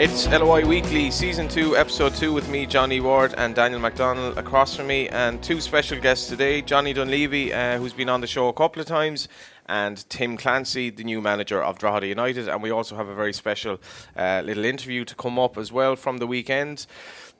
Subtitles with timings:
[0.00, 4.74] It's LOI Weekly, Season 2, Episode 2, with me, Johnny Ward, and Daniel McDonnell across
[4.74, 8.48] from me, and two special guests today Johnny Dunleavy, uh, who's been on the show
[8.48, 9.28] a couple of times,
[9.66, 12.48] and Tim Clancy, the new manager of Drogheda United.
[12.48, 13.78] And we also have a very special
[14.16, 16.86] uh, little interview to come up as well from the weekend.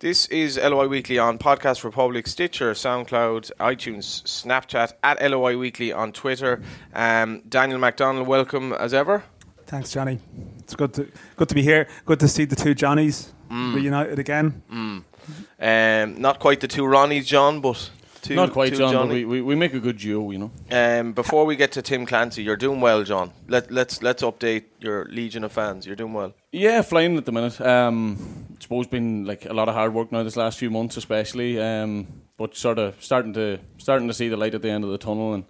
[0.01, 6.13] This is LOI Weekly on Podcast Republic, Stitcher, SoundCloud, iTunes, Snapchat, at LOI Weekly on
[6.13, 6.61] Twitter.
[6.93, 9.25] Um, Daniel McDonnell, welcome as ever.
[9.71, 10.19] Thanks, Johnny.
[10.59, 11.07] It's good to
[11.37, 11.87] good to be here.
[12.05, 14.63] Good to see the two Johnnies reunited again.
[14.69, 17.89] Um, not quite the two Ronnies, John, but
[18.21, 19.15] two, Not quite, two John, but Johnny.
[19.25, 20.51] we, we, we make a good duo, you know.
[20.73, 23.31] Um, before we get to Tim Clancy, you're doing well, John.
[23.47, 25.87] Let, let's let's update your legion of fans.
[25.87, 26.35] You're doing well.
[26.51, 27.61] Yeah, flying at the minute.
[27.61, 30.97] Um, I suppose been like a lot of hard work now this last few months,
[30.97, 31.61] especially.
[31.61, 34.91] Um, but sort of starting to starting to see the light at the end of
[34.91, 35.45] the tunnel and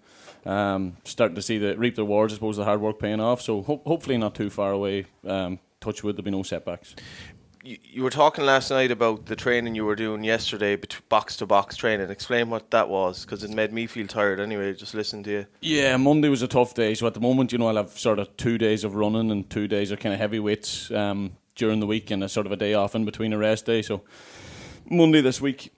[0.45, 2.33] um, starting to see the reap the rewards.
[2.33, 3.41] I suppose the hard work paying off.
[3.41, 5.07] So ho- hopefully not too far away.
[5.27, 6.95] Um, touch wood, there'll be no setbacks.
[7.63, 10.79] You, you were talking last night about the training you were doing yesterday,
[11.11, 12.09] box to box training.
[12.09, 14.73] Explain what that was, because it made me feel tired anyway.
[14.73, 15.47] Just listening to you.
[15.61, 16.95] Yeah, Monday was a tough day.
[16.95, 19.49] So at the moment, you know, I'll have sort of two days of running and
[19.51, 22.53] two days of kind of heavy weights um, during the week and a sort of
[22.53, 23.83] a day off in between a rest day.
[23.83, 24.03] So
[24.89, 25.71] Monday this week,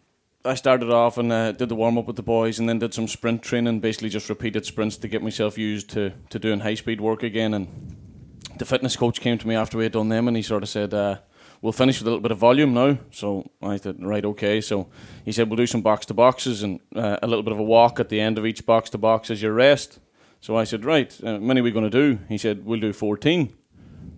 [0.44, 2.92] I started off and uh, did the warm up with the boys and then did
[2.92, 6.74] some sprint training, basically just repeated sprints to get myself used to, to doing high
[6.74, 7.54] speed work again.
[7.54, 7.96] And
[8.58, 10.68] the fitness coach came to me after we had done them and he sort of
[10.68, 11.18] said, uh,
[11.60, 12.98] We'll finish with a little bit of volume now.
[13.12, 14.60] So I said, Right, okay.
[14.60, 14.88] So
[15.24, 17.62] he said, We'll do some box to boxes and uh, a little bit of a
[17.62, 20.00] walk at the end of each box to box as your rest.
[20.40, 22.18] So I said, Right, uh, many are we going to do?
[22.28, 23.54] He said, We'll do 14.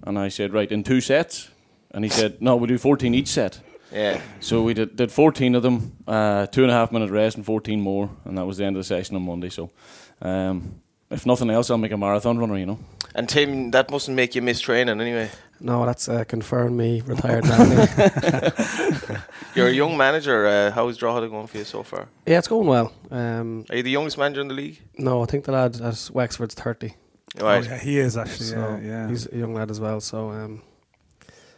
[0.05, 1.51] And I said, Right, in two sets?
[1.91, 3.61] And he said, No, we'll do 14 each set.
[3.95, 4.21] Yeah.
[4.41, 7.47] So we did, did 14 of them, uh, two and a half minute rest and
[7.47, 9.51] 14 more, and that was the end of the session on Monday.
[9.51, 9.71] So,
[10.21, 12.79] um, if nothing else, I'll make a marathon runner, you know.
[13.15, 15.31] And Tim, that mustn't make you miss training anyway.
[15.61, 17.59] No, that's uh, confirmed me retired now.
[19.55, 20.47] You're a young manager.
[20.47, 22.09] Uh, how is Drogheda going for you so far?
[22.27, 22.93] yeah, it's going well.
[23.13, 24.81] Um, Are you the youngest manager in the league?
[24.99, 26.95] no, I think the lad at Wexford's 30.
[27.41, 27.67] Right.
[27.67, 28.47] Oh, yeah, he is actually.
[28.47, 29.09] So yeah, yeah.
[29.09, 30.01] he's a young lad as well.
[30.01, 30.63] So um,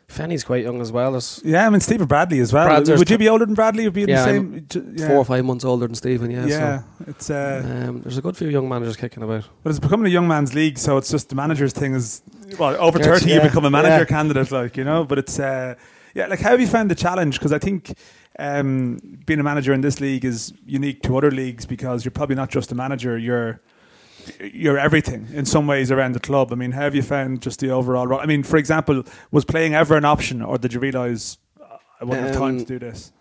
[0.09, 1.13] Fenny's quite young as well.
[1.13, 2.67] There's yeah, I mean Stephen Bradley as well.
[2.67, 3.85] Brad's Would you be older than Bradley?
[3.85, 4.67] Would be Yeah, the same?
[4.97, 5.09] yeah.
[5.09, 6.31] four or five months older than Stephen.
[6.31, 6.47] Yeah.
[6.47, 9.49] Yeah, it's uh, um, there's a good few young managers kicking about.
[9.63, 12.23] but it's becoming a young man's league, so it's just the manager's thing is
[12.59, 14.05] well over thirty, you become a manager yeah.
[14.05, 15.05] candidate, like you know.
[15.05, 15.75] But it's uh,
[16.15, 17.39] yeah, like how have you found the challenge?
[17.39, 17.93] Because I think
[18.39, 22.37] um, being a manager in this league is unique to other leagues because you're probably
[22.37, 23.61] not just a manager, you're
[24.41, 26.53] you're everything in some ways around the club.
[26.53, 28.21] I mean, how have you found just the overall?
[28.21, 32.05] I mean, for example, was playing ever an option, or did you realise uh, I
[32.05, 33.13] wouldn't have time to Um, do this?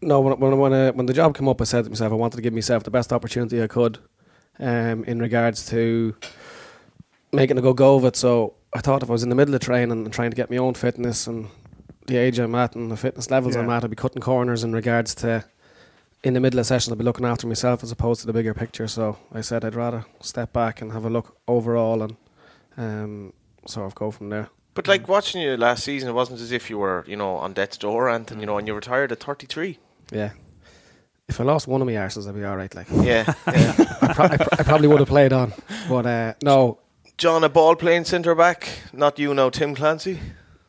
[0.00, 2.16] No, when when when, uh, when the job came up, I said to myself, I
[2.16, 3.98] wanted to give myself the best opportunity I could,
[4.58, 6.14] um, in regards to
[7.32, 8.16] making a good go of it.
[8.16, 10.50] So I thought if I was in the middle of training and trying to get
[10.50, 11.48] my own fitness and
[12.06, 14.72] the age I'm at and the fitness levels I'm at, I'd be cutting corners in
[14.72, 15.44] regards to.
[16.24, 18.54] In the middle of session, I'd be looking after myself as opposed to the bigger
[18.54, 18.88] picture.
[18.88, 22.16] So I said I'd rather step back and have a look overall and
[22.78, 23.32] um,
[23.66, 24.48] sort of go from there.
[24.72, 27.52] But like watching you last season, it wasn't as if you were, you know, on
[27.52, 29.78] death's door or anything, you know, and you retired at 33.
[30.12, 30.30] Yeah.
[31.28, 32.74] If I lost one of my arses, I'd be all right.
[32.74, 33.32] Like Yeah.
[33.46, 33.74] yeah.
[34.02, 35.52] I, pro- I, pro- I probably would have played on,
[35.90, 36.78] but uh, no,
[37.18, 40.18] John, a ball playing centre back, not you now, Tim Clancy.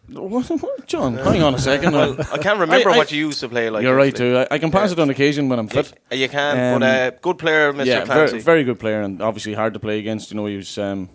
[0.88, 1.93] John, hang on a second.
[1.93, 3.83] Well, I can't remember I- I- what you used to play like.
[3.83, 4.38] You're right, too.
[4.38, 4.93] I, I can pass Yeah.
[4.93, 5.93] it on occasion when I'm fit.
[6.11, 7.85] you can, but Um, uh, good player, Mr.
[7.85, 8.31] yeah, Clancy.
[8.33, 10.31] very, very good player and obviously hard to play against.
[10.31, 11.09] You know, he was um,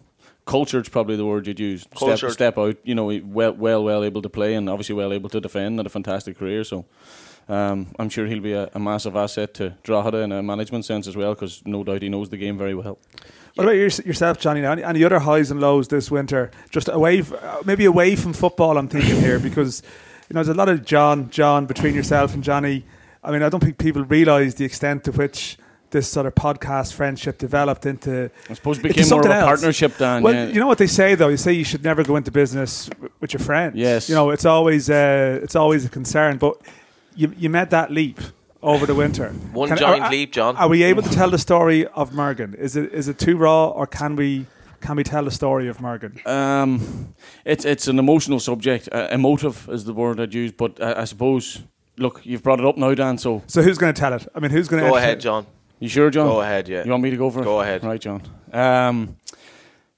[0.47, 1.83] cultured's probably the word you'd use.
[1.83, 2.33] Step, Cultured.
[2.33, 2.77] step out.
[2.83, 5.79] You know, well, well, well able to play and obviously well able to defend.
[5.79, 6.65] Had a fantastic career.
[6.65, 6.85] So.
[7.51, 11.09] Um, I'm sure he'll be a, a massive asset to Drogheda in a management sense
[11.09, 12.97] as well, because no doubt he knows the game very well.
[13.57, 14.61] What about yourself, Johnny?
[14.61, 16.53] Now, any, other highs and lows this winter?
[16.71, 18.79] Just away, uh, maybe away from football.
[18.79, 19.83] I'm thinking here because
[20.29, 22.85] you know there's a lot of John, John between yourself and Johnny.
[23.25, 25.59] I mean, I don't think people realise the extent to which
[25.91, 28.31] this sort of podcast friendship developed into.
[28.49, 29.45] I suppose it became more of a else.
[29.45, 30.23] partnership, Dan.
[30.23, 30.47] well, yeah.
[30.47, 31.29] you know what they say though.
[31.29, 32.89] You say you should never go into business
[33.19, 33.75] with your friends.
[33.75, 34.09] Yes.
[34.09, 36.57] You know, it's always uh, it's always a concern, but
[37.21, 38.19] you you made that leap
[38.63, 39.29] over the winter.
[39.53, 40.57] One Can- giant are- leap, John.
[40.57, 42.55] Are we able to tell the story of Mergen?
[42.55, 44.47] Is it is it too raw, or can we
[44.81, 46.13] can we tell the story of Mergen?
[46.27, 47.15] Um,
[47.45, 48.89] it's it's an emotional subject.
[48.93, 51.63] Uh, emotive is the word I'd use, but uh, I suppose.
[51.97, 53.19] Look, you've brought it up now, Dan.
[53.19, 54.27] So So who's going to tell it?
[54.35, 55.45] I mean, who's going to Go ahead, John.
[55.81, 56.27] you sure, John?
[56.29, 56.83] Go ahead, yeah.
[56.85, 57.45] You want me to go for it?
[57.45, 57.85] Go ahead.
[57.85, 58.23] Right, John.
[58.55, 59.17] Um,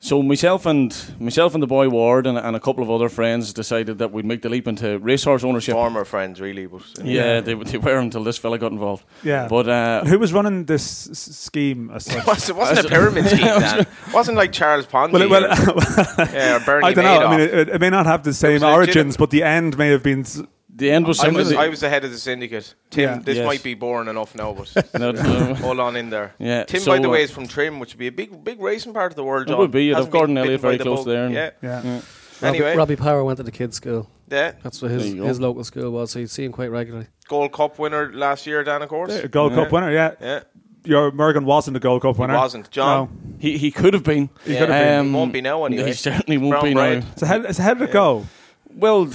[0.05, 3.53] So myself and myself and the boy Ward and, and a couple of other friends
[3.53, 5.75] decided that we'd make the leap into racehorse ownership.
[5.75, 9.05] Former friends, really, but uh, Yeah, they, they were until this fella got involved.
[9.23, 9.47] Yeah.
[9.47, 12.27] But uh, Who was running this s- scheme as It such?
[12.27, 13.81] wasn't, it wasn't a pyramid scheme, Dan.
[13.83, 15.45] It wasn't like Charles Ponzi Well, it- well,
[16.19, 17.27] or, yeah, or Bernie I don't know.
[17.29, 18.75] I mean, it, it may not have the same was legitimate.
[18.97, 20.25] origins, but the end may have been.
[20.73, 22.75] S- the end was I was, I was the head of the syndicate.
[22.91, 23.19] Tim, Yeah.
[23.23, 23.47] this Yes.
[23.47, 25.55] might be boring enough now, but No, no.
[25.55, 26.35] hold on in there.
[26.39, 28.43] Yeah, Tim, so, by the way, uh, is from Trim, which would be a big,
[28.43, 29.43] big racing part of the world.
[29.43, 29.59] It John.
[29.59, 31.07] would be, you'd have Gordon Elliott very the close bug.
[31.07, 31.51] there and- Yeah.
[31.63, 31.83] Yeah.
[31.85, 32.01] Yeah.
[32.41, 32.77] Robbie, Anyway.
[32.77, 34.09] Robbie Power went to the kids' school.
[34.29, 34.53] yeah.
[34.63, 36.11] That's what his his local school was.
[36.11, 37.07] So you'd see him quite regularly.
[37.29, 39.15] Gold Cup winner last year, Dan, of course.
[39.15, 40.13] A Gold Cup winner, yeah.
[40.21, 40.41] Yeah,
[40.85, 42.35] Your Morgan wasn't a Gold Cup winner.
[42.35, 42.69] wasn't.
[42.73, 42.87] John?
[43.05, 43.37] No.
[43.39, 44.29] He he could have been.
[44.45, 45.07] He could have been.
[45.07, 45.87] He won't be now anyway.
[45.89, 47.01] He certainly won't Brown be bread.
[47.05, 47.09] now.
[47.17, 48.27] So how, so how did it go?
[48.75, 49.09] Well,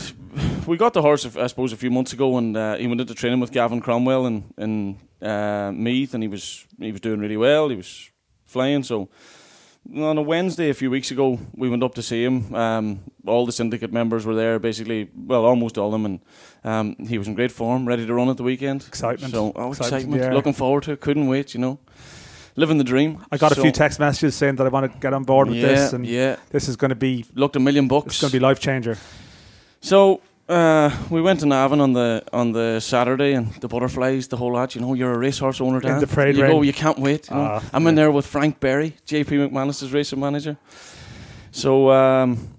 [0.68, 3.16] we got the horse, I suppose, a few months ago, and uh, he went into
[3.16, 7.38] training with Gavin Cromwell in in uh, Meath, and he was he was doing really
[7.38, 7.70] well.
[7.70, 8.12] He was
[8.46, 8.84] flying.
[8.84, 9.10] So
[9.96, 12.54] on a Wednesday a few weeks ago, we went up to see him.
[12.54, 15.10] Um, all the syndicate members were there, basically.
[15.16, 16.20] Well, almost all of them, and
[16.64, 18.86] um, he was in great form, ready to run at the weekend.
[18.88, 19.34] Excitement.
[19.34, 20.22] So, oh, Excitement, excitement!
[20.24, 20.34] yeah.
[20.34, 21.00] Looking forward to it.
[21.02, 21.54] Couldn't wait.
[21.54, 21.80] You know,
[22.56, 23.24] living the dream.
[23.32, 25.58] I got a few text messages saying that I want to get on board with
[25.58, 28.08] yeah, this, and yeah, this is going to be looked a million bucks.
[28.08, 28.98] it's going to be life changer.
[29.80, 34.38] So uh, we went to Navan on the on the Saturday and the butterflies, the
[34.38, 34.76] whole lot.
[34.76, 36.00] You know, you're a racehorse owner, Dan.
[36.00, 36.52] the parade you ring.
[36.52, 37.30] go, you can't wait.
[37.30, 37.44] You know?
[37.44, 40.58] Ah, I'm in there with Frank Berry, JP McManus's racing manager.
[41.52, 42.58] So um,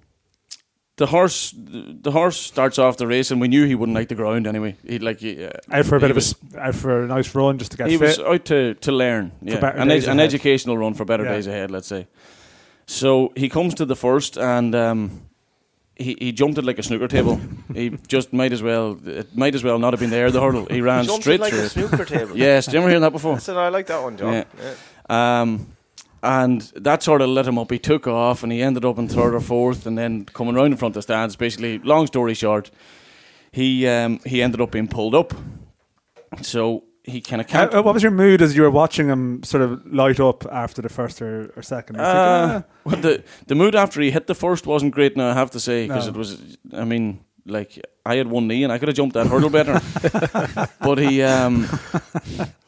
[0.96, 4.14] the horse, the horse starts off the race, and we knew he wouldn't like the
[4.16, 4.76] ground anyway.
[4.86, 7.58] He'd like uh, Out for a bit was, of a, out for a nice run
[7.58, 8.18] just to get he fit.
[8.18, 11.32] was out to, to learn, yeah, an, ed- an educational run for better Yeah.
[11.32, 12.06] days ahead, let's say.
[12.86, 15.27] So he comes to the first, and um,
[15.98, 17.40] he he jumped it like a snooker table.
[17.74, 20.30] he just might as well it might as well not have been there.
[20.30, 22.36] The hurdle, he ran Jumped straight like through a snooker table.
[22.36, 23.34] Yes, did you ever hear that before?
[23.34, 24.32] I said I like that one, John.
[24.32, 24.44] Yeah.
[25.10, 25.40] Yeah.
[25.40, 25.66] Um,
[26.22, 27.70] and that sort of lit him up.
[27.70, 30.72] He took off, and he ended up in third or fourth, and then coming round
[30.72, 31.36] in front of the stands.
[31.36, 32.70] Basically, long story short,
[33.52, 35.32] he um, he ended up being pulled up.
[36.42, 39.42] So he kind of How, uh, what was your mood as you were watching him
[39.42, 41.96] sort of light up after the first or, or second?
[41.96, 45.16] Thinking, Uh, well, the the mood after he hit the first wasn't great.
[45.16, 46.12] Now I have to say because No.
[46.12, 46.58] it was.
[46.72, 49.80] I mean, like I had one knee and I could have jumped that hurdle better.
[50.80, 51.66] but he um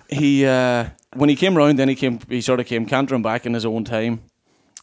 [0.08, 2.18] he uh, when he came round, then he came.
[2.28, 4.20] He sort of came cantering back in his own time.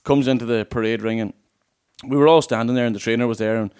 [0.03, 1.33] Comes into the parade ring and
[2.05, 3.73] we were all standing there and the trainer was there and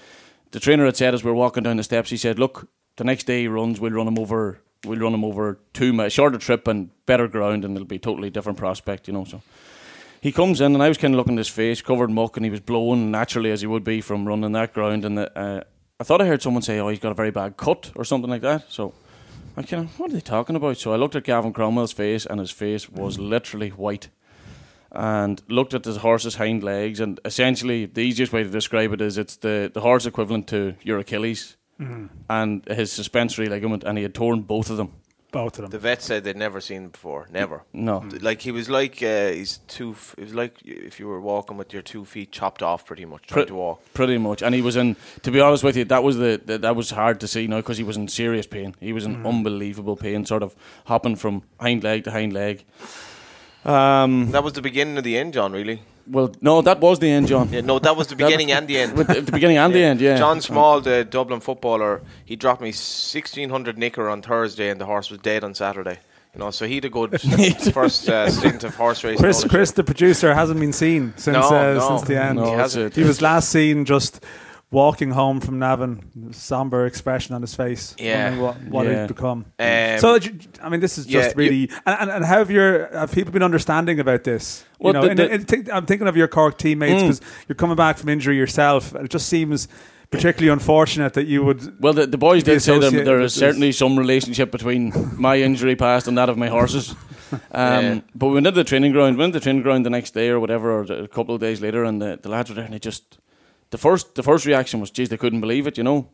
[0.51, 3.03] the trainer had said as we were walking down the steps, he said, "Look, the
[3.03, 6.37] next day he runs, we'll run him over." We'll run him over two mi- shorter
[6.37, 9.25] trip and better ground, and it'll be a totally different prospect, you know.
[9.25, 9.41] So
[10.21, 12.45] he comes in, and I was kind of looking at his face, covered muck, and
[12.45, 15.05] he was blowing naturally as he would be from running that ground.
[15.05, 15.63] And the, uh,
[15.99, 18.29] I thought I heard someone say, "Oh, he's got a very bad cut" or something
[18.29, 18.71] like that.
[18.71, 18.93] So
[19.55, 20.77] I kind of, what are they talking about?
[20.77, 24.09] So I looked at Gavin Cromwell's face, and his face was literally white.
[24.89, 29.01] And looked at his horse's hind legs, and essentially the easiest way to describe it
[29.01, 31.56] is it's the, the horse equivalent to your Achilles
[32.29, 34.91] and his suspensory ligament, and he had torn both of them.
[35.31, 35.71] both of them.
[35.71, 37.27] The vet said they'd never seen him before.
[37.31, 37.61] Never.
[37.73, 39.91] No, Like he was like uh, he's two.
[39.91, 43.05] F- it was like if you were walking with your two feet chopped off, pretty
[43.05, 43.81] much trying Pre- to walk.
[43.93, 44.95] Pretty much, and he was in.
[45.23, 47.57] To be honest with you, that was the, the that was hard to see now
[47.57, 48.73] because he was in serious pain.
[48.79, 52.63] He was in unbelievable pain, sort of hopping from hind leg to hind leg.
[53.65, 55.51] Um, That was the beginning of the end, John.
[55.51, 55.81] Really?
[56.09, 57.49] Well, no, that was the end, John.
[57.51, 57.61] Yeah.
[57.61, 58.93] No, that was the beginning and the end.
[58.97, 60.17] With the, the beginning and the end, yeah.
[60.17, 64.85] John Small, the Dublin footballer, he dropped me sixteen hundred nicker on Thursday, and the
[64.85, 65.99] horse was dead on Saturday.
[66.33, 67.19] You know, so he had a good
[67.73, 69.23] first uh, stint of horse racing.
[69.23, 69.43] Chris.
[69.43, 71.87] Chris, the producer, hasn't been seen since No, uh, no.
[71.89, 72.35] since the end.
[72.37, 72.95] No, He that's hasn't.
[72.95, 74.23] He was last seen just
[74.69, 77.95] walking home from Navan, somber expression on his face.
[77.97, 78.29] Yeah.
[78.37, 79.01] wondering what, what Yeah.
[79.01, 79.45] he'd become.
[79.59, 80.19] Um, so,
[80.61, 81.69] I mean, this is yeah, just really.
[81.85, 84.65] and, and, and how have your have people been understanding about this?
[84.79, 87.07] Well, you know, the- the- and think- I'm thinking of your Cork teammates Mm.
[87.07, 88.93] because you're coming back from injury yourself.
[88.93, 89.67] and It just seems
[90.11, 91.81] particularly unfortunate that you would.
[91.81, 95.37] Well, the, the boys did say that associated there with certainly some relationship between my
[95.37, 96.93] injury past and that of my horses.
[97.51, 97.99] Um, Yeah.
[98.15, 100.29] But we went to the training ground, went to the training ground the next day
[100.29, 102.73] or whatever, or a couple of days later, and the, the lads were there, and
[102.73, 103.17] they just
[103.69, 106.07] the first the first reaction was, "Geez, they couldn't believe it," you know.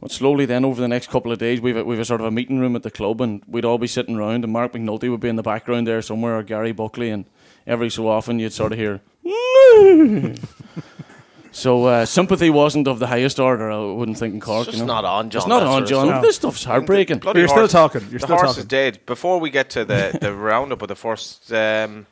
[0.00, 2.26] But slowly, then over the next couple of days, we've a, we've a sort of
[2.26, 5.10] a meeting room at the club, and we'd all be sitting around, and Mark McNulty
[5.10, 7.24] would be in the background there somewhere, or Gary Buckley, and
[7.66, 9.00] every so often you'd sort of hear.
[11.52, 13.70] so uh, sympathy wasn't of the highest order.
[13.70, 14.66] I wouldn't think in Cork.
[14.66, 14.94] it's you just know?
[15.00, 15.40] not on, John.
[15.40, 16.08] It's not on, John.
[16.08, 16.20] No.
[16.20, 17.20] This stuff's heartbreaking.
[17.20, 18.02] Bloody You're still talking.
[18.10, 18.68] You're the still horse is talking.
[18.68, 19.06] dead.
[19.06, 22.06] Before we get to the, the roundup of the first um,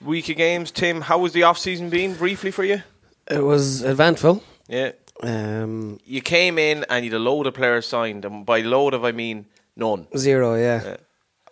[0.00, 2.82] week of games, Tim, how was the off season been briefly for you?
[3.30, 4.42] It was eventful.
[4.68, 8.60] Yeah, Um, you came in and you had a load of players signed, and by
[8.60, 9.46] load of I mean
[9.76, 10.06] none.
[10.16, 10.82] zero, yeah.
[10.84, 10.96] Yeah.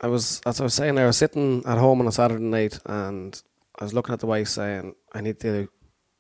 [0.00, 2.78] I was, as I was saying, I was sitting at home on a Saturday night
[2.87, 3.40] and
[3.78, 5.68] I was looking at the wife saying, I need to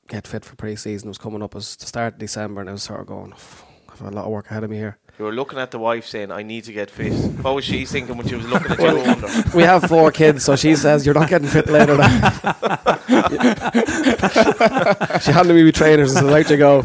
[0.08, 1.08] get fit for pre-season.
[1.08, 3.32] It was coming up as the start of December, and I was sort of going,
[3.32, 4.98] "F- I have a lot of work ahead of me here.
[5.18, 7.84] You were looking at the wife saying, "I need to get fit." What was she
[7.84, 8.98] thinking when she was looking at you?
[8.98, 9.56] I.
[9.56, 11.96] We have four kids, so she says you're not getting fit later.
[15.20, 16.84] she handed me with trainers and said, "Out you go."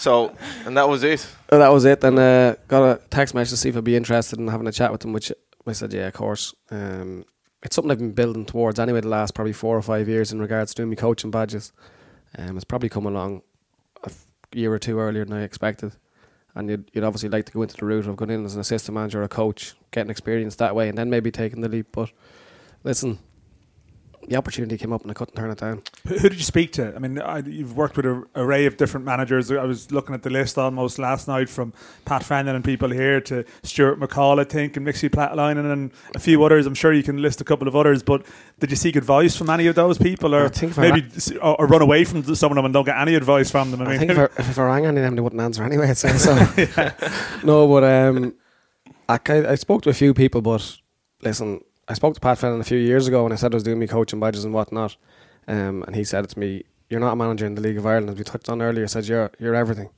[0.00, 0.34] So,
[0.64, 1.28] and that was it.
[1.50, 2.02] And that was it.
[2.02, 4.72] And uh, got a text message to see if I'd be interested in having a
[4.72, 5.30] chat with them, which
[5.66, 6.54] I said, yeah, of course.
[6.70, 7.26] Um,
[7.62, 10.40] it's something I've been building towards anyway the last probably four or five years in
[10.40, 11.74] regards to doing my coaching badges.
[12.38, 13.42] Um, it's probably come along
[14.02, 14.10] a
[14.54, 15.92] year or two earlier than I expected.
[16.54, 18.60] And you'd, you'd obviously like to go into the route of going in as an
[18.60, 21.88] assistant manager or a coach, getting experience that way, and then maybe taking the leap.
[21.92, 22.10] But
[22.82, 23.18] listen,
[24.30, 25.82] the opportunity came up and I couldn't turn it down.
[26.06, 26.94] Who did you speak to?
[26.94, 29.50] I mean, I, you've worked with an array of different managers.
[29.50, 31.72] I was looking at the list almost last night from
[32.04, 36.20] Pat Fenlon and people here to Stuart McCall, I think, and Mixu Paatelainen and a
[36.20, 36.64] few others.
[36.66, 38.24] I'm sure you can list a couple of others, but
[38.60, 41.66] did you seek advice from any of those people or think maybe s- or, or
[41.66, 43.82] run away from some of them and don't get any advice from them?
[43.82, 45.64] I I, mean, think if I, if I rang any of them, they wouldn't answer
[45.64, 45.92] anyway.
[45.94, 46.08] So.
[47.42, 48.34] no, but um,
[49.08, 50.78] I, I spoke to a few people, but
[51.20, 53.64] listen, I spoke to Pat Fenlon a few years ago when I said I was
[53.64, 54.96] doing my coaching badges and whatnot,
[55.48, 58.10] um, and he said to me, "You're not a manager in the League of Ireland."
[58.10, 59.90] As we touched on earlier, said you're you're everything.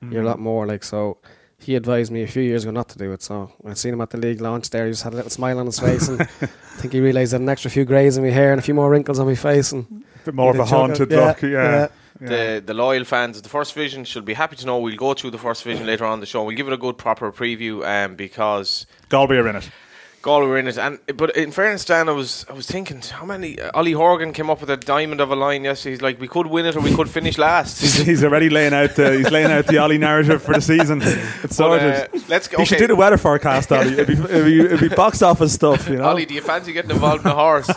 [0.00, 1.18] You're a lot more like so.
[1.60, 3.20] He advised me a few years ago not to do it.
[3.22, 5.30] So when I seen him at the league launch there, he just had a little
[5.30, 8.24] smile on his face, and I think he realised that an extra few greys in
[8.24, 10.58] my hair and a few more wrinkles on my face, and a bit more of
[10.58, 11.42] a haunted Yeah, look.
[11.42, 11.48] Yeah.
[11.50, 11.88] yeah.
[12.20, 12.28] yeah.
[12.28, 15.14] The the loyal fans of the first division should be happy to know we'll go
[15.14, 16.42] through the first division later on in the show.
[16.42, 19.70] We'll give it a good proper preview um, because Galway are in it.
[20.20, 20.76] Galway were in it.
[20.78, 24.32] And but in fairness, Dan, I was I was thinking how many uh, Ollie Horgan
[24.32, 25.92] came up with a diamond of a line yesterday.
[25.92, 27.80] He's like we could win it or we could finish last.
[27.80, 31.00] He's, he's already laying out the he's laying out the Ollie narrative for the season.
[31.02, 31.94] It's But, sorted.
[31.94, 32.58] uh, let's go.
[32.58, 33.92] You should do the weather forecast, Ollie.
[33.92, 36.04] It'd be, it'd be, it'd be box office stuff, you know.
[36.08, 37.66] Ollie, do you fancy getting involved in a horse?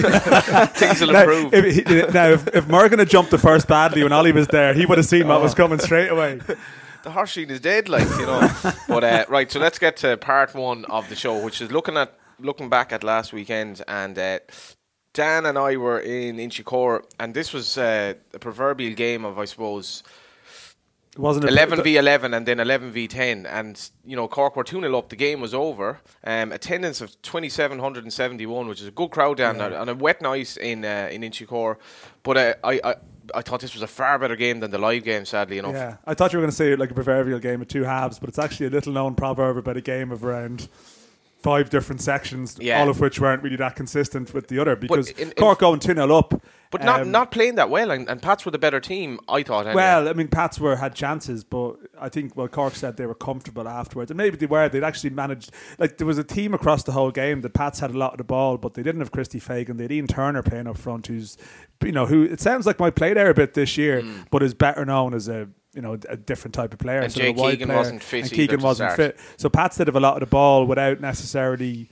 [0.00, 1.54] Things will now, improve.
[1.54, 4.74] if, he- now, if, if Morgan had jumped the first badly when Ollie was there,
[4.74, 6.40] he would have seen what was coming straight away.
[7.02, 8.50] The horse scene is dead, like you know.
[8.88, 11.96] but uh, right, so let's get to part one of the show, which is looking
[11.96, 14.38] at looking back at last weekend, and uh,
[15.12, 19.44] Dan and I were in Inchicore, and this was uh, a proverbial game of, I
[19.44, 20.02] suppose,
[21.16, 21.48] Wasn't it?
[21.50, 24.96] eleven v eleven, and then eleven v ten, and you know Cork were two 0
[24.96, 25.08] up.
[25.08, 26.00] The game was over.
[26.24, 29.58] Um, attendance of twenty seven hundred and seventy one, which is a good crowd down
[29.58, 31.76] there, on a wet night in uh, in Inchicore.
[32.22, 32.80] But uh, I.
[32.84, 32.94] I
[33.34, 35.74] I thought this was a far better game than the live game, sadly enough.
[35.74, 38.18] Yeah, I thought you were going to say like a proverbial game of two halves,
[38.18, 40.68] but it's actually a little known proverb about a game of around
[41.42, 42.80] five different sections, Yeah.
[42.80, 45.80] all of which weren't really that consistent with the other because in- in- Cork going
[45.80, 46.42] 2 0 up.
[46.70, 49.42] But not um, not playing that well, and, and Pats were the better team, I
[49.42, 49.66] thought.
[49.66, 49.74] Anyway.
[49.74, 53.14] Well, I mean, Pats were had chances, but I think well, Cork said they were
[53.14, 54.68] comfortable afterwards, and maybe they were.
[54.68, 55.50] They'd actually managed.
[55.78, 57.40] Like there was a team across the whole game.
[57.40, 59.78] The Pats had a lot of the ball, but they didn't have Christy Fagan.
[59.78, 61.36] They had Ian Turner playing up front, who's
[61.82, 64.54] you know who it sounds like might play there a bit this year, but is
[64.54, 66.98] better known as a you know a different type of player.
[66.98, 69.16] And of Jake Keegan player, wasn't fit and Keegan wasn't start.
[69.16, 69.20] fit.
[69.38, 71.90] So Pats did have a lot of the ball without necessarily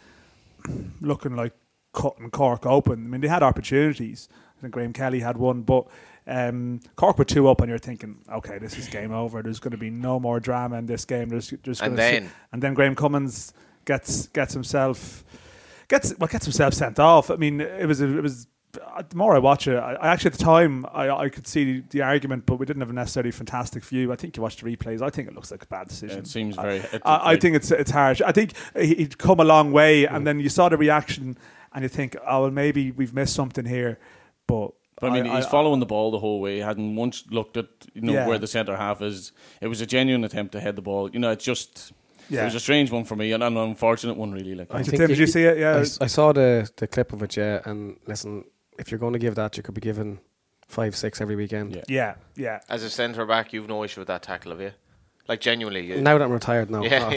[1.00, 1.52] looking like
[1.92, 3.04] cutting Cork open.
[3.04, 4.28] I mean, they had opportunities.
[4.58, 5.86] I think Graham Kelly had one, but
[6.26, 9.42] um, Cork were two up, and you're thinking, okay, this is game over.
[9.42, 11.28] There's going to be no more drama in this game.
[11.28, 13.52] There's, there's And gonna sit- then- and then Graham Cummins
[13.84, 15.24] gets gets himself
[15.88, 17.30] gets well gets himself sent off.
[17.30, 18.46] I mean, it was it was.
[18.78, 21.46] uh, The more I watch it, I, I actually at the time I, I could
[21.46, 24.12] see the argument, but we didn't have a necessarily fantastic view.
[24.12, 25.00] I think you watch the replays.
[25.00, 26.18] I think it looks like a bad decision.
[26.18, 26.76] It seems very.
[26.78, 28.20] it- I, I think it's it's harsh.
[28.20, 31.38] I think he- he'd come a long way, and then you saw the reaction,
[31.72, 33.98] and you think, oh well, maybe we've missed something here.
[34.48, 36.56] But, But I mean, he's following the ball the whole way.
[36.56, 38.26] He hadn't once looked at you know Yeah.
[38.26, 39.30] where the centre half is.
[39.60, 41.08] It was a genuine attempt to head the ball.
[41.12, 41.92] You know, it's just
[42.28, 42.42] Yeah.
[42.42, 44.54] it was a strange one for me and an unfortunate one, really.
[44.56, 45.56] Like Did, think Tim, you- did you see it?
[45.58, 47.60] I, Yeah, s- I saw the, the clip of it, yeah.
[47.64, 48.44] And listen,
[48.78, 50.18] if you're going to give that, you could be given
[50.66, 51.74] five, six every weekend.
[51.76, 51.82] Yeah.
[51.88, 52.60] yeah, yeah.
[52.68, 54.72] As a centre back, you've no issue with that tackle, have you?
[55.28, 56.82] Like genuinely, you- Now that I'm retired, now.
[56.82, 57.10] Yeah, Oh,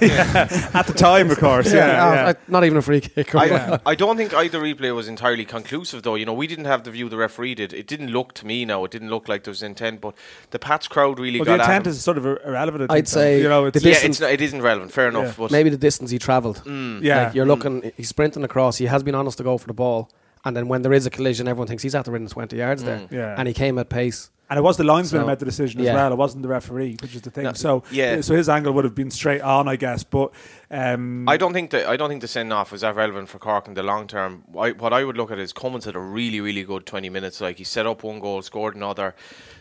[0.00, 0.46] yeah.
[0.48, 1.66] so- At the time, of course.
[1.70, 2.28] Yeah, yeah, yeah.
[2.30, 3.34] uh, not even a free kick.
[3.34, 6.14] I, I don't think either replay was entirely conclusive, though.
[6.14, 7.74] You know, we didn't have the view the referee did.
[7.74, 8.84] It didn't look to me now.
[8.86, 10.14] It didn't look like there was intent, but
[10.50, 11.90] the Pats crowd really well, got the at intent him.
[11.90, 12.90] is sort of irrelevant.
[12.90, 14.90] I I'd think, say you know, it's, the yeah, distance- it's not, it isn't relevant.
[14.92, 15.26] Fair enough.
[15.26, 15.34] Yeah.
[15.36, 16.62] But Maybe the distance he travelled.
[16.66, 17.24] yeah.
[17.26, 18.78] Like you're looking, he's sprinting across.
[18.78, 20.10] He has been honest to go for the ball,
[20.46, 22.82] and then when there is a collision, everyone thinks he's at the rim 20 yards
[22.82, 23.34] there, Yeah.
[23.36, 24.30] and he came at pace.
[24.50, 26.10] And it was the linesman who made the decision as well.
[26.10, 27.44] It wasn't the referee, which is the thing.
[27.44, 28.20] No, so yeah.
[28.22, 30.04] so his angle would have been straight on, I guess.
[30.04, 30.32] But
[30.70, 33.38] um, I don't think that I don't think the send off was that relevant for
[33.38, 34.44] Cork in the long term.
[34.58, 37.40] I, what I would look at is Cummins had a really really good twenty minutes.
[37.40, 39.14] Like he set up one goal, scored another,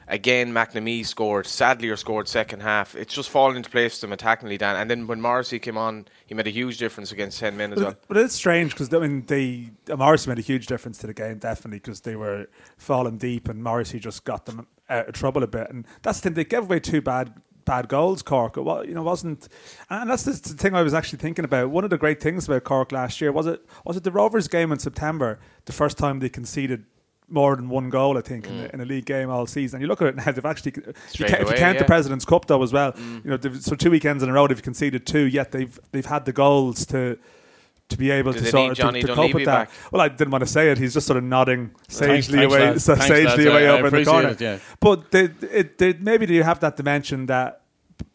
[0.10, 1.46] Again, McNamee scored.
[1.46, 2.96] Sadlier scored second half.
[2.96, 4.78] It's just fallen into place for them attackingly, Dan.
[4.78, 7.80] And then when Morrissey came on, he made a huge difference against 10 men as
[7.80, 7.92] well.
[7.92, 11.08] But, but it's strange because I mean, they uh, Morrissey made a huge difference to
[11.08, 15.14] the game, definitely, because they were falling deep, and Morrissey just got them out of
[15.14, 15.70] trouble a bit.
[15.70, 17.34] And that's the thing; they gave away two bad
[17.66, 18.24] bad goals.
[18.24, 19.48] Cork, it wa- you know, wasn't,
[19.90, 21.70] and that's the thing I was actually thinking about.
[21.70, 24.48] One of the great things about Cork last year was it was it the Rovers
[24.48, 26.86] game in September, the first time they conceded.
[27.30, 28.70] More than one goal, I think, in, mm.
[28.70, 29.76] a, in a league game all season.
[29.76, 31.78] And you look at it now; they've actually, if you, ca- if you away, count
[31.78, 31.84] the.
[31.84, 33.26] President's Cup though as well, mm.
[33.26, 35.28] you know, so two weekends in a row they've conceded two.
[35.28, 37.20] Yet they've they've had the goals to
[37.90, 39.70] to be able to sort of Johnny to, to cope with that.
[39.70, 39.92] back?
[39.92, 40.78] Well, I didn't want to say it.
[40.78, 43.46] He's just sort of nodding sagely thanks, away, Thanks, sagely lads.
[43.46, 44.30] away I- I over in the corner.
[44.30, 44.60] it, yeah.
[44.80, 47.62] But they, it, they, maybe they have that dimension that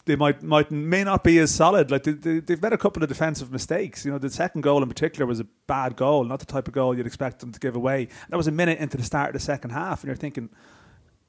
[0.04, 1.90] they might might may not be as solid.
[1.90, 4.04] Like they, they, they've made a couple of defensive mistakes.
[4.04, 6.74] You know, the second goal in particular was a bad goal, not the type of
[6.74, 8.08] goal you'd expect them to give away.
[8.28, 10.50] That was a minute into the start of the second half, and you're thinking,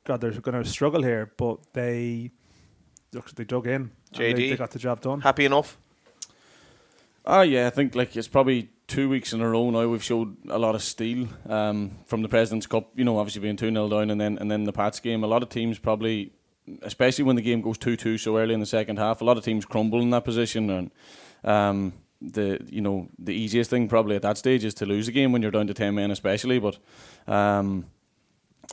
[0.05, 1.31] God, they're going to struggle here.
[1.38, 2.31] But they
[3.13, 3.73] look, they dug in.
[3.73, 4.50] and They, JD?
[4.50, 5.21] they got the job done.
[5.21, 5.77] Happy enough?
[7.25, 10.36] Oh yeah, I think like it's probably two weeks in a row now we've showed
[10.50, 12.92] a lot of steel um, from the President's Cup.
[12.96, 15.24] You know, obviously being two 0 down, and then and then the Pats game.
[15.24, 16.34] A lot of teams probably,
[16.82, 19.38] especially when the game goes two two so early in the second half, a lot
[19.38, 20.70] of teams crumble in that position.
[20.70, 20.92] And
[21.46, 25.13] um, the you know the easiest thing probably at that stage is to lose a
[25.13, 26.60] game when you're down to ten men, especially.
[26.60, 26.77] But
[27.25, 27.86] um,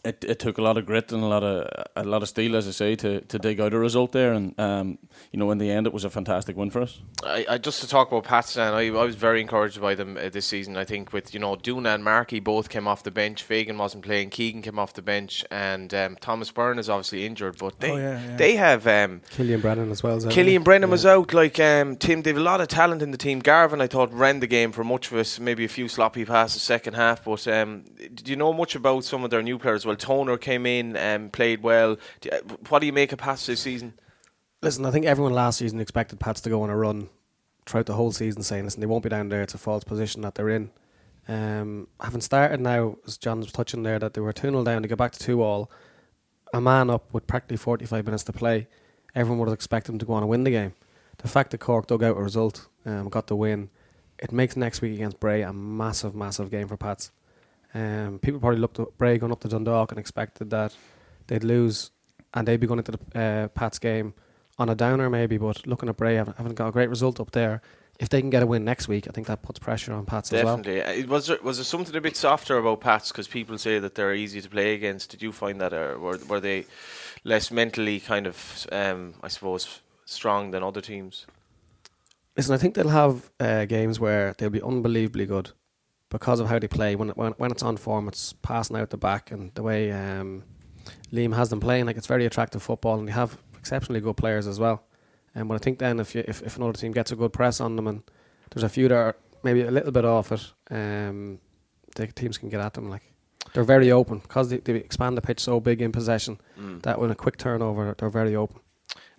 [0.04, 2.56] it it took a lot of grit and a lot of a lot of steel,
[2.56, 4.32] as I say, to, to dig out a result there.
[4.32, 4.98] And um,
[5.32, 7.00] you know, in the end, it was a fantastic win for us.
[7.24, 10.16] I, I just to talk about Pats, and I, I was very encouraged by them
[10.16, 10.76] uh, this season.
[10.76, 13.42] I think with you know Duna and Markey both came off the bench.
[13.42, 14.30] Fagan wasn't playing.
[14.30, 17.58] Keegan came off the bench, and um, Thomas Byrne is obviously injured.
[17.58, 18.36] But they Oh, yeah, yeah.
[18.36, 20.16] they have um, Killian Brennan as well.
[20.16, 20.64] is out, Killian right?
[20.64, 20.92] Brennan Yeah.
[20.92, 21.34] was out.
[21.34, 23.40] Like um, Tim, they've a lot of talent in the team.
[23.40, 25.38] Garvin, I thought, ran the game for much of it.
[25.40, 27.24] Maybe a few sloppy passes second half.
[27.24, 29.79] But um, did you know much about some of their new players?
[29.86, 31.96] Well, Toner came in and played well.
[32.68, 33.94] What do you make of Pats this season?
[34.62, 37.08] Listen, I think everyone last season expected Pats to go on a run
[37.66, 39.42] throughout the whole season, saying, listen, they won't be down there.
[39.42, 40.70] It's a false position that they're in.
[41.28, 44.82] Um, having started now, as John was touching there, that they were 2 0 down
[44.82, 45.70] to go back to 2 all,
[46.52, 48.66] a man up with practically 45 minutes to play,
[49.14, 50.74] everyone would have expected them to go on and win the game.
[51.18, 53.70] The fact that Cork dug out a result, um, got the win,
[54.18, 57.10] it makes next week against Bray a massive, massive game for Pats.
[57.74, 60.74] Um, people probably looked at Bray going up to Dundalk and expected that
[61.28, 61.90] they'd lose
[62.34, 64.14] and they'd be going into the uh, Pats game
[64.58, 67.62] on a downer maybe, but looking at Bray haven't got a great result up there,
[67.98, 70.32] if they can get a win next week, I think that puts pressure on Pats
[70.32, 70.56] as well.
[70.56, 71.04] Definitely.
[71.04, 73.12] Uh, Was there, was there something a bit softer about Pats?
[73.12, 75.10] Because people say that they're easy to play against.
[75.10, 76.64] Did you find that, or were, were they
[77.24, 81.26] less mentally kind of, um, I suppose, strong than other teams?
[82.36, 85.50] Listen, I think they'll have uh, games where they'll be unbelievably good
[86.10, 86.94] because of how they play.
[86.96, 89.90] When, it, when when it's on form, it's passing out the back, and the way
[89.92, 90.44] um,
[91.12, 94.46] Liam has them playing, like it's very attractive football, and they have exceptionally good players
[94.46, 94.84] as well.
[95.34, 97.60] And but I think then if you, if if another team gets a good press
[97.60, 98.02] on them, and
[98.50, 101.38] there's a few that are maybe a little bit off it, um,
[101.96, 102.90] the teams can get at them.
[102.90, 103.02] Like
[103.52, 106.82] they're very open because they, they expand the pitch so big in possession Mm.
[106.82, 108.60] that when a quick turnover, they're very open.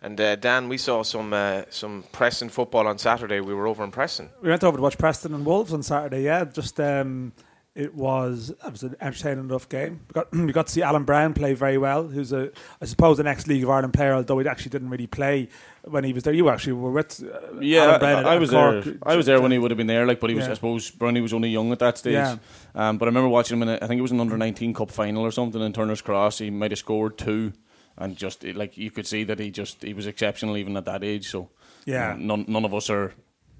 [0.01, 3.39] And uh, Dan, we saw some uh, some Preston football on Saturday.
[3.39, 4.29] We were over in Preston.
[4.41, 6.23] We went over to watch Preston and Wolves on Saturday.
[6.23, 7.33] Yeah, just um,
[7.75, 9.99] it was it was an entertaining enough game.
[10.07, 12.07] We got we got to see Alan Browne play very well.
[12.07, 12.49] Who's a
[12.81, 15.49] I suppose an ex League of Ireland player, although he actually didn't really play
[15.83, 16.33] when he was there.
[16.33, 18.19] You actually were with uh, Yeah, Alan Browne.
[18.21, 18.83] at- I, I was Cork.
[18.83, 18.97] there.
[19.03, 20.07] I was there when he would have been there.
[20.07, 20.45] Like, but he was.
[20.45, 20.51] Yeah.
[20.51, 22.13] I suppose Brownie was only young at that stage.
[22.13, 22.37] Yeah.
[22.73, 23.69] Um, but I remember watching him in.
[23.69, 26.39] A, I think it was an under nineteen cup final or something in Turner's Cross.
[26.39, 27.53] He might have scored two,
[27.97, 31.03] and just like you could see that he just he was exceptional even at that
[31.03, 31.29] age.
[31.29, 31.49] So
[31.85, 32.13] Yeah.
[32.13, 33.13] uh, none none of us are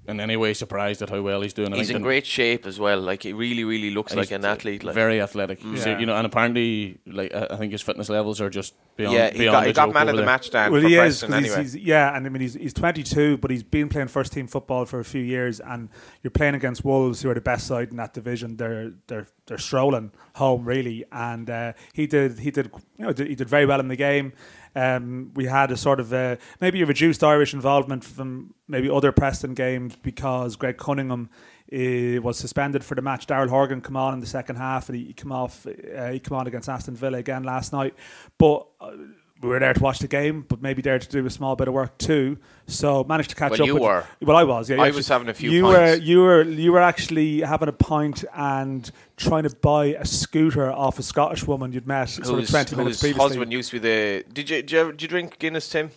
[0.08, 1.72] in any way surprised at how well he's doing.
[1.72, 3.00] I He's in great shape as well.
[3.00, 4.82] Like he really, really looks like an athlete.
[4.82, 4.94] Like.
[4.94, 5.62] very athletic.
[5.62, 5.98] You see- Yeah.
[6.00, 9.14] you know, and apparently, like I I think his fitness levels are just beyond.
[9.16, 10.26] yeah, he beyond got, he a got joke man of the there.
[10.26, 11.62] match, Dan, well, for he is anyway.
[11.62, 14.46] he's, he's yeah, and I mean he's he's 22, but he's been playing first team
[14.48, 15.88] football for a few years, and
[16.22, 18.56] you're playing against Wolves, who are the best side in that division.
[18.56, 23.34] They're they're they're strolling home really, and uh, he did he did you know he
[23.36, 24.32] did very well in the game.
[24.74, 29.12] Um, we had a sort of uh, maybe a reduced Irish involvement from maybe other
[29.12, 31.28] Preston games because Greg Cunningham
[31.72, 33.26] uh, was suspended for the match.
[33.26, 35.66] Daryl Horgan come on in the second half, and he, he come off.
[35.66, 37.94] Uh, he come on against Aston Villa again last night,
[38.38, 38.66] but.
[38.80, 38.92] Uh,
[39.40, 41.66] we were there to watch the game, but maybe there to do a small bit
[41.66, 42.38] of work too.
[42.68, 43.66] So managed to catch Well, up.
[43.66, 44.04] you with, were.
[44.20, 44.70] Well, I was.
[44.70, 45.76] Yeah, I actually- was having a few You pints.
[45.76, 45.94] were.
[45.96, 46.42] You were.
[46.44, 48.88] You were actually having a pint and
[49.22, 52.76] trying to buy a scooter off a Scottish woman you'd met sort of whose, twenty
[52.76, 53.22] minutes whose previously.
[53.28, 54.24] husband used to be the.
[54.32, 55.90] Did you, did you ever did you drink Guinness, Tim?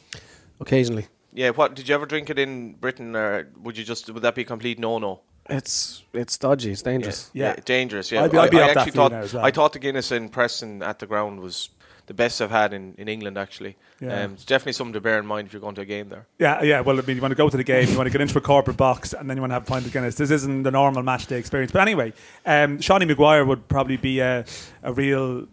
[0.60, 1.50] Occasionally, Yeah.
[1.50, 4.44] What did you ever drink it in Britain, or would you just would that be
[4.44, 5.22] a complete no no?
[5.48, 7.30] it's it's dodgy, it's dangerous.
[7.34, 7.56] Yeah.
[7.66, 8.12] dangerous.
[8.12, 9.46] Yeah, I'd be- I'd be I, I actually thought well.
[9.46, 11.70] I thought the Guinness in Preston at the ground was
[12.08, 13.78] the best I've had in, in England actually.
[14.00, 14.24] Yeah.
[14.24, 16.28] Um, it's definitely something to bear in mind if you're going to a game there.
[16.40, 16.82] Yeah, yeah.
[16.82, 18.38] Well, I mean, you want to go to the game, you want to get into
[18.38, 20.16] a corporate box, and then you want to have a pint of Guinness.
[20.16, 21.72] This isn't the normal match day experience.
[21.72, 22.14] But anyway,
[22.46, 24.46] um, Seanie Maguire would probably be a,
[24.84, 25.48] a real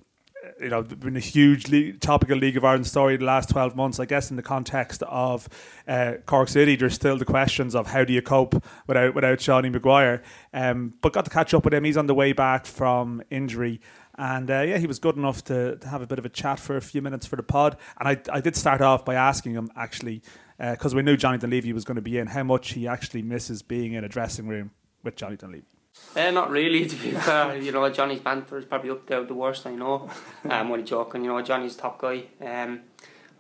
[0.63, 3.99] you know, been a huge league, topical League of Ireland story the last 12 months.
[3.99, 5.49] I guess in the context of
[5.89, 9.73] uh, Cork City, there's still the questions of how do you cope without without Seanie
[9.73, 10.23] Maguire.
[10.55, 11.85] Um, but got to catch up with him.
[11.85, 13.81] He's on the way back from injury.
[14.23, 16.61] And uh, yeah, he was good enough to, to have a bit of a chat
[16.61, 17.77] for a few minutes for the pod.
[17.99, 20.23] And I, I did start off by asking him actually,
[20.61, 23.23] because uh, we knew Johnny Dunleavy was going to be in, how much he actually
[23.23, 24.71] misses being in a dressing room
[25.03, 25.67] with Johnny Dunleavy.
[26.15, 27.57] Uh, not really, to be fair.
[27.57, 30.09] You know, Johnny's banter is probably up there with the worst I know.
[30.49, 31.25] I'm only joking.
[31.25, 32.27] You know, Johnny's top guy.
[32.41, 32.83] Um,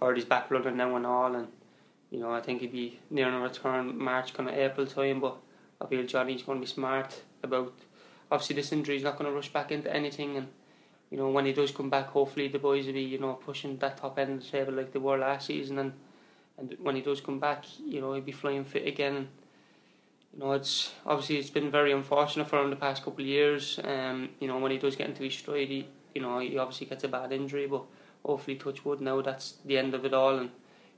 [0.01, 1.47] heard he's back running now and all, and
[2.11, 5.21] you know, I think he'd be nearing a return March, kind of April time.
[5.21, 5.37] But
[5.81, 7.73] I feel Johnny's going to be smart about.
[8.33, 10.49] Obviously, this injury is not going to rush back into anything, and
[11.12, 13.77] you know, when he does come back, hopefully the boys will be you know pushing
[13.79, 15.92] that top end of the table like they were last season, and
[16.59, 19.29] and when he does come back, you know, he'll be flying fit again
[20.33, 23.79] you know, it's obviously it's been very unfortunate for him the past couple of years.
[23.85, 26.87] Um, you know, when he does get into his stride, he, you know, he obviously
[26.87, 27.85] gets a bad injury, but
[28.25, 30.51] hopefully, touch wood, now that's the end of it all, and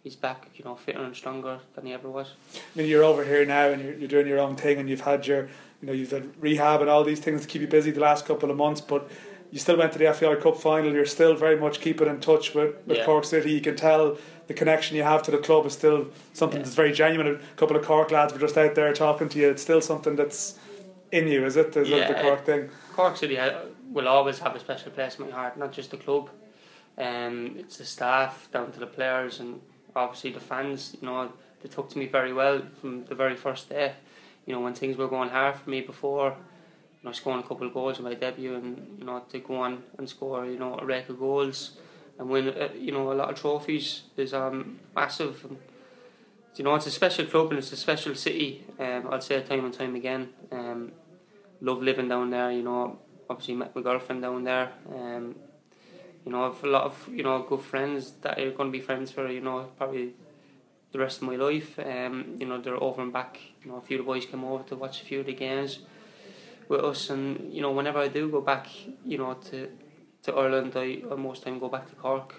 [0.02, 2.34] he's back, you know, fitter and stronger than he ever was.
[2.54, 5.00] I mean, you're over here now, and you're, you're doing your own thing, and you've
[5.00, 5.48] had your,
[5.80, 8.26] you know, you've had rehab and all these things to keep you busy the last
[8.26, 9.10] couple of months, but.
[9.54, 10.92] You still went to the FAI Cup final.
[10.92, 13.04] You're still very much keeping in touch with, with Yeah.
[13.04, 13.52] Cork City.
[13.52, 16.64] You can tell the connection you have to the club is still something Yeah.
[16.64, 17.28] that's very genuine.
[17.28, 19.50] A couple of Cork lads were just out there talking to you.
[19.50, 20.58] It's still something that's
[21.12, 21.72] in you, is it?
[21.72, 22.68] The- Yeah, the Cork thing.
[22.96, 23.60] Cork City ha-
[23.92, 26.30] will always have a special place in my heart, not just the club.
[26.98, 29.60] Um, it's the staff, down to the players, and
[29.94, 30.96] obviously the fans.
[31.00, 33.92] You know, they took to me very well from the very first day.
[34.46, 36.34] You know, when things were going hard for me before,
[37.04, 39.56] you know, scoring a couple of goals in my debut, and you know, to go
[39.56, 41.76] on and score, you know, a record of goals
[42.18, 45.44] and win, uh, you know, a lot of trophies is um massive.
[45.44, 45.58] And,
[46.56, 48.64] you know, it's a special club and it's a special city.
[48.78, 50.30] Um, I'll say it time and time again.
[50.50, 50.92] Um,
[51.60, 52.50] love living down there.
[52.50, 54.72] You know, obviously met my girlfriend down there.
[54.88, 55.34] Um,
[56.24, 58.80] you know, I've a lot of you know good friends that are going to be
[58.80, 60.14] friends for you know probably
[60.92, 61.78] the rest of my life.
[61.78, 63.40] Um, you know, they're over and back.
[63.62, 65.34] You know, a few of the boys come over to watch a few of the
[65.34, 65.80] games
[66.68, 68.68] with us, and you know, whenever I do go back,
[69.04, 69.68] you know, to
[70.24, 72.34] to Ireland, I, I most time go back to Cork.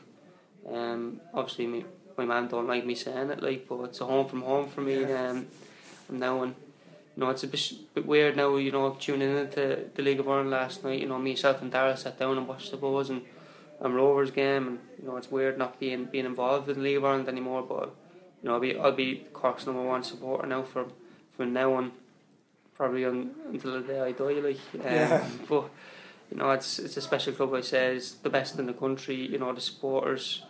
[0.72, 1.84] Um, obviously, my
[2.18, 4.82] my man don't like me saying it, like, but it's a home from home for
[4.82, 5.04] me.
[5.06, 5.48] Um,
[6.08, 6.50] from now on,
[7.16, 8.56] you know, it's a bit, bit weird now.
[8.58, 11.02] You know, tuning into the League of Ireland last night.
[11.02, 13.22] You know, myself and Dara sat down and watched the Bohs and,
[13.80, 16.98] and Rovers game, and you know, it's weird not being being involved in the League
[16.98, 17.64] of Ireland anymore.
[17.64, 17.94] But
[18.42, 20.94] you know, I'll be I'll be Cork's number one supporter now from
[21.36, 21.92] from now on,
[22.76, 24.34] probably on, until the day I die.
[24.34, 25.28] Like, um, Yeah.
[25.50, 25.70] but
[26.32, 27.54] you know, it's it's a special club.
[27.54, 29.16] I say it's the best in the country.
[29.16, 30.44] You know, the supporters,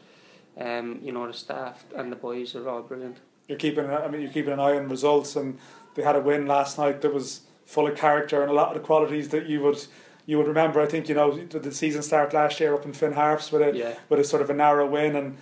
[0.59, 3.17] um, you know, the staff and the boys are all brilliant.
[3.47, 3.89] You're keeping.
[3.89, 5.59] I mean, you're keeping an eye on results, and
[5.95, 8.73] they had a win last night that was full of character and a lot of
[8.75, 9.85] the qualities that you would
[10.25, 10.79] you would remember.
[10.81, 13.61] I think you know the the season start last year up in Finn Harps with
[13.61, 13.95] a Yeah.
[14.09, 15.37] with a sort of a narrow win, and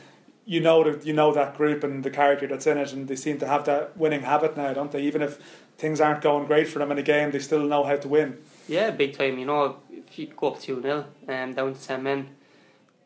[0.46, 3.15] you know that you know that group and the character that's in it, and they
[3.15, 5.02] seem to have that winning habit now, don't they?
[5.02, 5.38] Even if
[5.78, 8.38] things aren't going great for them in a game, they still know how to win.
[8.68, 9.38] Yeah, big time.
[9.38, 12.30] You know, if you go up 2 0 and um, down to 10 men,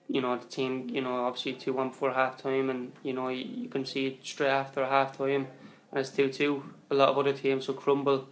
[0.07, 3.29] you know, the team, you know, obviously 2 1 before half time, and, you know,
[3.29, 5.47] you, you can see it straight after half time,
[5.91, 6.63] and it's 2 2.
[6.91, 8.27] A lot of other teams will crumble,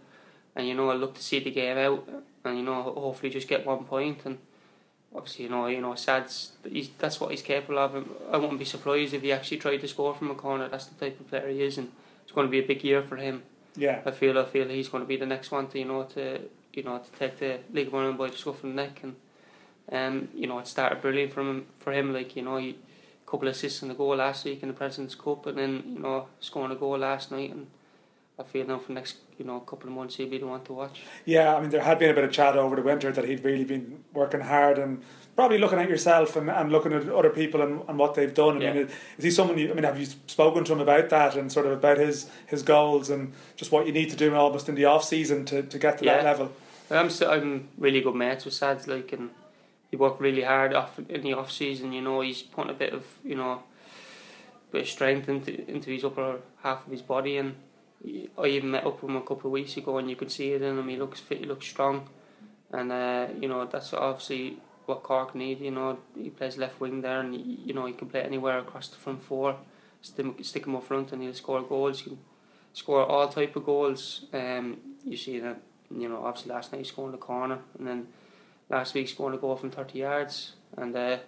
[0.54, 2.08] and, you know, I look to see the game out,
[2.44, 4.24] and, you know, hopefully just get one point.
[4.24, 4.38] and
[5.14, 8.06] obviously, you know, you know, Sad's, he's, that's what he's capable of.
[8.30, 10.68] I wouldn't be surprised if he actually tried to score from a corner.
[10.68, 11.90] That's the type of player he is, and
[12.22, 13.42] it's going to be a big year for him.
[13.76, 16.04] Yeah, I feel I feel he's going to be the next one to you know
[16.14, 16.40] to
[16.72, 19.16] you know to take the League of Ireland by the scruff of the neck and
[19.92, 22.76] um you know it started brilliant for him for him like you know he
[23.26, 25.98] couple of assists in the goal last week in the President's Cup and then you
[25.98, 27.66] know scoring a goal last night and
[28.38, 30.62] I feel now for the next you know couple of months he'll be the one
[30.64, 31.02] to watch.
[31.24, 31.54] yeah.
[31.54, 33.64] I mean, there had been a bit of chat over the winter that he'd really
[33.64, 35.02] been working hard and
[35.36, 38.56] probably looking at yourself and, and looking at other people and, and what they've done.
[38.56, 38.72] I Yeah.
[38.72, 39.58] mean, is he someone?
[39.58, 42.28] You, I mean, have you spoken to him about that and sort of about his
[42.46, 45.62] his goals and just what you need to do almost in the off season to,
[45.62, 46.52] to get to that level?
[46.90, 49.30] I'm still, I'm really good mates with Sads like and
[49.90, 51.92] he worked really hard off in the off season.
[51.92, 53.62] You know he's putting a bit of you know
[54.72, 57.54] bit of strength into into his upper half of his body and
[58.38, 60.52] I even met up with him a couple of weeks ago and you could see
[60.52, 60.88] it in him.
[60.88, 61.38] He looks fit.
[61.38, 62.08] He looks strong,
[62.72, 65.60] and uh, you know that's obviously what Cork need.
[65.60, 68.88] You know he plays left wing there and you know he can play anywhere across
[68.88, 69.56] the front four.
[70.02, 72.00] Stick, him up front and he'll score goals.
[72.00, 72.18] He can
[72.72, 74.26] score all type of goals.
[74.32, 77.86] Um, you see that you know, obviously last night he scored in the corner, and
[77.86, 78.08] then
[78.68, 80.52] last week scoring a goal from 30 yards.
[80.76, 81.18] And, uh,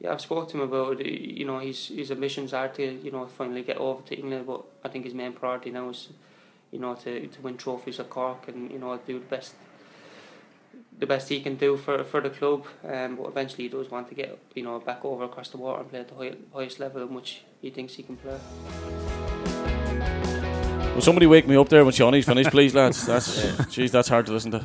[0.00, 1.04] yeah, I've spoken to him about.
[1.04, 4.64] You know, his his ambitions are to you know finally get over to England, but
[4.82, 6.08] I think his main priority now is
[6.72, 9.54] you know to to win trophies at Cork and you know do the best
[10.98, 12.64] the best he can do for for the club.
[12.84, 15.80] Um, but eventually he does want to get you know back over across the water
[15.80, 18.38] and play at the high, highest level in which he thinks he can play.
[20.94, 23.04] Will somebody wake me up there when Seanie's finished, please, lads?
[23.12, 24.64] That's, jeez, that's hard to listen to.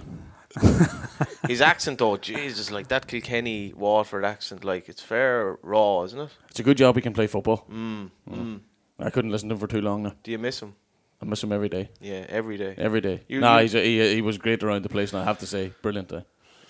[1.47, 6.29] His accent, though, Jesus, like that Kilkenny Waterford accent, like it's fair raw, isn't it?
[6.49, 7.65] It's a good job he can play football.
[7.71, 8.11] Mm.
[8.29, 8.59] Mm.
[8.99, 10.13] I couldn't listen to him for too long now.
[10.21, 10.75] Do you miss him?
[11.21, 11.89] I miss him every day.
[11.99, 12.75] Yeah, every day.
[12.77, 13.21] Every day.
[13.27, 15.39] You- nah, you- he's a, he, he was great around the place, and I have
[15.39, 16.11] to say, brilliant.
[16.11, 16.21] Uh.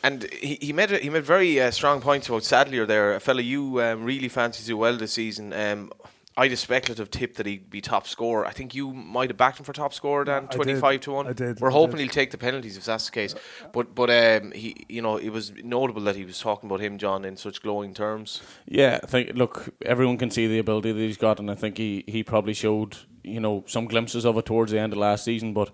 [0.01, 3.19] And he, he made a, he made very uh, strong points about Sadlier there, a
[3.19, 5.51] fella you um, really fancy to do well this season.
[5.53, 5.91] Um,
[6.37, 8.45] I had a speculative tip that he'd be top scorer.
[8.45, 10.51] I think you might have backed him for top scorer, Dan, I did.
[10.55, 11.27] twenty five to one.
[11.27, 12.03] I did, We're I hoping did.
[12.03, 13.35] he'll take the penalties if that's the case.
[13.73, 16.97] But but um, he you know it was notable that he was talking about him,
[16.97, 18.41] John, in such glowing terms.
[18.67, 19.35] Yeah, I think.
[19.35, 22.53] Look, everyone can see the ability that he's got, and I think he, he probably
[22.53, 25.53] showed you know some glimpses of it towards the end of last season.
[25.53, 25.71] But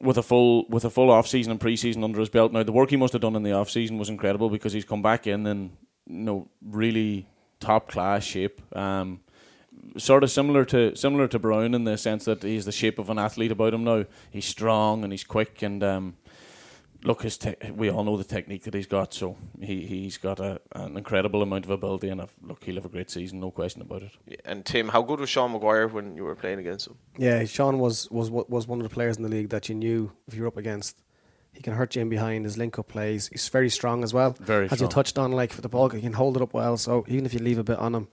[0.00, 2.72] with a full with a full off season and preseason under his belt now, the
[2.72, 5.26] work he must have done in the off season was incredible because he's come back
[5.26, 5.70] in in
[6.06, 7.26] you know really
[7.60, 8.60] top class shape.
[8.76, 9.20] Um,
[9.96, 13.10] sort of similar to similar to Browne in the sense that he's the shape of
[13.10, 14.04] an athlete about him now.
[14.30, 16.16] He's strong and he's quick and um,
[17.04, 19.14] look, his te- we all know the technique that he's got.
[19.14, 22.86] So he he's got a, an incredible amount of ability and I've, look, he'll have
[22.86, 24.12] a great season, no question about it.
[24.26, 26.96] Yeah, And Tim, how good was Sean Maguire when you were playing against him?
[27.18, 30.12] Yeah, Sean was was was one of the players in the league that you knew
[30.26, 31.00] if you're up against.
[31.52, 32.44] He can hurt you in behind.
[32.46, 33.28] His link up plays.
[33.28, 34.34] He's very strong as well.
[34.40, 36.76] Very As you touched on, like for the ball, he can hold it up well.
[36.76, 38.08] So even if you leave a bit on him,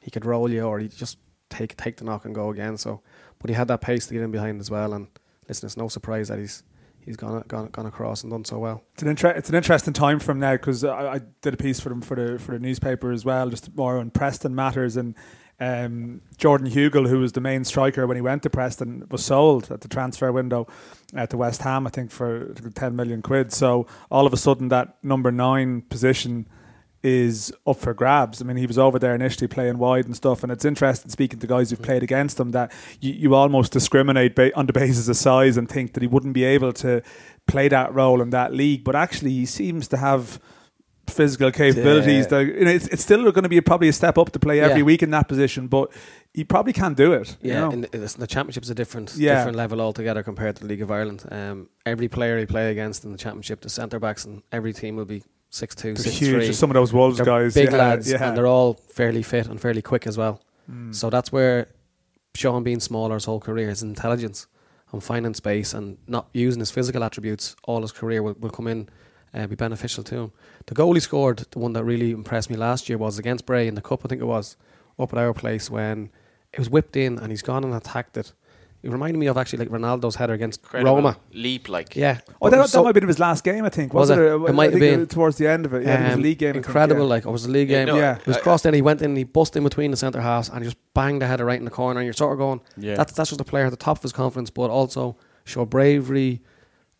[0.00, 1.18] he could roll you or he just
[1.50, 2.76] take take the knock and go again.
[2.76, 3.00] So,
[3.38, 4.92] but he had that pace to get in behind as well.
[4.92, 5.06] And
[5.46, 6.64] listen, it's no surprise that he's
[7.04, 8.82] he's gone gone gone across and done so well.
[8.94, 11.56] It's an inter- it's an interesting time for him now because I, I did a
[11.56, 14.96] piece for them for the for the newspaper as well, just more on Preston matters
[14.96, 15.14] and.
[15.62, 19.70] Um, Jordan Hugill, who was the main striker when he went to Preston, was sold
[19.70, 20.66] at the transfer window
[21.14, 23.52] at the West Ham, I think, for 10 million quid.
[23.52, 26.48] So all of a sudden, that number nine position
[27.02, 28.42] is up for grabs.
[28.42, 31.38] I mean, he was over there initially playing wide and stuff, and it's interesting speaking
[31.40, 35.08] to guys who've played against him that you, you almost discriminate ba- on the basis
[35.08, 37.02] of size and think that he wouldn't be able to
[37.46, 38.84] play that role in that league.
[38.84, 40.38] But actually, he seems to have
[41.08, 42.24] physical capabilities.
[42.26, 42.28] Yeah.
[42.28, 44.60] That you know, it's, it's still going to be probably a step up to play
[44.60, 44.84] every Yeah.
[44.84, 45.90] week in that position, but
[46.34, 47.36] he probably can't do it.
[47.40, 47.70] you Yeah, know?
[47.72, 49.36] and the, the championship's a different Yeah.
[49.36, 51.24] different level altogether compared to the League of Ireland.
[51.30, 54.94] Um, every player you play against in the championship, the centre backs and every team
[54.96, 56.44] will be six two, They're six huge.
[56.46, 56.52] three.
[56.52, 58.28] Some of those Wolves They're guys, big yeah, lads, yeah.
[58.28, 60.40] and they're all fairly fit and fairly quick as well.
[60.70, 60.94] Mm.
[60.94, 61.68] So that's where
[62.34, 64.46] Sean being smaller his whole career, his intelligence
[64.92, 68.66] and finding space and not using his physical attributes all his career will, will come
[68.66, 68.88] in
[69.32, 70.32] and be beneficial to him.
[70.66, 73.68] The goal he scored, the one that really impressed me last year was against Bray
[73.68, 74.56] in the Cup, I think it was,
[74.98, 76.10] up at our place when
[76.52, 78.32] it was whipped in and he's gone and attacked it.
[78.82, 81.16] It reminded me of actually like Ronaldo's header against Incredible Roma.
[81.34, 82.20] leap, like Yeah.
[82.30, 83.92] Oh, But that, so- might have been his last game, I think.
[83.92, 84.22] Was, Was it?
[84.22, 84.30] it?
[84.30, 85.06] Or- It might have been.
[85.06, 85.84] towards the end of it.
[85.84, 86.48] Yeah, it was a Um, league game.
[86.48, 87.08] I think, Incredible, yeah.
[87.08, 87.94] like it was a league Yeah, game.
[87.94, 88.16] no, Yeah.
[88.16, 90.60] It was crossed in, he went in, he bust in between the centre halves and
[90.60, 92.94] he just banged the header right in the corner and you're sort of going, Yeah.
[92.94, 96.40] that's that's just a player at the top of his confidence, but also show bravery,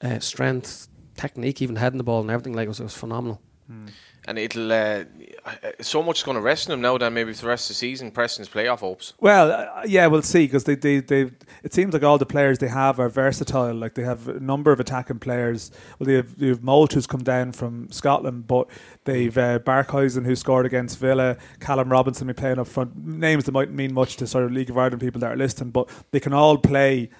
[0.02, 2.52] uh, strength, technique, even heading the ball and everything.
[2.52, 3.40] Like it was, it was phenomenal.
[4.26, 5.04] And it'll uh,
[5.80, 6.98] so much is going to rest in him now.
[6.98, 9.14] Then maybe for the rest of the season, Preston's playoff hopes.
[9.20, 11.30] Well, uh, yeah, we'll see because they, they, they,
[11.62, 13.74] it seems like all the players they have are versatile.
[13.74, 15.70] Like they have a number of attacking players.
[15.98, 18.68] Well, they have, they have Moult who's come down from Scotland, but
[19.04, 22.96] they've uh, Barkhuizen who scored against Villa, Callum Robinson be playing up front.
[22.96, 25.70] Names that might mean much to sort of League of Ireland people that are listening,
[25.70, 27.10] but they can all play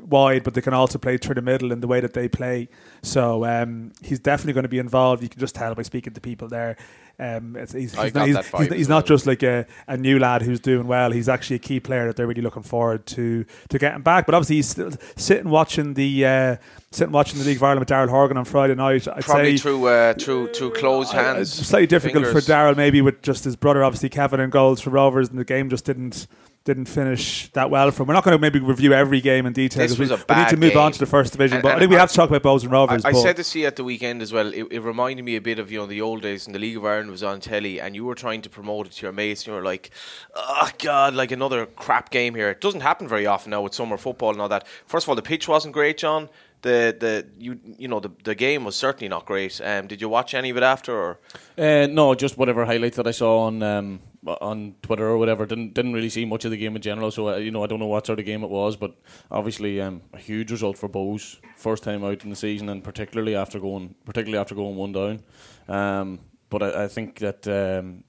[0.00, 2.68] wide, but they can also play through the middle in the way that they play.
[3.02, 5.22] So um, he's definitely going to be involved.
[5.22, 6.76] You can just tell by speaking to people there.
[7.18, 10.42] Um, it's, he's, he's, not, he's, he's, he's not just like a, a new lad
[10.42, 11.10] who's doing well.
[11.10, 14.26] He's actually a key player that they're really looking forward to to getting back.
[14.26, 16.56] But obviously, he's still sitting watching the uh,
[16.90, 19.06] sitting watching the League of Ireland with Daryl Horgan on Friday night.
[19.06, 21.58] I'd Probably say through uh, through through closed uh, hands.
[21.58, 22.46] It's slightly difficult fingers.
[22.46, 25.44] for Daryl, maybe with just his brother, obviously Kevin and goals for Rovers, and the
[25.44, 26.26] game just didn't
[26.64, 28.06] didn't finish that well from.
[28.06, 29.82] We're not going to maybe review every game in detail.
[29.82, 30.78] This 'cause we, was a we need to move game.
[30.82, 32.62] on to the first division, And- but I think we have to talk about Bohs
[32.62, 33.04] and I, Rovers.
[33.04, 34.46] I but said to see at the weekend as well.
[34.52, 36.76] It, it reminded me a bit of you know the old days when the League
[36.76, 39.42] of Ireland was on telly, and you were trying to promote it to your mates,
[39.42, 39.90] and you were like,
[40.36, 43.96] "Oh God, like another crap game here." It doesn't happen very often now with summer
[43.96, 44.66] football and all that.
[44.86, 46.28] First of all, the pitch wasn't great, John.
[46.62, 49.60] The the you you know the the game was certainly not great.
[49.64, 50.92] Um, did you watch any of it after?
[50.96, 51.18] Or?
[51.58, 55.46] Uh, no, just whatever highlights that I saw on um, on Twitter or whatever.
[55.46, 57.10] Didn't didn't really see much of the game in general.
[57.10, 58.94] So uh, you know, I don't know what sort of game it was, but
[59.30, 63.34] obviously um, a huge result for Bohs, first time out in the season, and particularly
[63.34, 65.20] after going particularly after going one down.
[65.68, 67.46] Um, but I, I think that.
[67.48, 68.04] Um,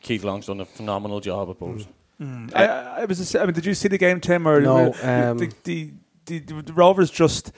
[0.00, 1.86] Keith Long's done a phenomenal job at Bohs.
[2.54, 3.16] I, I I was.
[3.16, 4.46] just- I mean, did you see the game, Tim?
[4.46, 5.92] Or No, um, the, the,
[6.26, 7.52] the, the Rovers just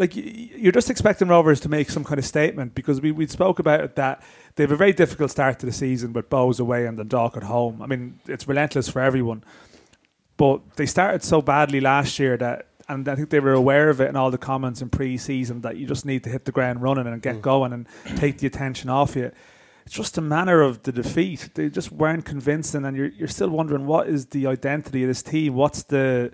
[0.00, 3.58] like you're just expecting Rovers to make some kind of statement because we we spoke
[3.58, 4.22] about it that
[4.56, 7.36] they have a very difficult start to the season with Bohs away and the Dundalk
[7.36, 7.80] at home.
[7.82, 9.44] I mean, it's relentless for everyone,
[10.36, 12.66] but they started so badly last year that.
[12.88, 15.76] And I think they were aware of it in all the comments in pre-season that
[15.76, 17.40] you just need to hit the ground running and get mm.
[17.40, 17.86] going and
[18.16, 19.30] take the attention off you
[19.86, 21.50] it's just the manner of the defeat.
[21.54, 25.22] They just weren't convincing, and you're you're still wondering what is the identity of this
[25.22, 25.54] team.
[25.54, 26.32] What's the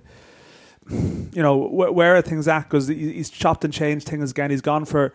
[0.91, 2.65] you know wh- where are things at?
[2.65, 4.51] Because he's chopped and changed things again.
[4.51, 5.13] He's gone for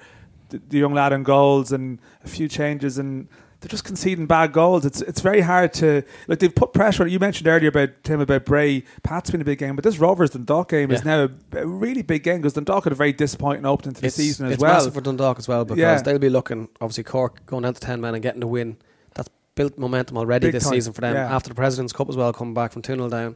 [0.49, 3.27] the, the young lad and goals and a few changes, and
[3.61, 4.85] they're just conceding bad goals.
[4.85, 7.05] It's it's very hard to like they've put pressure.
[7.07, 8.83] You mentioned earlier about Tim about Bray.
[9.03, 12.01] Pat's been a big game, but this Rovers Dundalk game is now a, a really
[12.01, 14.61] big game because Dundalk had a very disappointing opening to the it's, season as it's
[14.61, 14.73] well.
[14.73, 16.01] massive for Dundalk as well because Yeah.
[16.01, 18.77] they'll be looking obviously Cork going down to ten men and getting the win.
[19.13, 21.13] That's built momentum already Big this time, season for them.
[21.15, 21.33] yeah.
[21.33, 23.35] After the President's Cup as well, coming back from two 0 down,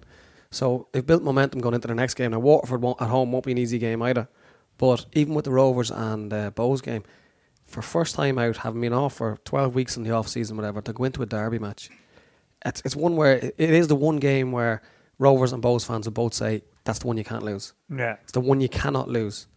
[0.56, 2.32] so they've built momentum going into the next game.
[2.32, 4.28] Now Waterford won't, at home won't be an easy game either,
[4.78, 7.04] but even with the Rovers and uh, Bohs game,
[7.66, 10.82] for first time out, having been off for twelve weeks in the off season, whatever,
[10.82, 11.90] to go into a derby match,
[12.66, 14.82] it's it's one where it it is the one game where
[15.20, 17.74] Rovers and Bohs fans will both say that's the one you can't lose.
[17.90, 19.48] yeah, It's the one you cannot lose.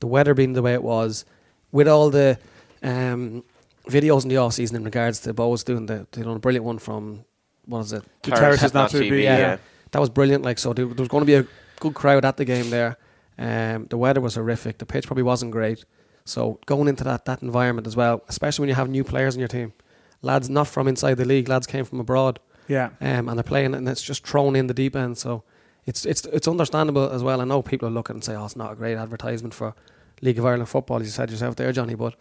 [0.00, 1.24] The weather being the way it was,
[1.72, 2.38] with all the
[2.82, 3.42] um,
[3.88, 6.64] videos in the off season in regards to Bohs doing the they done a brilliant
[6.64, 7.24] one from
[7.64, 8.04] what is it?
[8.22, 9.56] The terrace is not to be- Yeah, yeah.
[9.96, 10.44] That was brilliant.
[10.44, 11.46] Like so, there, there was going to be a
[11.80, 12.98] good crowd at the game there.
[13.38, 14.76] Um, the weather was horrific.
[14.76, 15.86] The pitch probably wasn't great.
[16.26, 19.38] So going into that that environment as well, especially when you have new players in
[19.38, 19.72] your team,
[20.20, 22.90] lads not from inside the league, lads came from abroad yeah.
[23.00, 25.16] um, and they're playing and it's just thrown in the deep end.
[25.16, 25.44] So
[25.86, 27.40] it's it's it's understandable as well.
[27.40, 29.74] I know people are looking and say, "Oh, it's not a great advertisement for
[30.20, 32.16] League of Ireland football." as You said yourself there, Johnny, but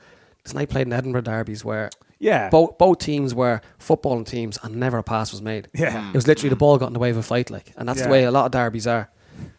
[0.46, 2.50] listen, I played in Edinburgh derbies where Yeah.
[2.50, 5.68] both both teams were footballing teams and never a pass was made.
[5.74, 6.10] Yeah.
[6.10, 8.00] It was literally the ball got in the way of a fight, like, and that's
[8.00, 8.06] Yeah.
[8.06, 9.10] the way a lot of derbies are.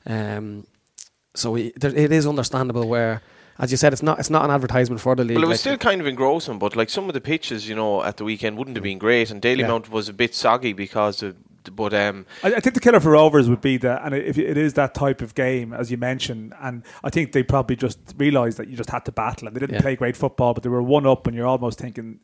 [0.07, 0.66] Um,
[1.35, 3.21] so it, there, it is understandable where,
[3.59, 5.37] as you said, it's not it's not an advertisement for the league.
[5.37, 7.75] Well, it was like- still kind of engrossing, but like some of the pitches, you
[7.75, 9.69] know, at the weekend wouldn't have been great, and Daily Yeah.
[9.69, 11.37] Mount was a bit soggy because of.
[11.75, 14.57] But um, I, I think the killer for Rovers would be that, and if it
[14.57, 18.57] is that type of game, as you mentioned, and I think they probably just realised
[18.59, 19.81] that you just had to battle, and they didn't Yeah.
[19.83, 22.21] play great football, but they were one up, and you're almost thinking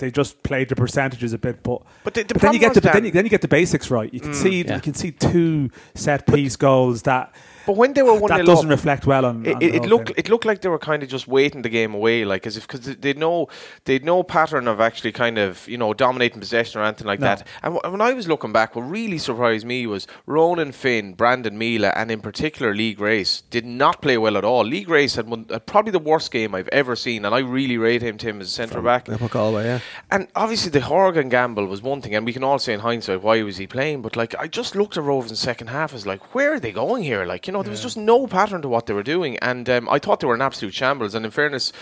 [0.00, 1.62] they just played the percentages a bit.
[1.62, 3.90] But But the- the then you get the then you, then you get the basics
[3.90, 4.12] right.
[4.12, 4.34] You can mm.
[4.34, 4.74] see yeah.
[4.74, 7.32] you can see two set piece goals that
[7.66, 9.44] but when they were one that doesn't up, reflect well on.
[9.46, 10.16] it, on it, it looked thing.
[10.18, 12.66] it looked like they were kind of just waiting the game away, like as if
[12.66, 13.48] because they know
[13.84, 17.26] they'd no pattern of actually kind of you know dominating possession or anything like No.
[17.26, 17.46] that.
[17.62, 21.56] And wh- when I was looking back, what really surprised me was Ronan Finn, Brandon
[21.58, 24.64] Miele, and in particular Lee Grace did not play well at all.
[24.64, 27.76] Lee Grace had one, uh, probably the worst game I've ever seen, and I really
[27.78, 29.06] rate him Tim as a centre back.
[29.30, 29.80] Galway, yeah.
[30.10, 33.22] And obviously the Horgan gamble was one thing, and we can all say in hindsight
[33.22, 34.02] why was he playing.
[34.02, 36.60] But like I just looked at Rovers in the second half as like, where are
[36.60, 37.24] they going here?
[37.24, 39.88] Like you know, there was just no pattern to what they were doing, and um,
[39.88, 41.16] I thought they were an absolute shambles.
[41.16, 41.72] And in fairness,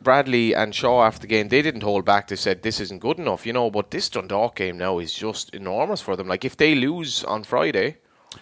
[0.00, 2.26] Bradley and Shaw after the game they didn't hold back.
[2.26, 3.70] They said this isn't good enough, you know.
[3.70, 6.26] But this Dundalk game now is just enormous for them.
[6.26, 7.98] Like if they lose on Friday,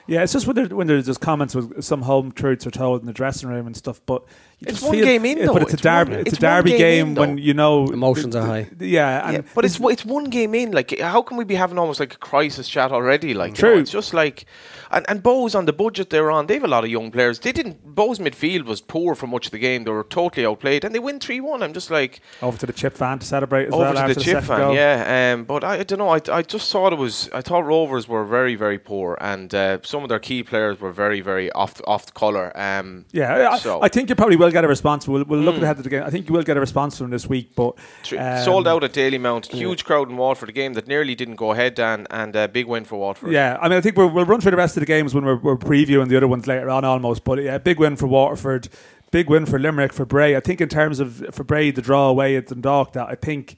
[0.07, 3.03] Yeah, it's just when, there, when there's just comments with some home truths are told
[3.03, 4.01] in the dressing room and stuff.
[4.07, 4.25] But
[4.62, 5.55] It's one feel- game in, though.
[5.55, 6.11] But it's, It's a derby.
[6.11, 8.66] one- it's, it's a derby game game when you know Emotions the- are high.
[8.77, 10.73] the- Yeah, and yeah, but it's it's one game in.
[10.73, 13.33] Like, how can we be having almost like a crisis chat already?
[13.35, 13.81] Like, you know, True.
[13.81, 14.44] it's just like,
[14.90, 16.46] and and Bohs on the budget they're on.
[16.46, 17.38] They have a lot of young players.
[17.38, 17.94] They didn't.
[17.94, 19.85] Bohs midfield was poor for much of the game.
[19.85, 21.62] They were totally outplayed, and they win three one.
[21.62, 24.14] I'm just like over to the chip fan to celebrate as over well to after
[24.14, 24.75] the the chip second fan, goal.
[24.75, 25.33] yeah.
[25.35, 26.11] Um, but I, I don't know.
[26.11, 27.31] I, I just thought it was.
[27.33, 30.92] I thought Rovers were very very poor, and uh, some of their key players were
[30.92, 32.53] very very off the, off the color.
[32.55, 33.81] Um, Yeah, I, So-.
[33.81, 35.07] I think you're probably will get a response.
[35.07, 36.03] We'll, we'll look ahead to the game.
[36.03, 37.77] I think you will get a response from this week, but
[38.19, 39.47] um, sold out at Dalymount.
[39.47, 40.49] Huge crowd in Waterford.
[40.49, 43.33] A game that nearly didn't go ahead, Dan, and a big win for Waterford.
[43.33, 45.25] Yeah, I mean, I think we'll, we'll run through the rest of the games when
[45.25, 47.25] we're, we're previewing the other ones later on, almost.
[47.25, 48.69] But yeah, big win for Waterford,
[49.11, 50.37] big win for Limerick for Bray.
[50.37, 53.57] I think in terms of for Bray the draw away at Dundalk, that I think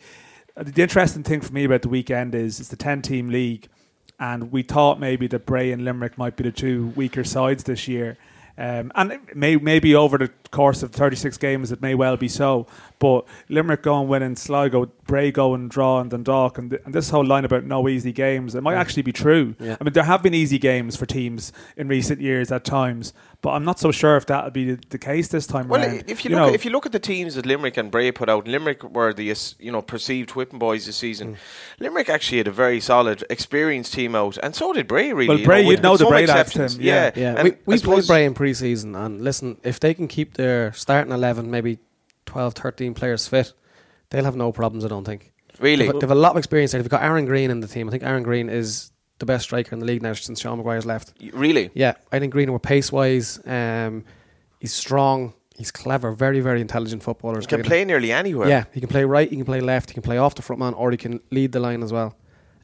[0.57, 3.69] uh, the interesting thing for me about the weekend is it's the ten team league,
[4.21, 7.89] and we thought maybe that Bray and Limerick might be the two weaker sides this
[7.89, 8.19] year.
[8.59, 12.67] Um, and may maybe over the course of 36 games, it may well be so.
[12.99, 17.25] But Limerick going winning, Sligo, Bray going draw, and Dundalk, and, th- and this whole
[17.25, 19.57] line about no easy games, it might actually be true.
[19.59, 19.77] Yeah.
[19.81, 23.13] I mean, there have been easy games for teams in recent years at times,
[23.43, 25.69] but I'm not so sure if that'll be the, the case this time around.
[25.69, 26.05] Well, around.
[26.07, 28.11] if you, You look, know- if you look at the teams that Limerick and Bray
[28.13, 31.01] put out, Limerick were the you know perceived whipping boys this Mm.
[31.01, 31.37] season.
[31.81, 35.13] Limerick actually had a very solid, experienced team out, and so did Bray.
[35.13, 36.77] Really, Well, you Bray, know, you'd know the Bray lads, exceptions.
[36.77, 37.11] Tim, yeah.
[37.17, 41.13] Yeah, we, we played Bray in pre-season, and listen, if they can keep their starting
[41.13, 41.79] eleven, maybe
[42.27, 43.53] 12, 13 players fit,
[44.11, 44.85] they'll have no problems.
[44.85, 45.33] I don't think.
[45.59, 45.87] Really?
[45.91, 46.81] They've, they've a lot of experience there.
[46.81, 47.89] They've got Aaron Greene in the team.
[47.89, 48.92] I think Aaron Greene is
[49.23, 51.13] the best striker in the league now since Sean Maguire's left.
[51.33, 51.71] Really?
[51.75, 53.41] Yeah, I think Greene were pace wise.
[53.47, 54.05] Um,
[54.59, 55.33] he's strong.
[55.57, 56.11] He's clever.
[56.11, 57.39] Very, very intelligent footballer.
[57.39, 58.49] He can play nearly anywhere.
[58.49, 59.31] Yeah, he can play right.
[59.31, 59.91] He can play left.
[59.91, 62.17] He can play off the front man, or he can lead the line as well.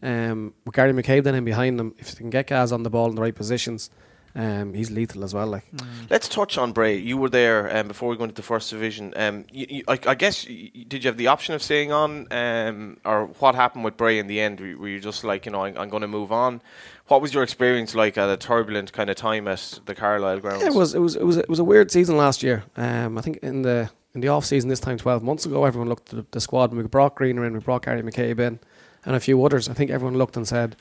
[0.02, 2.90] Um, with Gary McCabe then in behind him, if he can get guys on the
[2.90, 3.90] ball in the right positions,
[4.39, 5.47] um, he's lethal as well.
[5.49, 5.64] Like,
[6.09, 6.97] Let's touch on Bray.
[6.97, 9.12] You were there um, before we go into the first division.
[9.16, 11.93] Um, you, you, I, I guess y- y- did you have the option of staying
[11.93, 14.61] on, um, or what happened with Bray in the end?
[14.61, 16.61] Were, were you just like, you know, I, I'm going to move on?
[17.09, 20.62] What was your experience like at a turbulent kind of time at the Carlisle grounds?
[20.62, 22.64] Yeah, it was it was it was it was a weird season last year.
[22.76, 25.89] Um, I think in the in the off season this time twelve months ago, everyone
[25.89, 28.61] looked at the, the squad and we brought Greener in, we brought Gary McCabe in,
[29.07, 29.68] and a few others.
[29.68, 30.76] I think everyone looked and said,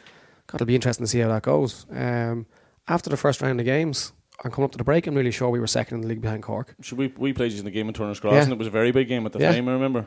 [0.47, 2.45] "God, it'll be interesting to see how that goes." Um,
[2.87, 4.13] after the first round of games,
[4.43, 6.21] and coming up to the break, I'm really sure we were second in the league
[6.21, 6.75] behind Cork.
[6.81, 8.43] So we we played you in the game in Turner's Cross, Yeah.
[8.43, 9.51] and it was a very big game at the Yeah.
[9.53, 9.67] time.
[9.67, 10.05] I remember.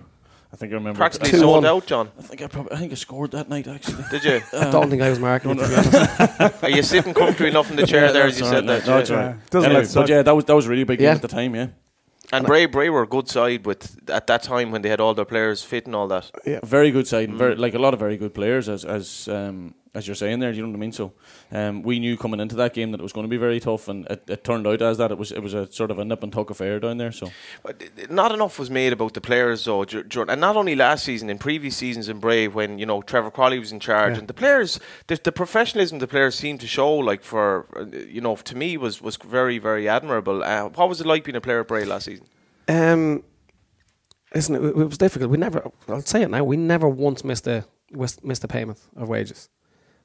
[0.52, 0.96] I think I remember.
[0.98, 1.66] Practically sold 2-1.
[1.68, 2.10] out, John.
[2.18, 4.04] I think I probably I think I scored that night actually.
[4.10, 4.40] Did you?
[4.58, 5.54] I don't think I was marking it.
[5.58, 6.62] To be honest.
[6.64, 8.86] Are you sitting comfortably enough in the chair Yeah, there as you said right, that?
[8.86, 9.00] no, yeah?
[9.00, 9.26] it's all right.
[9.26, 9.34] Yeah.
[9.50, 11.54] Doesn't Anyway, but yeah, that was that was a really big game at the time.
[11.54, 11.68] Yeah,
[12.32, 15.14] And Bray, Bray were a good side with at that time when they had all
[15.14, 16.30] their players fit and all that.
[16.46, 17.38] a very good side, Mm.
[17.38, 20.52] very like a lot of very good players, as as um, as you're saying there.
[20.52, 20.92] You know what I mean?
[20.92, 21.12] So
[21.52, 23.88] um, we knew coming into that game that it was going to be very tough,
[23.88, 25.10] and it, it turned out as that.
[25.10, 27.12] It was it was a sort of a nip and tuck affair down there.
[27.12, 27.30] So
[27.62, 31.04] But not enough was made about the players, though, dur- dur- and not only last
[31.04, 34.18] season, in previous seasons in Bray, when you know Trevor Croly was in charge, Yeah.
[34.20, 34.78] and the players,
[35.08, 38.76] the, the professionalism the players seemed to show, like for uh, you know, to me
[38.76, 40.44] was was very very admirable.
[40.44, 42.26] Uh, what was it like being a player at Bray last season?
[42.68, 43.24] Um,
[44.34, 45.30] listen, it, it was difficult.
[45.30, 45.68] We never.
[45.88, 46.44] I'll say it now.
[46.44, 47.64] We never once missed a
[48.22, 49.48] missed a payment of wages.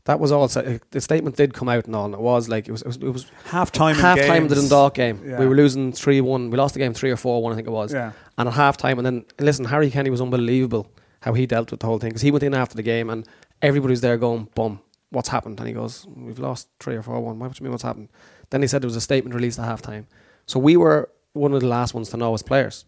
[0.05, 0.47] That was all.
[0.47, 2.83] The statement did come out and all, and it was like it was.
[2.83, 3.95] It was, it was half time.
[3.95, 5.19] half time of the Dundalk game.
[5.25, 5.39] Yeah.
[5.39, 6.51] We were losing three one.
[6.51, 7.91] We lost the game three or four one, I think it was.
[7.91, 8.11] Yeah.
[8.37, 10.91] And at half time, and then listen, Harry Kenny was unbelievable
[11.21, 13.27] how he dealt with the whole thing because he went in after the game and
[13.63, 14.79] everybody's there going, "Bum,
[15.09, 17.39] what's happened?" And he goes, "We've lost three or four one.
[17.39, 18.09] What do you mean what's happened?"
[18.51, 20.05] Then he said there was a statement released at half time.
[20.45, 22.85] So we were one of the last ones to know as players.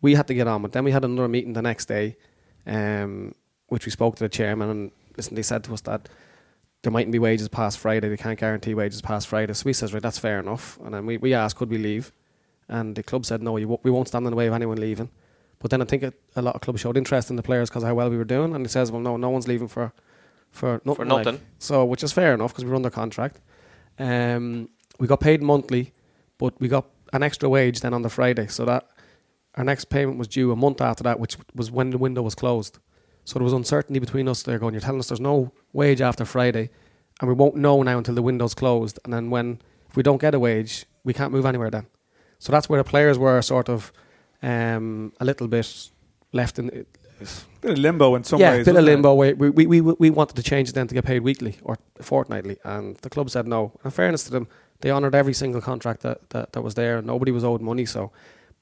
[0.00, 0.72] We had to get on with.
[0.72, 2.16] Then we had another meeting the next day,
[2.66, 3.34] um,
[3.68, 5.34] which we spoke to the chairman and listen.
[5.34, 6.08] They said to us that
[6.84, 8.08] there mightn't be wages past Friday.
[8.08, 9.52] They can't guarantee wages past Friday.
[9.54, 10.78] So we says, right, that's fair enough.
[10.84, 12.12] And then we, we asked, could we leave?
[12.68, 15.10] And the club said, no, we won't stand in the way of anyone leaving.
[15.58, 17.82] But then I think it, a lot of clubs showed interest in the players because
[17.82, 18.54] of how well we were doing.
[18.54, 19.92] And he says, well, no, no one's leaving for
[20.50, 21.08] for nothing.
[21.08, 21.24] like.
[21.24, 21.40] nothing.
[21.58, 23.40] So, which is fair enough because we were under contract.
[23.98, 24.68] Um,
[24.98, 25.92] we got paid monthly,
[26.38, 28.46] but we got an extra wage then on the Friday.
[28.46, 28.86] So that
[29.56, 32.34] our next payment was due a month after that, which was when the window was
[32.34, 32.78] closed.
[33.24, 36.24] So there was uncertainty between us there going, you're telling us there's no wage after
[36.24, 36.70] Friday,
[37.20, 38.98] and we won't know now until the window's closed.
[39.04, 41.86] And then when, if we don't get a wage, we can't move anywhere then.
[42.38, 43.92] So that's where the players were sort of
[44.42, 45.90] um, a little bit
[46.32, 46.84] left in.
[47.60, 48.66] Bit of limbo in some yeah, ways.
[48.66, 49.14] bit of limbo.
[49.14, 52.58] We, we, we, we wanted to change it then to get paid weekly or fortnightly,
[52.64, 53.72] and the club said no.
[53.84, 54.48] In fairness to them,
[54.80, 57.00] they honoured every single contract that, that, that was there.
[57.00, 57.86] Nobody was owed money.
[57.86, 58.12] So,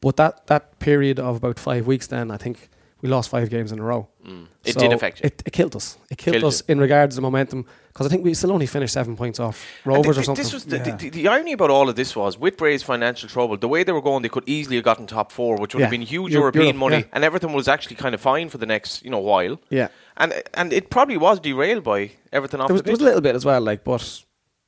[0.00, 2.68] but that, that period of about five weeks, then I think
[3.02, 4.08] we lost five games in a row.
[4.26, 4.46] Mm.
[4.64, 5.26] It So did affect you.
[5.26, 5.98] It, it killed us.
[6.10, 8.94] It killed, Killed us in regards to momentum because I think we still only finished
[8.94, 10.42] seven points off And Rovers th- or something.
[10.44, 10.96] This was the, Yeah.
[10.96, 13.92] the, the irony about all of this was with Bray's financial trouble, the way they
[13.92, 16.38] were going, they could easily have gotten top four, which would have been huge Eu-
[16.38, 17.04] European Europe, money, yeah.
[17.12, 19.58] and everything was actually kind of fine for the next you know while.
[19.68, 23.00] yeah, And and it probably was derailed by everything off there was, the there was
[23.00, 23.60] a little bit as well.
[23.60, 24.22] Like, but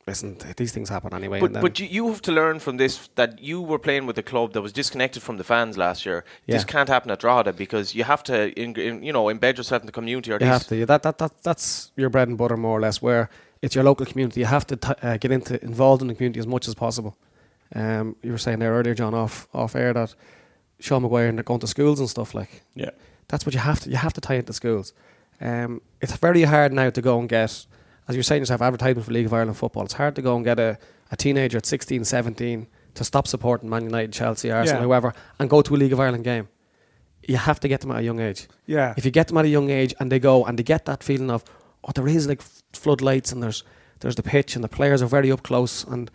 [0.07, 1.41] listen, these things happen anyway.
[1.41, 4.07] But and then, but you, you have to learn from this that you were playing
[4.07, 6.25] with a club that was disconnected from the fans last year.
[6.47, 9.83] This can't happen at Drogheda because you have to in, in, you know embed yourself
[9.83, 10.33] in the community.
[10.33, 10.87] Or You have least to.
[10.87, 13.31] That, that, that, that's your bread and butter, more or less, where
[13.63, 14.41] it's your local community.
[14.41, 17.17] You have to t- uh, get into involved in the community as much as possible.
[17.75, 20.15] Um, you were saying there earlier, John, off off air that
[20.81, 22.63] Sean Maguire and they're going to schools and stuff like.
[22.75, 22.91] yeah,
[23.29, 23.91] That's what you have to.
[23.91, 24.93] You have to tie into schools.
[25.41, 27.67] Um, it's very hard now to go and get,
[28.09, 29.85] as you're saying yourself, advertisement for League of Ireland football.
[29.85, 30.79] It's hard to go and get a,
[31.11, 34.87] a teenager at 16, 17 to stop supporting Man United, Chelsea, Arsenal, Yeah.
[34.87, 36.49] whoever, and go to a League of Ireland game.
[37.27, 38.47] You have to get them at a young age.
[38.67, 38.93] Yeah.
[38.97, 41.03] If you get them at a young age and they go and they get that
[41.03, 41.43] feeling of,
[41.83, 42.43] oh, there is like
[42.73, 43.65] floodlights and there's
[44.01, 46.11] there's the pitch and the players are very up close and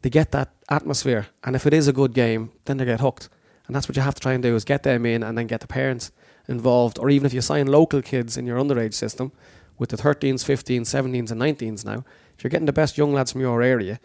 [0.00, 1.26] they get that atmosphere.
[1.42, 3.28] And if it is a good game, then they get hooked.
[3.66, 5.46] And that's what you have to try and do is get them in and then
[5.46, 6.10] get the parents
[6.48, 6.98] involved.
[6.98, 9.32] Or even if you sign local kids in your underage system
[9.78, 12.04] with the 13s, 15s, 17s, and 19s now,
[12.36, 14.00] if you're getting the best young lads from your area,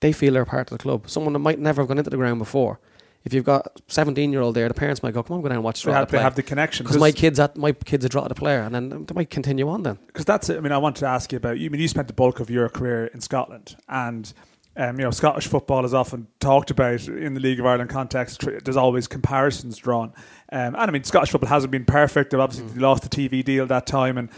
[0.00, 1.08] they feel they're part of the club.
[1.10, 2.80] Someone that might never have gone into the ground before.
[3.22, 5.56] If you've got 17 year old there, the parents might go, come on, go down
[5.56, 6.84] and watch They have, they play." have the connection.
[6.84, 9.82] Because my kids at my kids are Drogheda player, and then they might continue on
[9.82, 9.98] then.
[10.06, 10.56] because that's it.
[10.56, 11.66] I mean, I want to ask you about you.
[11.66, 14.32] I mean, you spent the bulk of your career in Scotland, and
[14.76, 18.42] um, you know, Scottish football is often talked about in the League of Ireland context.
[18.64, 20.14] There's always comparisons drawn,
[20.50, 22.30] um, and I mean, Scottish football hasn't been perfect.
[22.30, 22.80] They've obviously Mm.
[22.80, 24.30] lost the TV deal that time, and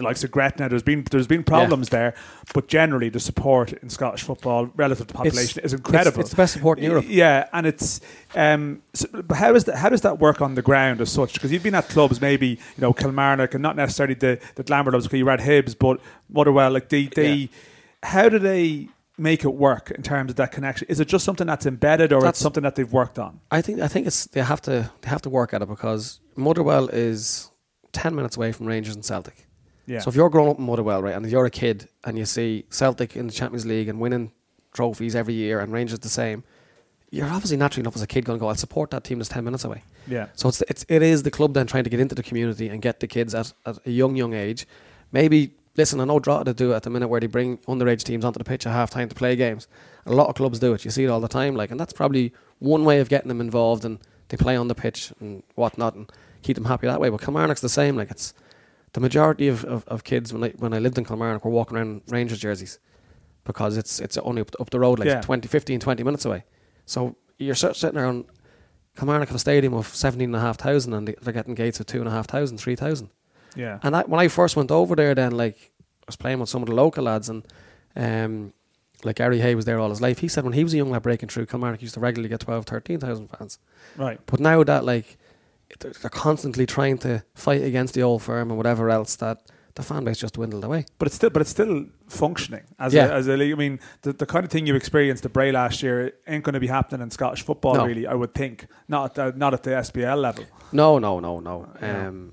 [0.00, 0.68] the likes of Gretna.
[0.68, 2.14] There's been there's been problems there,
[2.54, 6.20] but generally the support in Scottish football relative to population is incredible.
[6.20, 7.04] It's, it's the best support in Europe.
[7.08, 8.00] Yeah, and it's
[8.34, 11.34] um, so, but how is that, how does that work on the ground as such?
[11.34, 14.90] Because you've been at clubs, maybe you know Kilmarnock, and not necessarily the the Glamour
[14.90, 16.70] clubs because you were at Hibs, but Motherwell.
[16.72, 17.46] Like they they, Yeah.
[18.02, 18.88] how do they
[19.18, 20.86] make it work in terms of that connection?
[20.88, 23.40] Is it just something that's embedded, or That's- it's something that they've worked on?
[23.50, 26.20] I think I think it's they have to they have to work at it because
[26.36, 27.50] Motherwell is
[27.92, 29.46] ten minutes away from Rangers and Celtic.
[29.90, 32.24] Yeah, So if you're growing up in Motherwell, right, and you're a kid and you
[32.24, 34.30] see Celtic in the Champions League and winning
[34.72, 36.44] trophies every year and Rangers the same,
[37.10, 39.28] you're obviously naturally enough as a kid going to go, I'll support that team that's
[39.28, 39.82] ten minutes away.
[40.06, 42.68] yeah, So it's it's it is the club then trying to get into the community
[42.68, 44.64] and get the kids at, at a young young age.
[45.10, 48.24] Maybe listen, I know Drogheda do it at the minute where they bring underage teams
[48.24, 49.66] onto the pitch at half time to play games.
[50.06, 50.84] A lot of clubs do it.
[50.84, 53.40] You see it all the time, like, and that's probably one way of getting them
[53.40, 56.10] involved and they play on the pitch and whatnot and
[56.42, 57.08] keep them happy that way.
[57.08, 57.96] But Kilmarnock's the same.
[57.96, 58.34] Like it's
[58.92, 61.76] the majority of, of, of kids when I when I lived in Kilmarnock were walking
[61.76, 62.78] around Rangers jerseys
[63.44, 65.20] because it's it's only up, up the road like Yeah.
[65.20, 66.44] 20, 15, 20 minutes away.
[66.86, 68.24] So you're sit- sitting around
[68.96, 73.08] Kilmarnock have a stadium of 17,500 and they- they're getting gates of 2,500, 3,000.
[73.56, 75.56] yeah, And I, when I first went over there, then like
[76.02, 77.44] I was playing with some of the local lads, and
[77.96, 78.52] um,
[79.04, 80.18] like Garry Hay was there all his life.
[80.18, 82.40] He said when he was a young lad breaking through, Kilmarnock used to regularly get
[82.40, 83.58] 12, 13,000 fans.
[83.96, 84.20] right.
[84.26, 85.16] But now that like
[85.78, 89.38] they're, they're constantly trying to fight against the old firm and whatever else, that
[89.76, 90.84] the fan base just dwindled away.
[90.98, 93.06] But it's still, but it's still functioning as Yeah.
[93.06, 93.52] a, as a league.
[93.52, 96.54] I mean, the, the kind of thing you experienced at Bray last year ain't going
[96.54, 97.86] to be happening in Scottish football, No.
[97.86, 98.06] really.
[98.06, 100.44] I would think not at the, not at the SPL level.
[100.72, 101.68] No, no, no, no.
[101.80, 102.08] Yeah.
[102.08, 102.32] Um,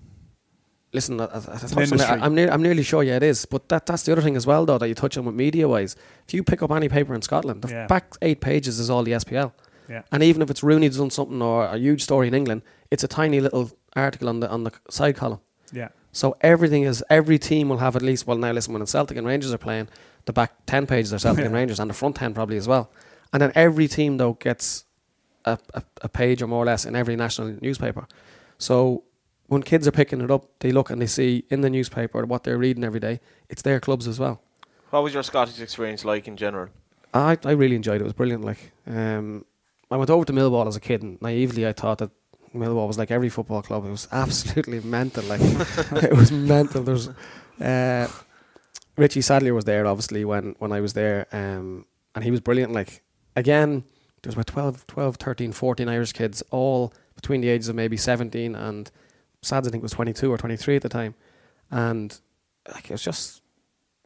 [0.94, 1.92] listen, I, I, I an touched on it.
[1.92, 2.16] industry.
[2.16, 3.46] I, I'm, near, I'm nearly sure, yeah, it is.
[3.46, 5.68] But that, that's the other thing as well, though, that you touch on with media
[5.68, 5.96] wise.
[6.28, 7.88] If you pick up any paper in Scotland, the Yeah.
[7.88, 9.54] back eight pages is all the SPL.
[9.90, 12.62] Yeah, And even if it's Rooney's done something or a huge story in England,
[12.92, 15.40] it's a tiny little article on the on the side column.
[15.74, 18.28] yeah, So everything is every team will have at least.
[18.28, 19.88] Well, now listen, when the Celtic and Rangers are playing,
[20.26, 22.90] the back ten pages are Celtic and Rangers, and the front ten probably as well.
[23.34, 24.86] And then every team though gets
[25.46, 28.08] a, a, a page or more or less in every national newspaper.
[28.58, 29.04] So
[29.48, 32.44] when kids are picking it up, they look and they see in the newspaper what
[32.44, 33.20] they're reading every day.
[33.50, 34.42] It's their clubs as well.
[34.90, 36.70] What was your Scottish experience like in general?
[37.14, 38.02] I, I really enjoyed it.
[38.02, 38.44] It was brilliant.
[38.44, 39.46] Like, um,
[39.90, 42.12] I went over to Millwall as a kid, and naively I thought that
[42.56, 43.86] Millwall was like every football club.
[43.86, 45.24] It was absolutely mental.
[45.24, 45.42] Like,
[46.04, 46.84] it was mental.
[46.84, 47.10] There's
[47.62, 48.08] uh,
[48.98, 51.86] Richie Sadlier was there, obviously, when, when I was there, um,
[52.16, 52.74] and he was brilliant.
[52.74, 53.04] Like,
[53.36, 53.84] again,
[54.22, 57.96] there was about 12, 12, 13, 14 Irish kids, all between the ages of maybe
[57.96, 58.92] 17 and
[59.44, 61.14] Sads, I think, was 22 or 23 at the time.
[61.70, 62.18] And
[62.72, 63.42] like, it was just,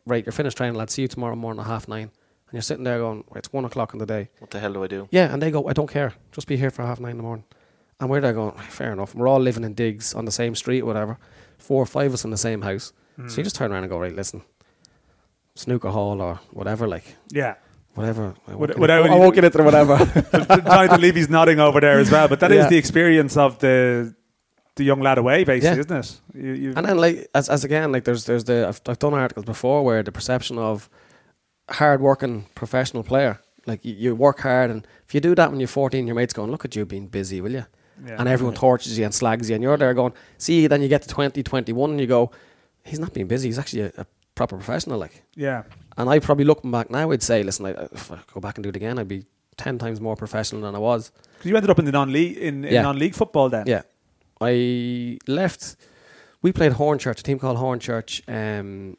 [0.06, 0.94] right, you're finished training, lads.
[0.94, 2.04] See you tomorrow morning at half nine.
[2.04, 4.30] And you're sitting there going, it's one o'clock in the day.
[4.40, 5.08] What the hell do I do?
[5.10, 6.14] Yeah, and they go, I don't care.
[6.34, 7.46] Just be here for half nine in the morning.
[8.02, 9.14] And we're there going, fair enough.
[9.14, 11.18] We're all living in digs on the same street or whatever.
[11.60, 12.92] Four or five of us in the same house.
[13.16, 13.44] So you hmm.
[13.44, 14.42] just turn around and go, right, listen,
[15.54, 17.56] snooker hall or whatever, like, yeah.
[17.94, 18.34] whatever.
[18.48, 19.98] I What- won't, get, whatever I won't get into the whatever.
[20.62, 22.70] Jonathan Levy's nodding over there as well, but that is Yeah.
[22.70, 24.16] the experience of the
[24.76, 25.98] the young lad away, basically, Yeah.
[25.98, 26.22] isn't it?
[26.34, 29.14] You, you, and then, like, as, as again, like, there's, there's the, I've, I've done
[29.14, 30.90] articles before where the perception of
[31.70, 35.60] hard working professional player, like, you, you work hard, and if you do that when
[35.60, 37.66] you're 14, your mate's going, look at you being busy, will you?
[38.06, 38.16] Yeah.
[38.20, 41.02] and everyone torches you and slags you, and you're there going, see, then you get
[41.04, 42.32] to 20, and you go,
[42.84, 45.24] he's not being busy, he's actually a, a proper professional, like.
[45.36, 45.64] yeah,
[45.98, 48.64] And I probably looking back now, I'd say, listen, I, if I go back and
[48.64, 49.26] do it again, I'd be
[49.58, 51.12] 10 times more professional than I was.
[51.38, 52.82] Because you ended up in the non-league in, in Yeah.
[52.82, 53.66] non-league football then.
[53.68, 53.82] Yeah.
[54.40, 55.76] I left,
[56.42, 58.98] we played Hornchurch, a team called Hornchurch, um,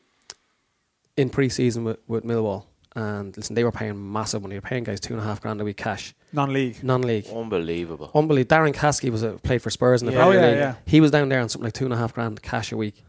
[1.16, 2.64] in pre season with, with Millwall.
[2.94, 4.54] And listen, they were paying massive money.
[4.54, 6.82] They were paying guys two and a half grand a week cash, non-league.
[6.82, 7.26] non league.
[7.32, 8.10] Unbelievable.
[8.14, 8.56] Unbelievable.
[8.56, 10.24] Darren Caskey was a, played for Spurs in the Yeah.
[10.24, 10.58] Premier Oh, yeah, League.
[10.58, 10.74] yeah.
[10.86, 13.02] He was down there on something like two and a half grand cash a week,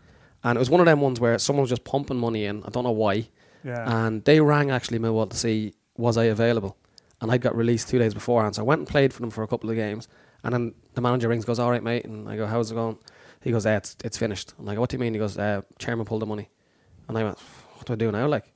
[0.44, 2.64] and it was one of them ones where someone was just pumping money in.
[2.64, 3.28] I don't know why,
[3.64, 6.78] Yeah, and they rang actually Millwall to see was I available,
[7.22, 8.56] and I got released two days beforehand.
[8.56, 10.08] So I went and played for them for a couple of games,
[10.44, 12.98] and then the manager rings, goes, "All right, mate," and I go, "How's it going?"
[13.42, 15.62] He goes, eh, "It's it's finished." I'm like, "What do you mean?" He goes, uh,
[15.80, 16.50] "Chairman pulled the money,"
[17.08, 17.38] and I went,
[17.76, 18.50] "What do I do now?" Like.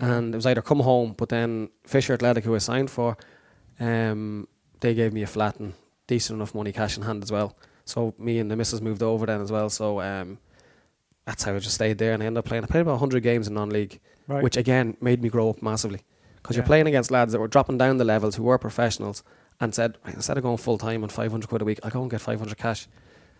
[0.00, 3.16] And it was either come home, but then Fisher Athletic, who I signed for,
[3.80, 4.48] um,
[4.80, 5.74] they gave me a flat and
[6.06, 7.56] decent enough money cash in hand as well.
[7.84, 9.68] So me and the missus moved over then as well.
[9.70, 10.38] So um,
[11.24, 12.64] that's how I just stayed there and I ended up playing.
[12.64, 14.42] I played about 100 games in non-league, right.
[14.42, 16.00] which again made me grow up massively.
[16.36, 16.60] Because Yeah.
[16.60, 19.22] you're playing against lads that were dropping down the levels who were professionals
[19.60, 22.02] and said, "Right, instead of going full time on 500 quid a week, I go
[22.02, 22.88] and get 500 cash.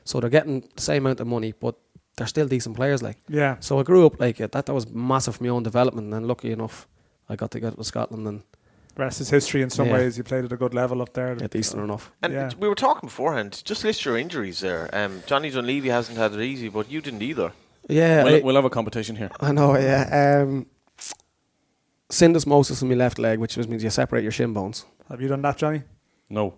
[0.05, 1.76] So they're getting the same amount of money, but
[2.16, 3.03] they're still decent players.
[3.03, 4.53] Like yeah, so, I grew up like it.
[4.53, 6.05] That that was massive for my own development.
[6.07, 6.87] And then lucky enough,
[7.28, 8.43] I got to get to Scotland and
[8.95, 9.95] The rest is history in some Yeah.
[9.95, 10.16] ways.
[10.16, 11.36] You played at a good level up there.
[11.40, 12.12] Yeah, decent enough.
[12.22, 12.51] And Yeah.
[12.59, 13.61] we were talking beforehand.
[13.64, 14.88] Just list your injuries there.
[14.92, 17.53] Um, Johnny Dunleavy hasn't had it easy, but you didn't either.
[17.88, 19.30] Yeah, we'll, I, we'll have a competition here.
[19.40, 19.76] I know.
[19.76, 20.66] Yeah, um,
[22.11, 24.84] syndesmosis in my left leg, which means you separate your shin bones.
[25.11, 25.82] Have you done that, Johnny?
[26.30, 26.55] No.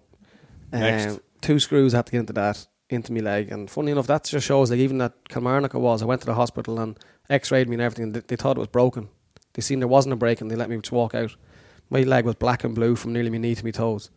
[0.72, 1.06] Next.
[1.14, 4.24] Um, two screws had to get into that into my leg, and funny enough, that
[4.24, 6.02] just shows like even at Kilmarnock I was.
[6.02, 6.96] I went to the hospital and
[7.28, 8.04] X-rayed me and everything.
[8.04, 9.08] And they, they thought it was broken.
[9.54, 11.34] They seen there wasn't a break, and they let me just walk out.
[11.90, 14.10] My leg was black and blue from nearly my knee to my toes.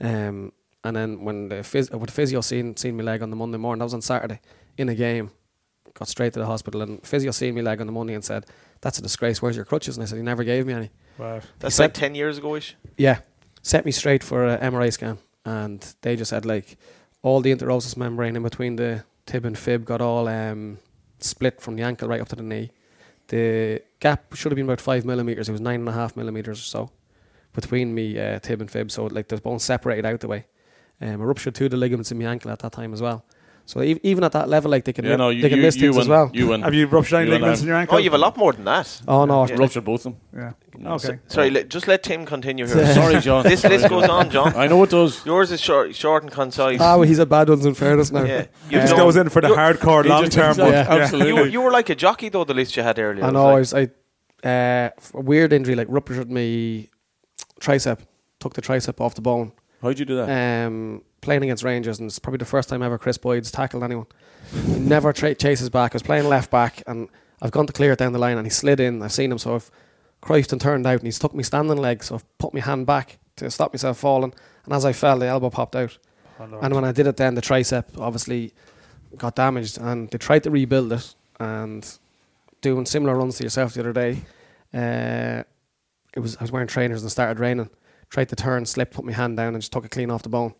[0.00, 0.52] Um,
[0.82, 3.58] and then when the phys- with the physio seen seen my leg on the Monday
[3.58, 4.40] morning, that was on Saturday
[4.76, 5.30] in a game.
[5.94, 8.44] Got straight to the hospital, and physio seen my leg on the Monday and said,
[8.80, 9.40] "That's a disgrace.
[9.40, 11.40] Where's your crutches?" And I said, "He never gave me any." Wow.
[11.60, 12.76] That's said- like 10 years ago ish.
[12.98, 13.20] Yeah,
[13.62, 16.76] set me straight for an MRI scan, and they just had like
[17.22, 20.78] all the interosseous membrane in between the tib and fib got all um,
[21.20, 22.70] split from the ankle right up to the knee.
[23.28, 25.48] The gap should have been about five millimeters.
[25.48, 26.90] It was nine and a half millimeters or so
[27.54, 28.90] between me uh, tib and fib.
[28.90, 30.44] So like the bone separated out the way.
[31.00, 33.24] Um, I ruptured two of the ligaments in my ankle at that time as well.
[33.66, 35.64] So e- even at that level, like they can Yeah, no, you, they can you,
[35.64, 36.02] miss you things win.
[36.02, 36.30] as well.
[36.34, 36.60] You win.
[36.62, 37.96] Have you ruptured any You and ligaments in your ankle?
[37.96, 39.00] Oh, you have a lot more than that.
[39.08, 39.54] Oh no, Yeah.
[39.56, 40.52] Ruptured both of them.
[40.76, 40.92] Yeah.
[40.92, 41.18] Okay.
[41.28, 42.92] Sorry, let, just let Tim continue here.
[42.94, 43.42] Sorry, John.
[43.42, 44.54] this Sorry, list goes on, John.
[44.54, 45.24] I know it does.
[45.24, 46.78] Yours is short, short and concise.
[46.80, 48.24] ah, well, he's a bad ones in fairness now.
[48.24, 50.70] yeah, He you just don't- goes in for the you're- hardcore long term one.
[50.70, 50.86] Yeah.
[50.90, 51.28] Absolutely.
[51.30, 52.44] You were, you were like a jockey though.
[52.44, 53.24] The list you had earlier.
[53.24, 53.46] I know.
[53.46, 53.88] I was was
[54.44, 56.86] I uh, a weird injury like ruptured my
[57.64, 58.00] tricep.
[58.40, 59.52] Took the tricep off the bone.
[59.80, 60.66] How'd you do that?
[60.66, 64.06] Um, playing against Rangers, and it's probably the first time ever Kris Boyd's tackled anyone.
[64.66, 65.94] He never tra- chases back.
[65.94, 67.08] I was playing left back, and
[67.42, 69.02] I've gone to clear it down the line, and he slid in.
[69.02, 69.70] I've seen him, so I've
[70.20, 72.86] crushed and turned out, and he's took me standing leg, so I've put my hand
[72.86, 74.34] back to stop myself falling.
[74.64, 75.98] And as I fell, the elbow popped out.
[76.38, 78.52] And when I did it, then the tricep obviously
[79.16, 81.14] got damaged, and they tried to rebuild it.
[81.40, 81.98] And
[82.60, 84.22] doing similar runs to yourself the other day,
[84.72, 85.42] uh,
[86.14, 87.70] it was I was wearing trainers and it started raining.
[88.10, 90.28] Tried to turn, slipped, put my hand down, and just took it clean off the
[90.28, 90.54] bone.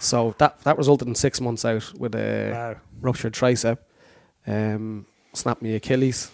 [0.00, 2.76] So that that resulted in six months out with a Wow.
[3.00, 3.78] ruptured tricep.
[4.46, 6.30] Um, snapped me Achilles,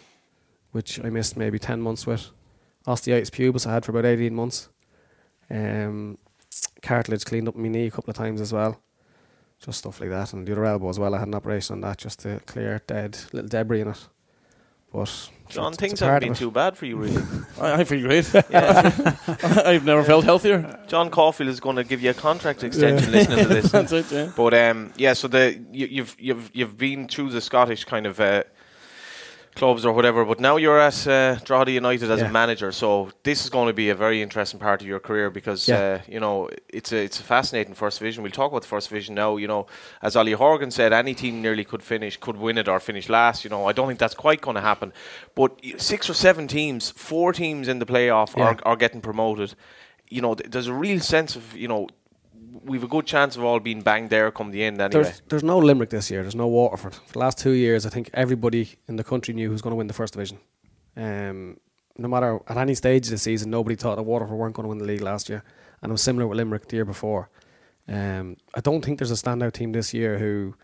[0.73, 2.29] which I missed maybe ten months with.
[2.87, 4.69] Osteitis pubis I had for about eighteen months.
[5.51, 6.19] Um,
[6.83, 8.81] cartilage cleaned up my knee a couple of times as well.
[9.59, 11.15] Just stuff like that, and the other elbow as well.
[11.15, 14.09] I had an operation on that just to clear dead little debris in it.
[14.93, 17.23] But John, it's- things it's a haven't been too bad for you, really.
[17.61, 18.33] I, I feel great.
[18.51, 19.15] yeah.
[19.65, 20.81] I've never felt healthier.
[20.89, 23.71] John Caulfield is going to give you a contract extension listening to this.
[23.71, 24.33] That's it, yeah.
[24.37, 28.19] But um, yeah, so the you, you've you've you've been through the Scottish kind of
[28.21, 28.45] uh,
[29.55, 32.29] clubs or whatever, but now you're at uh, Drogheda United as Yeah.
[32.29, 32.73] a manager.
[32.73, 35.79] So this is going to be a very interesting part of your career because Yeah.
[35.79, 38.23] uh, you know it's a it's a fascinating first division.
[38.23, 39.37] We'll talk about the first division now.
[39.37, 39.67] You know,
[40.03, 43.45] as Ollie Horgan said, any team nearly could finish, could win it or finish last.
[43.45, 44.93] You know, I don't think that's quite going to happen.
[45.35, 48.45] But six or seven teams, four teams in the playoff Yeah.
[48.49, 49.55] are are getting promoted.
[50.11, 51.87] You know, th- there's a real sense of you know.
[52.63, 55.03] We've a good chance of all being banged there come the end anyway.
[55.03, 56.23] There's, there's no Limerick this year.
[56.23, 56.95] There's no Waterford.
[56.95, 59.77] For the last two years, I think everybody in the country knew who's going to
[59.77, 60.39] win the first division.
[60.97, 61.59] Um,
[61.99, 64.69] no matter at any stage of the season, nobody thought that Waterford weren't going to
[64.69, 65.43] win the league last year,
[65.83, 67.29] and it was similar with Limerick the year before.
[67.89, 70.55] Um, I don't think there's a standout team this year who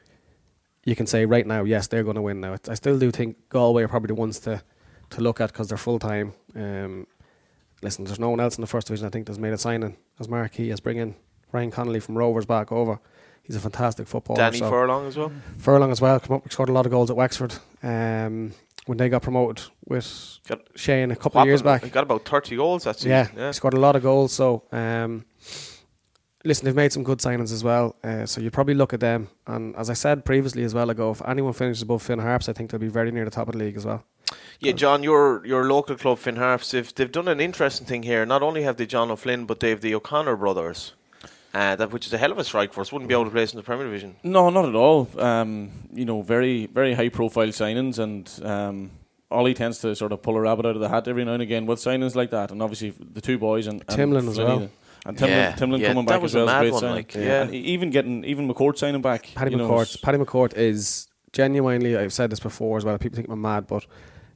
[0.84, 2.40] you can say right now, yes, they're going to win.
[2.40, 4.62] Now, I still do think Galway are probably the ones to
[5.10, 6.32] to look at because they're full time.
[6.54, 7.06] Um,
[7.82, 9.06] listen, there's no one else in the first division.
[9.06, 11.16] I think that's made a signing as marquee as bringing
[11.52, 13.00] Ryan Connolly from Rovers back over.
[13.42, 14.36] He's a fantastic footballer.
[14.38, 15.32] Danny so- Furlong as well.
[15.58, 16.20] Furlong as well.
[16.20, 17.54] Come up, scored a lot of goals at Wexford.
[17.82, 18.52] Um,
[18.86, 21.84] when they got promoted with Got Shane a couple of years back.
[21.84, 23.10] he got about thirty goals that season.
[23.10, 24.32] Yeah, Yeah, he scored a lot of goals.
[24.32, 25.24] So, um,
[26.44, 27.94] listen, they've made some good signings as well.
[28.02, 29.28] Uh, so you probably look at them.
[29.46, 32.52] And as I said previously as well ago, if anyone finishes above Finn Harps, I
[32.52, 34.04] think they'll be very near the top of the league as well.
[34.60, 34.72] yeah.
[34.72, 38.24] John, your your local club Finn Harps, they've they've done an interesting thing here.
[38.24, 40.94] Not only have they John O'Flynn, but they've the O'Connor brothers.
[41.52, 42.92] Uh, that which is a hell of a strike force.
[42.92, 44.14] Wouldn't be able to place in the Premier Division.
[44.22, 45.08] No, not at all.
[45.18, 48.90] Um, you know, very, very high profile signings, and um,
[49.32, 51.42] Ollie tends to sort of pull a rabbit out of the hat every now and
[51.42, 52.52] again with signings like that.
[52.52, 54.70] And obviously, the two boys and, and Timlin as well.
[55.06, 56.94] And Timlin, Yeah, Timlin yeah, coming that back as well is a great one, signing.
[56.96, 57.42] like, yeah.
[57.42, 59.30] And even getting even McCourt signing back.
[59.34, 60.02] Paddy you know, McCourt.
[60.02, 61.96] Paddy McCourt is genuinely.
[61.96, 62.96] I've said this before as well.
[62.98, 63.86] People think I'm mad, but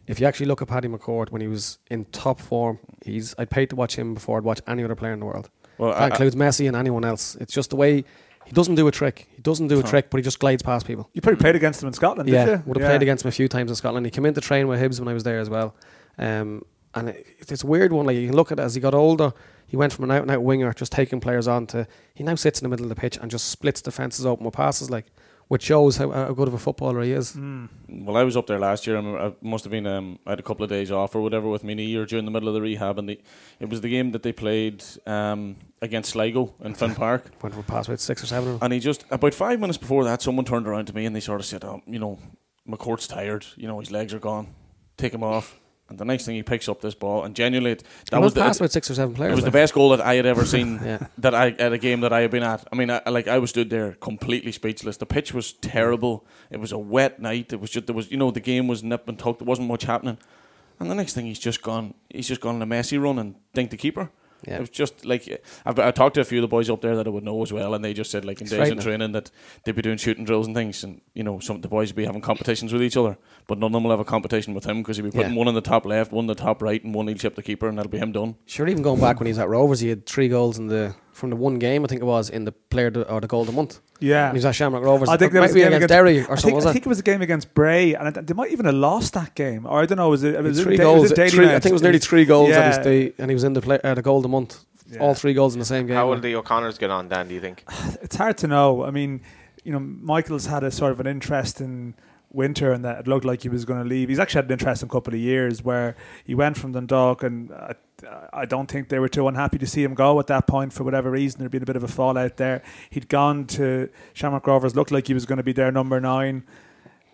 [0.06, 3.34] if you actually look at Paddy McCourt when he was in top form, he's.
[3.38, 5.50] I'd pay to watch him before I'd watch any other player in the world.
[5.78, 7.36] Well, That I- I- includes Messi and anyone else.
[7.40, 8.04] It's just the way
[8.44, 9.26] he doesn't do a trick.
[9.34, 9.88] He doesn't do a Huh.
[9.88, 11.08] trick, but he just glides past people.
[11.14, 12.62] You probably played against him in Scotland, yeah, did you?
[12.66, 14.06] would have played against him a few times in Scotland.
[14.06, 15.74] He came in to train with Hibs when I was there as well.
[16.18, 16.62] Um,
[16.94, 18.06] and it, it's a weird one.
[18.06, 19.32] Like you can look at it as he got older,
[19.66, 22.34] he went from an out and out winger, just taking players on to he now
[22.36, 24.90] sits in the middle of the pitch and just splits defenses open with passes.
[24.90, 25.06] Like
[25.48, 27.32] which shows how, how good of a footballer he is.
[27.32, 27.68] Mm.
[27.88, 29.86] Well, I was up there last year, and I must have been.
[29.86, 32.24] Um, I had a couple of days off or whatever with me knee or during
[32.24, 33.20] the middle of the rehab, and the,
[33.60, 37.26] it was the game that they played um, against Sligo in Finn Park.
[37.42, 38.48] Went for past about six or seven.
[38.48, 38.64] Of them.
[38.64, 41.20] And he just about five minutes before that, someone turned around to me and they
[41.20, 42.18] sort of said, "Oh, you know,
[42.68, 43.46] McCourt's tired.
[43.56, 44.54] You know, his legs are gone.
[44.96, 45.58] Take him off."
[45.94, 48.40] And the next thing he picks up this ball, and genuinely, it, that was the,
[48.40, 49.30] past about six or seven players.
[49.30, 51.06] it was the best goal that I had ever seen Yeah.
[51.18, 52.66] that I at a game that I had been at.
[52.72, 54.96] I mean, I, like I was stood there completely speechless.
[54.96, 56.26] The pitch was terrible.
[56.50, 57.52] It was a wet night.
[57.52, 59.38] It was just there was you know the game was nip and tuck.
[59.38, 60.18] There wasn't much happening.
[60.80, 61.94] And the next thing he's just gone.
[62.10, 64.10] He's just gone on a messy run and dinked the keeper.
[64.46, 64.56] Yeah.
[64.56, 66.96] It was just like I've, I talked to a few of the boys up there
[66.96, 68.78] that I would know as well, and they just said like in It's days in
[68.78, 69.30] training that
[69.64, 71.96] they'd be doing shooting drills and things, and you know some of the boys would
[71.96, 73.16] be having competitions with each other,
[73.46, 75.38] but none of them will have a competition with him because he'll be putting Yeah.
[75.38, 77.42] one in the top left, one in the top right, and one he'll chip the
[77.42, 78.34] keeper, and that'll be him done.
[78.44, 80.94] Sure, even going back when he was at Rovers, he had three goals in the
[81.14, 83.40] from the one game I think it was in the player to, or the goal
[83.42, 83.80] of the month.
[84.00, 84.26] Yeah.
[84.28, 85.08] And he was at Shamrock Rovers.
[85.08, 86.42] I think it there might was a be game against, against Derry or I something.
[86.42, 86.72] think, was I it?
[86.74, 89.34] think it was a game against Bray, and I, they might even have lost that
[89.34, 90.10] game, or I don't know.
[90.10, 90.42] Was it?
[90.42, 91.02] Was it three da- goals.
[91.02, 92.60] Was it Daily three, I think it was nearly three goals, Yeah.
[92.60, 94.64] and, he's the, and he was in the play, uh, the goal of the month.
[94.90, 94.98] Yeah.
[94.98, 95.96] All three goals in the same game.
[95.96, 97.28] How will the O'Connors get on, Dan?
[97.28, 97.64] Do you think?
[98.02, 98.84] It's hard to know.
[98.84, 99.22] I mean,
[99.64, 101.94] you know, Michael's had a sort of an interesting
[102.30, 104.08] winter, and that it looked like he was going to leave.
[104.08, 107.74] He's actually had an interesting couple of years where he went from Dundalk, and I,
[108.32, 110.84] I don't think they were too unhappy to see him go at that point for
[110.84, 111.38] whatever reason.
[111.40, 112.62] There'd been a bit of a fallout there.
[112.90, 116.44] He'd gone to Shamrock Rovers, looked like he was going to be their number nine.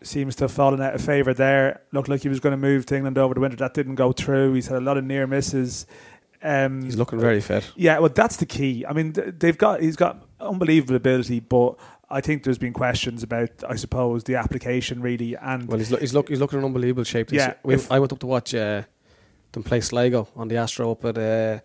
[0.03, 1.83] Seems to have fallen out of favour there.
[1.93, 3.57] Looked like he was going to move to England over the winter.
[3.59, 4.55] That didn't go through.
[4.55, 5.87] He's had a lot of near misses.
[6.43, 7.71] Um, He's looking very fit.
[7.77, 8.87] yeah, well, that's the key.
[8.87, 11.75] I mean, they've got he's got unbelievable ability, but
[12.09, 15.37] I think there's been questions about, I suppose, the application really.
[15.37, 17.31] And Well, he's, look, he's, look, he's looking in unbelievable shape.
[17.31, 18.85] Yeah, if- I went up to watch uh,
[19.53, 21.59] them play Sligo on the Astro up at uh,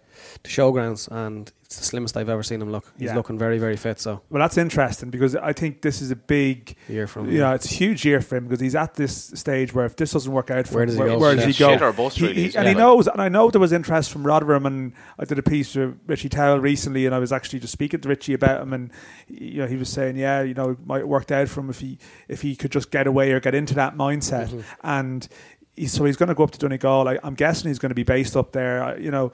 [0.44, 2.86] the showgrounds, and it's the slimmest I've ever seen him look.
[2.98, 3.16] He's Yeah.
[3.16, 4.00] looking very, very fit.
[4.00, 7.54] So well, that's interesting because I think this is a big, year from you know,
[7.54, 10.32] it's a huge year for him because he's at this stage where if this doesn't
[10.32, 11.18] work out for Where him, does he where, go?
[11.20, 11.52] where does Yeah.
[11.52, 11.70] he go?
[11.74, 12.72] Shit or bust, He- he- and it?
[12.72, 15.76] he knows, and I know there was interest from Rotherham, and I did a piece
[15.76, 18.92] with Richie Towell recently, and I was actually just speaking to Richie about him, and
[19.28, 21.70] you know, he was saying, yeah, you know, it might have worked out for him
[21.70, 21.98] if he
[22.30, 24.60] if he could just get away or get into that mindset, Mm-hmm.
[24.84, 25.28] and
[25.76, 27.08] he, so he's going to go up to Donegal.
[27.08, 28.98] I, I'm guessing he's going to be based up there.
[29.00, 29.32] You know,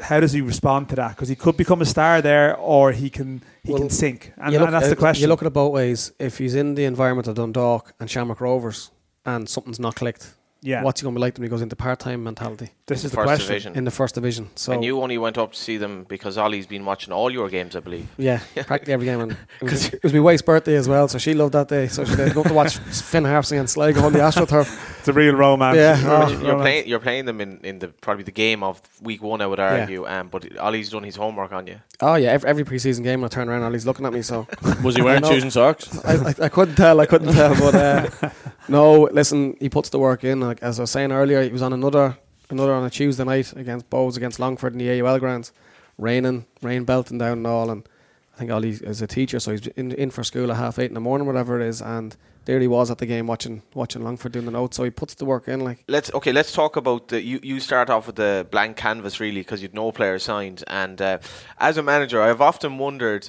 [0.00, 1.10] how does he respond to that?
[1.16, 4.52] Because he could become a star there, or he can he Well, can sink, and,
[4.54, 5.22] look and that's at- the question.
[5.22, 6.12] You look at it both ways.
[6.18, 8.90] If he's in the environment of Dundalk and Shamrock Rovers,
[9.26, 11.76] and something's not clicked, yeah, what's he going to be like when he goes into
[11.76, 13.46] part-time mentality this is the First question.
[13.48, 13.76] division.
[13.76, 14.48] in the first division?
[14.54, 17.48] So and you only went up to see them because Ollie's been watching all your
[17.48, 18.08] games, I believe.
[18.16, 19.20] Yeah, practically every game.
[19.20, 21.88] And it, was, it was my wife's birthday as well, so she loved that day.
[21.88, 24.86] So she had go to watch Finn Harps against Sligo on the AstroTurf.
[24.98, 25.76] It's a real romance.
[25.76, 26.60] Yeah, oh, you're romance.
[26.62, 26.88] playing.
[26.88, 29.40] You're playing them in, in the probably the game of week one.
[29.40, 30.06] I would argue.
[30.06, 31.80] Um, but Ollie's done his homework on you.
[32.00, 34.22] Oh yeah, every, every preseason game I turn around and he's looking at me.
[34.22, 34.46] So
[34.82, 35.30] Was he wearing know.
[35.30, 36.04] shoes and socks?
[36.04, 37.00] I, I, I couldn't tell.
[37.00, 37.54] I couldn't tell.
[37.54, 38.30] But uh,
[38.68, 40.40] no, listen, he puts the work in.
[40.40, 42.18] Like as I was saying earlier, he was on another
[42.50, 45.52] another on a Tuesday night against Bohs against Longford in the AUL grounds,
[45.96, 47.70] raining, rain belting down and all.
[47.70, 47.88] And
[48.34, 50.90] I think Ollie is a teacher, so he's in in for school at half eight
[50.90, 51.80] in the morning, whatever it is.
[51.82, 54.76] And there he was at the game watching watching Longford doing the notes.
[54.76, 55.60] So he puts the work in.
[55.60, 56.32] Like Let's okay.
[56.32, 57.22] Let's talk about the.
[57.22, 61.00] You, you start off with the blank canvas really because you'd no players signed, and
[61.00, 61.18] uh,
[61.58, 63.28] as a manager, I've often wondered.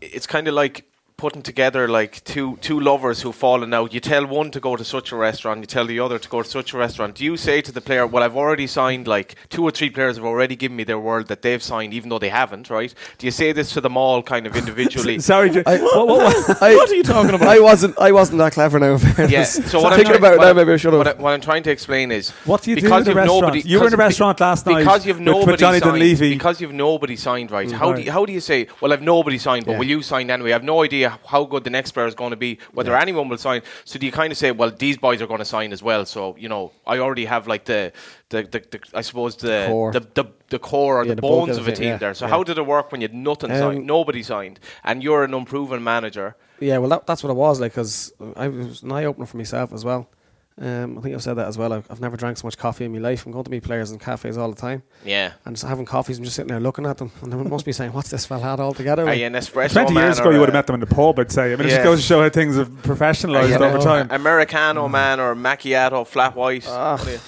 [0.00, 0.84] It's kind of like
[1.16, 3.94] putting together like two two lovers who've fallen out.
[3.94, 6.42] You tell one to go to such a restaurant, you tell the other to go
[6.42, 7.14] to such a restaurant.
[7.14, 10.16] Do you say to the player, "Well, I've already signed like two or three players
[10.16, 12.92] have already given me their word that they've signed, even though they haven't." Right?
[13.16, 15.18] Do you say this to them all, kind of individually?
[15.32, 16.62] Sorry, I- what, what, what?
[16.62, 17.48] I, What are you talking about?
[17.48, 17.98] I wasn't.
[17.98, 18.96] I wasn't that clever now.
[18.96, 19.30] in.
[19.30, 19.44] Yeah.
[19.44, 21.18] So what I'm thinking trying, about what now, I'm- maybe I should What, I, have.
[21.20, 23.40] what I'm trying to explain is What do you do because in the you've restaurant?
[23.42, 26.30] nobody- you were in a restaurant last night because you've nobody with signed, Dunleavy.
[26.34, 27.68] because you've nobody signed, right?
[27.68, 28.66] Mm, how do you, how do you say?
[28.82, 29.78] Well, I've nobody signed, but Yeah.
[29.78, 30.52] will you sign anyway?
[30.52, 33.00] I've no idea how good the next player is going to be, whether Yeah.
[33.00, 33.62] anyone will sign.
[33.84, 36.04] So do you kind of say, well, these boys are going to sign as well?
[36.06, 37.92] So you know, I already have like the
[38.30, 39.92] the, the, the I suppose the Core.
[39.92, 42.14] the, the the core or Yeah, the, the bones of a team yeah, there.
[42.14, 45.24] So how did it work when you had nothing Um, signed, nobody signed, and you're
[45.24, 46.36] an unproven manager?
[46.60, 49.36] Yeah, well, that, that's what it was like because I was an eye opener for
[49.36, 50.08] myself as well.
[50.58, 51.72] Um, I think I've said that as well.
[51.74, 53.26] I've, I've never drank so much coffee in my life.
[53.26, 55.32] I'm going to meet players in cafes all the time, Yeah.
[55.44, 56.16] and just having coffees.
[56.16, 58.42] I'm just sitting there looking at them, and they must be saying, "What's this fella
[58.42, 59.02] had altogether?
[59.02, 60.80] Are like?" you an espresso 20 man years ago, you would have met them in
[60.80, 61.52] the pub, I'd say.
[61.52, 64.08] I mean, it just goes to show how things have professionalised you over time.
[64.10, 66.64] Americano man or macchiato, flat white?
[66.66, 67.18] Ah, What are you?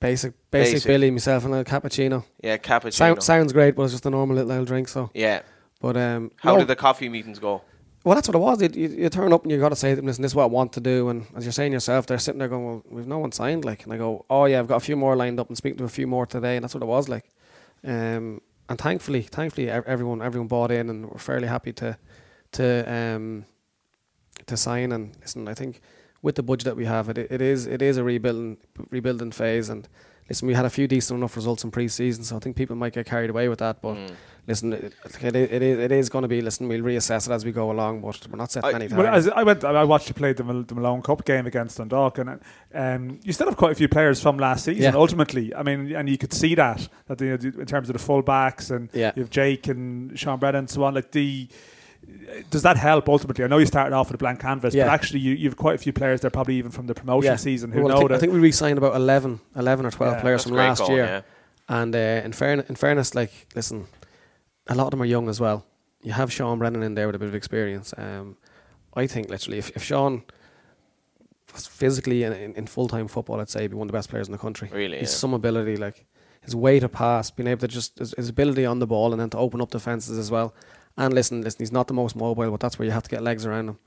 [0.00, 0.86] Basic, basic, Basic.
[0.86, 2.22] Billy, myself, and a cappuccino.
[2.40, 2.92] Yeah, cappuccino.
[2.92, 4.86] Sound, sounds great, but it's just a normal little I'll drink.
[4.86, 5.42] So, yeah.
[5.80, 7.62] but um, How no, did the coffee meetings go?
[8.04, 8.62] Well, that's what it was.
[8.62, 10.36] You, you, you turn up and you got to say to them, listen, this is
[10.36, 11.08] what I want to do.
[11.08, 13.64] And as you're saying yourself, they're sitting there going, well, we've no one signed.
[13.64, 15.78] Like, and I go, oh yeah, I've got a few more lined up and speaking
[15.78, 16.56] to a few more today.
[16.56, 17.24] And that's what it was like.
[17.84, 21.98] Um, and thankfully, thankfully, everyone, everyone bought in and we're fairly happy to,
[22.52, 23.44] to, um,
[24.46, 24.92] to sign.
[24.92, 25.80] And listen, I think
[26.22, 28.58] with the budget that we have, it, it is it is a rebuilding
[28.90, 29.68] rebuilding phase.
[29.68, 29.88] And
[30.28, 32.92] listen, we had a few decent enough results in pre-season, so I think people might
[32.92, 33.80] get carried away with that.
[33.82, 34.14] But Mm.
[34.48, 34.92] Listen, it,
[35.22, 36.40] it, it, is, it is going to be.
[36.40, 39.06] Listen, we'll reassess it as we go along, but we're not setting I- any Well,
[39.14, 42.18] as I went, I watched you play the, Mal- the Malone Cup game against Dundalk,
[42.18, 42.40] and
[42.74, 44.82] um, you still have quite a few players from last season.
[44.82, 44.98] Yeah.
[44.98, 48.22] Ultimately, I mean, and you could see that that the, in terms of the full
[48.22, 49.12] backs and Yeah.
[49.14, 50.94] you have Jake and Sean Brennan and so on.
[50.94, 51.48] Like the
[52.50, 53.44] does that help ultimately?
[53.44, 54.84] I know you started off with a blank canvas, Yeah.
[54.84, 57.32] but actually you, you have quite a few players there, probably even from the promotion
[57.32, 57.36] Yeah.
[57.36, 60.14] season, who Well, I know think, I think we re-signed about 11, 11 or twelve
[60.14, 61.04] Yeah, players That's from last going, year.
[61.04, 61.20] yeah.
[61.76, 63.86] And uh, in, fairness, in fairness, like listen,
[64.68, 65.66] a lot of them are young as well.
[66.02, 67.92] You have Sean Brennan in there with a bit of experience.
[67.96, 68.36] Um,
[68.94, 70.22] I think literally, if, if Sean
[71.52, 73.98] was physically in, in, in full time football, I'd say he'd be one of the
[73.98, 74.70] best players in the country.
[74.72, 75.16] Really, he's yeah.
[75.16, 76.06] some ability, like
[76.42, 79.20] his way to pass, being able to just his, his ability on the ball, and
[79.20, 80.54] then to open up defenses as well.
[80.96, 83.22] And listen, listen, he's not the most mobile, but that's where you have to get
[83.22, 83.78] legs around him.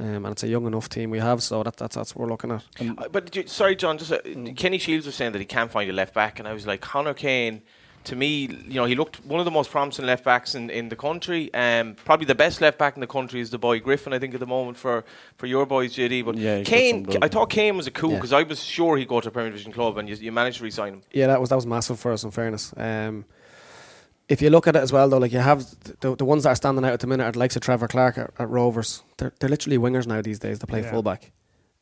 [0.00, 2.30] Um, and it's a young enough team we have, so that, that's that's what we're
[2.30, 2.64] looking at.
[2.80, 3.98] Uh, But you, sorry, John.
[3.98, 4.20] Just uh,
[4.56, 6.80] Kenny Shields was saying that he can't find a left back, and I was like,
[6.80, 7.62] Connor Kane.
[8.08, 10.88] To me, you know, he looked one of the most promising left backs in, in
[10.88, 11.52] the country.
[11.52, 14.32] Um, probably the best left back in the country is the boy Griffin, I think,
[14.32, 15.04] at the moment for,
[15.36, 16.24] for your boys, JD.
[16.24, 17.06] But Yeah, Kane.
[17.20, 18.14] I thought Kane was a coup Yeah.
[18.16, 20.58] because I was sure he'd go to a Premier Division club, and you, you managed
[20.58, 21.02] to re-sign him.
[21.12, 22.24] Yeah, that was that was massive for us.
[22.24, 23.26] In fairness, um,
[24.28, 25.66] if you look at it as well, though, like you have
[26.00, 27.88] the, the ones that are standing out at the minute are the likes of Trevor
[27.88, 29.02] Clarke at, at Rovers.
[29.18, 30.60] They're they're literally wingers now these days.
[30.60, 30.90] They play Yeah.
[30.92, 31.30] fullback,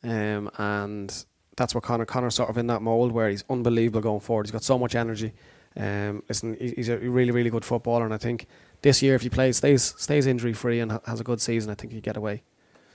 [0.03, 1.25] um, and
[1.57, 4.47] that's what Connor Connor's sort of in that mold where he's unbelievable going forward.
[4.47, 5.33] He's got so much energy.
[5.77, 8.47] Um, listen, he's a really really good footballer, and I think
[8.83, 11.71] this year if he plays stays stays injury free and ha- has a good season,
[11.71, 12.43] I think he'd get away.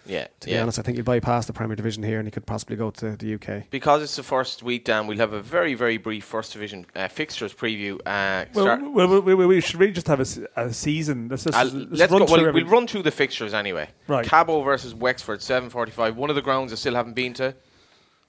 [0.07, 0.63] Yeah, To be yeah.
[0.63, 3.15] honest, I think he'd bypass the Premier Division here, and he could possibly go to
[3.15, 3.69] the UK.
[3.69, 7.07] Because it's the first week, Dan, we'll have a very, very brief First Division uh,
[7.07, 7.99] fixtures preview.
[8.03, 11.27] Uh, well, start- well, we, we, we should really just have a season.
[11.29, 12.33] Let's just I'll- let's, let's run go.
[12.33, 13.89] Well, we'll run through the fixtures anyway.
[14.07, 14.25] Right.
[14.25, 16.17] Cabo versus Wexford, seven forty-five.
[16.17, 17.53] One of the grounds I still haven't been to.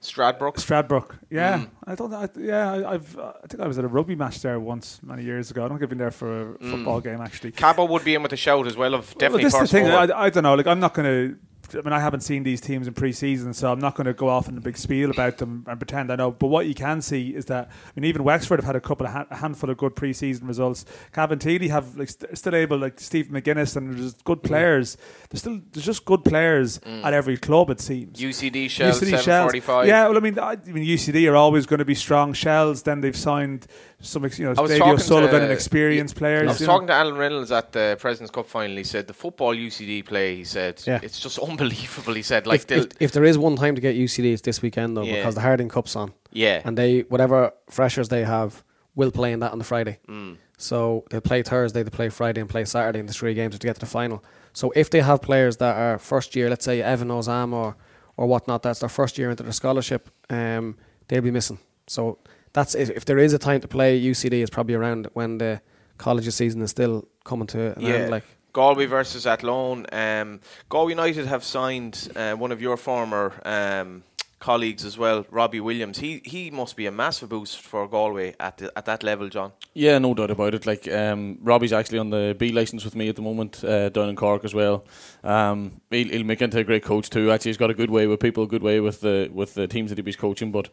[0.03, 0.55] Stradbrook.
[0.55, 1.17] Stradbrook.
[1.29, 1.69] Yeah, Mm.
[1.87, 2.13] I don't.
[2.13, 3.17] I, yeah, I, I've.
[3.17, 5.63] Uh, I think I was at a rugby match there once many years ago.
[5.63, 7.51] I don't think I've been there for a football game actually.
[7.53, 9.43] Cabo would be in with a shout as well of definitely.
[9.45, 9.87] Well, this is the thing.
[9.89, 10.55] I, I don't know.
[10.55, 11.37] Like, I'm not going to.
[11.75, 14.29] I mean, I haven't seen these teams in pre-season, so I'm not going to go
[14.29, 16.31] off in a big spiel about them and pretend I know.
[16.31, 19.05] But what you can see is that, I mean, even Wexford have had a couple
[19.07, 20.85] of ha- a handful of good pre-season results.
[21.13, 24.97] Cabinteely have like st- still able like Steve McGuinness and there's good players.
[25.29, 27.03] There's still there's just good players Mm.
[27.05, 27.69] at every club.
[27.69, 28.19] It seems.
[28.19, 29.53] UCD Shell, UCD Shells.
[29.87, 32.83] Yeah, well, I mean, I, I mean, UCD are always going to be strong shells.
[32.83, 33.67] Then they've signed
[33.99, 36.43] some, you know, Davy O'Sullivan to- and experienced players.
[36.47, 36.73] I was you know.
[36.73, 38.75] talking to Alan Reynolds at the President's Cup final.
[38.75, 40.35] He said the football UCD play.
[40.35, 40.99] He said Yeah.
[41.01, 41.62] it's just unbelievable.
[41.69, 44.61] He said like if, if, if there is one time to get UCD, it's this
[44.61, 45.15] weekend though, Yeah.
[45.17, 46.13] because the Harding Cup's on.
[46.31, 46.61] yeah.
[46.65, 48.63] and they whatever freshers they have
[48.95, 49.99] will play in that on the Friday.
[50.07, 50.37] Mm.
[50.57, 53.67] So they'll play Thursday, they play Friday, and play Saturday in the three games to
[53.67, 54.23] get to the final.
[54.53, 57.75] So if they have players that are first year, let's say Evan Osam or
[58.17, 61.57] or whatnot, that's their first year into the scholarship, um, they'll be missing.
[61.87, 62.19] So
[62.53, 65.59] that's if, if there is a time to play UCD, it's probably around when the
[65.97, 67.93] college season is still coming to an Yeah.
[67.93, 68.11] end.
[68.11, 68.23] Like
[68.53, 69.87] Galway versus Athlone.
[69.91, 70.39] Um,
[70.69, 74.03] Galway United have signed uh, one of your former um,
[74.43, 75.97] colleagues as well, Robbie Williams.
[75.97, 79.53] He he must be a massive boost for Galway at the, at that level, John.
[79.73, 80.65] Yeah, no doubt about it.
[80.67, 84.09] Like um, Robbie's actually on the B license with me at the moment uh, down
[84.09, 84.85] in Cork as well.
[85.23, 87.31] Um, he'll, he'll make into a great coach too.
[87.31, 89.67] Actually, he's got a good way with people, a good way with the with the
[89.67, 90.51] teams that he's coaching.
[90.51, 90.69] But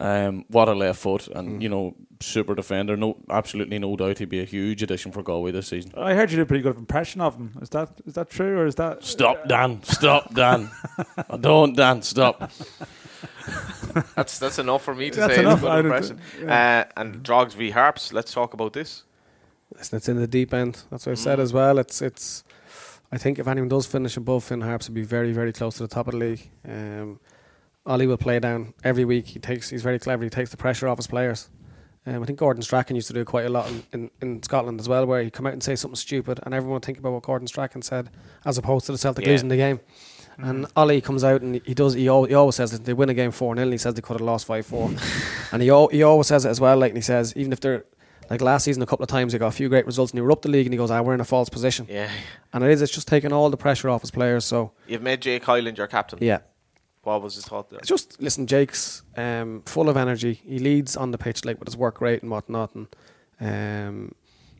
[0.00, 2.96] um, what a left foot, and you know, super defender.
[2.96, 5.92] No, absolutely no doubt he'd be a huge addition for Galway this season.
[5.96, 7.52] I heard you did a pretty good impression of him.
[7.62, 9.82] Is that is that true or is that Stop, Dan.
[9.84, 10.70] Stop, Dan.
[11.40, 12.02] Don't, Dan.
[12.02, 12.50] Stop.
[14.16, 15.40] That's that's enough for me to That's say.
[15.40, 15.54] enough.
[15.58, 16.20] It's good don't- impression.
[16.48, 18.12] Uh, and Drogs v Harps.
[18.12, 19.04] Let's talk about this.
[19.76, 20.82] listen, it's in the deep end.
[20.90, 21.78] That's what I said as well.
[21.78, 22.42] It's it's.
[23.12, 25.82] I think if anyone does finish above Finn Harps, it'll be very very close to
[25.84, 26.50] the top of the league.
[26.68, 27.20] Um,
[27.86, 29.26] Ollie will play down every week.
[29.26, 29.68] He takes.
[29.70, 30.24] He's very clever.
[30.24, 31.50] He takes the pressure off his players.
[32.06, 34.78] Um, I think Gordon Strachan used to do quite a lot in, in, in Scotland
[34.78, 37.12] as well, where he'd come out and say something stupid, and everyone would think about
[37.12, 38.10] what Gordon Strachan said,
[38.44, 39.32] as opposed to the Celtic Yeah.
[39.32, 39.80] losing the game.
[40.36, 41.94] And Ollie comes out and he does.
[41.94, 43.94] He, al- he always says that they win a game four 0 and he says
[43.94, 44.90] they could have lost five four.
[45.52, 46.76] and he al- he always says it as well.
[46.76, 47.84] Like and he says even if they're
[48.28, 50.22] like last season, a couple of times they got a few great results and they
[50.22, 52.10] were up the league and he goes, "Ah, we're in a false position." Yeah,
[52.52, 52.82] And it is.
[52.82, 54.44] It's just taking all the pressure off his players.
[54.44, 56.18] So you've made Jake Hyland your captain.
[56.20, 56.38] yeah,
[57.04, 57.78] What was his thought there?
[57.78, 58.46] it's just listen.
[58.46, 60.40] Jake's um, full of energy.
[60.46, 62.74] He leads on the pitch like with his work rate and whatnot.
[62.74, 62.86] And
[63.40, 64.14] um,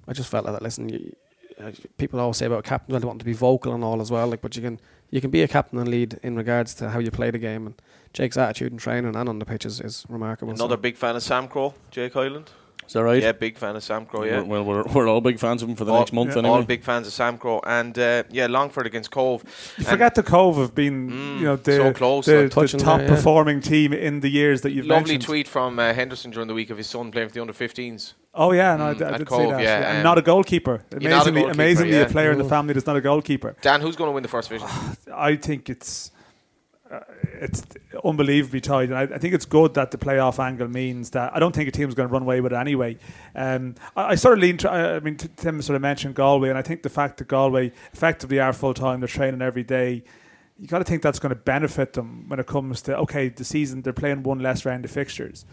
[0.08, 0.62] I just felt like that.
[0.62, 1.14] Listen, you,
[1.60, 4.10] uh, people always say about captains, well, they want to be vocal and all as
[4.10, 4.26] well.
[4.26, 4.80] Like, but you can
[5.10, 7.66] you can be a captain and lead in regards to how you play the game.
[7.66, 7.80] And
[8.12, 10.52] Jake's attitude and training and on the pitch is, is remarkable.
[10.52, 12.50] Another So, big fan of Sam Crow, Jake Hyland.
[12.86, 13.22] Is that right?
[13.22, 14.24] Yeah, big fan of Sam Crow.
[14.24, 14.40] Yeah.
[14.42, 16.54] Well, we're, we're all big fans of him for the all, next month yeah, anyway.
[16.56, 19.42] all big fans of Sam Crow, and uh, yeah, Longford against Cobh.
[19.42, 19.48] You
[19.78, 22.76] And forget the Cobh have been, Mm, you know, the, so close, the, like the
[22.78, 23.14] top there, yeah.
[23.14, 25.22] performing team in the years that you've Lovely mentioned.
[25.24, 28.12] tweet from uh, Henderson during the week of his son playing for the under 15s.
[28.34, 29.62] Oh yeah, no, I, Mm, I at did Cobh, see that.
[29.62, 30.82] yeah, and um, not a goalkeeper.
[31.00, 32.00] You're not a Amazingly, goalkeeper, amazingly, yeah.
[32.02, 33.56] a player in the family that's not a goalkeeper.
[33.62, 34.68] Dan, who's going to win the first division?
[35.14, 36.10] I think it's
[36.92, 37.00] uh,
[37.40, 37.62] it's
[38.04, 41.38] unbelievably tight, and I, I think it's good that the playoff angle means that I
[41.38, 42.98] don't think a team's going to run away with it anyway.
[43.34, 44.58] Um, I, I sort of lean.
[44.66, 48.40] I mean, Tim sort of mentioned Galway, and I think the fact that Galway effectively
[48.40, 50.04] are full time, they're training every day.
[50.58, 53.44] You got to think that's going to benefit them when it comes to okay, the
[53.44, 55.44] season they're playing one less round of fixtures.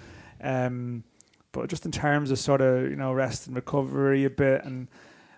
[0.41, 1.03] Um,
[1.51, 4.87] but just in terms of sort of you know rest and recovery a bit and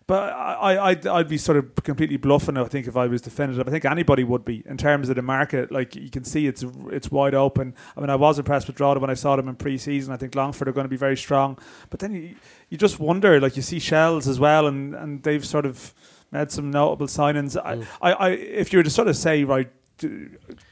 [0.06, 2.58] but I, I, I'd, I'd be sort of completely bluffing.
[2.58, 5.22] I think if I was definitive, I think anybody would be in terms of the
[5.22, 5.72] market.
[5.72, 7.74] Like you can see, it's it's wide open.
[7.96, 10.14] I mean, I was impressed with Drogheda when I saw them in pre-season.
[10.14, 11.58] I think Longford are going to be very strong.
[11.90, 12.36] But then you,
[12.70, 15.94] you just wonder, like you see Shells as well, and, and they've sort of
[16.32, 17.56] made some notable signings.
[17.62, 17.86] Mm.
[18.02, 19.70] I, I, I, if you were to sort of say right.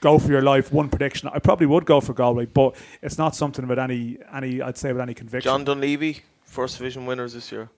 [0.01, 0.73] Go for your life.
[0.73, 1.29] One prediction.
[1.31, 4.61] I probably would go for Galway, but it's not something with any, any.
[4.61, 5.47] I'd say with any conviction.
[5.47, 7.69] John Dunleavy, first division winners this year.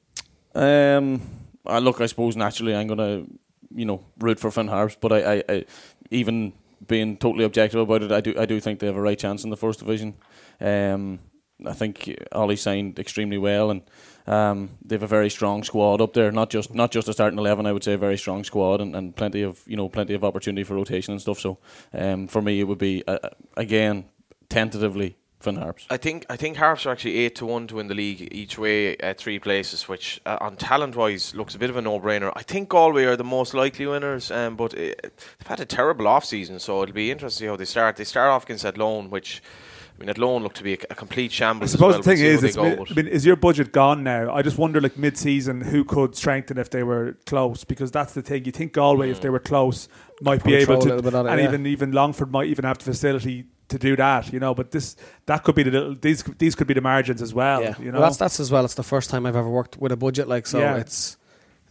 [0.55, 1.21] Um,
[1.65, 3.25] I look, I suppose naturally I'm gonna,
[3.73, 5.65] you know, root for Finn Harps, but I, I, I,
[6.11, 6.53] even
[6.87, 9.43] being totally objective about it, I do, I do think they have a right chance
[9.43, 10.15] in the first division.
[10.59, 11.19] Um,
[11.65, 13.81] I think Ollie signed extremely well, and
[14.27, 16.31] um, they have a very strong squad up there.
[16.31, 17.65] Not just, not just a starting eleven.
[17.65, 20.23] I would say a very strong squad, and, and plenty of, you know, plenty of
[20.23, 21.39] opportunity for rotation and stuff.
[21.39, 21.59] So,
[21.93, 24.05] um, for me, it would be uh, again
[24.49, 25.85] tentatively Finn Harps.
[25.89, 28.57] I think I think Harps are actually eight to one to win the league each
[28.57, 31.99] way at three places, which uh, on talent wise looks a bit of a no
[31.99, 32.31] brainer.
[32.33, 36.07] I think Galway are the most likely winners, um, but uh, they've had a terrible
[36.07, 37.97] off season, so it'll be interesting to see how they start.
[37.97, 39.43] They start off against Athlone, which
[39.95, 41.71] I mean Athlone looked to be a, a complete I shambles.
[41.71, 42.15] suppose as well.
[42.15, 44.33] the thing We'll is, it's how mi- I mean, is your budget gone now?
[44.33, 47.65] I just wonder, like mid-season, who could strengthen if they were close?
[47.65, 48.45] Because that's the thing.
[48.45, 49.89] You think Galway, if they were close,
[50.21, 51.47] might be able to, little bit on it, and yeah.
[51.47, 54.31] even even Longford might even have the facility to do that.
[54.33, 54.95] You know, but this
[55.25, 57.61] that could be the little these these could be the margins as well.
[57.61, 58.65] yeah, You know, well, that's that's as well.
[58.65, 60.59] It's the first time I've ever worked with a budget like so.
[60.59, 60.77] Yeah.
[60.77, 61.17] It's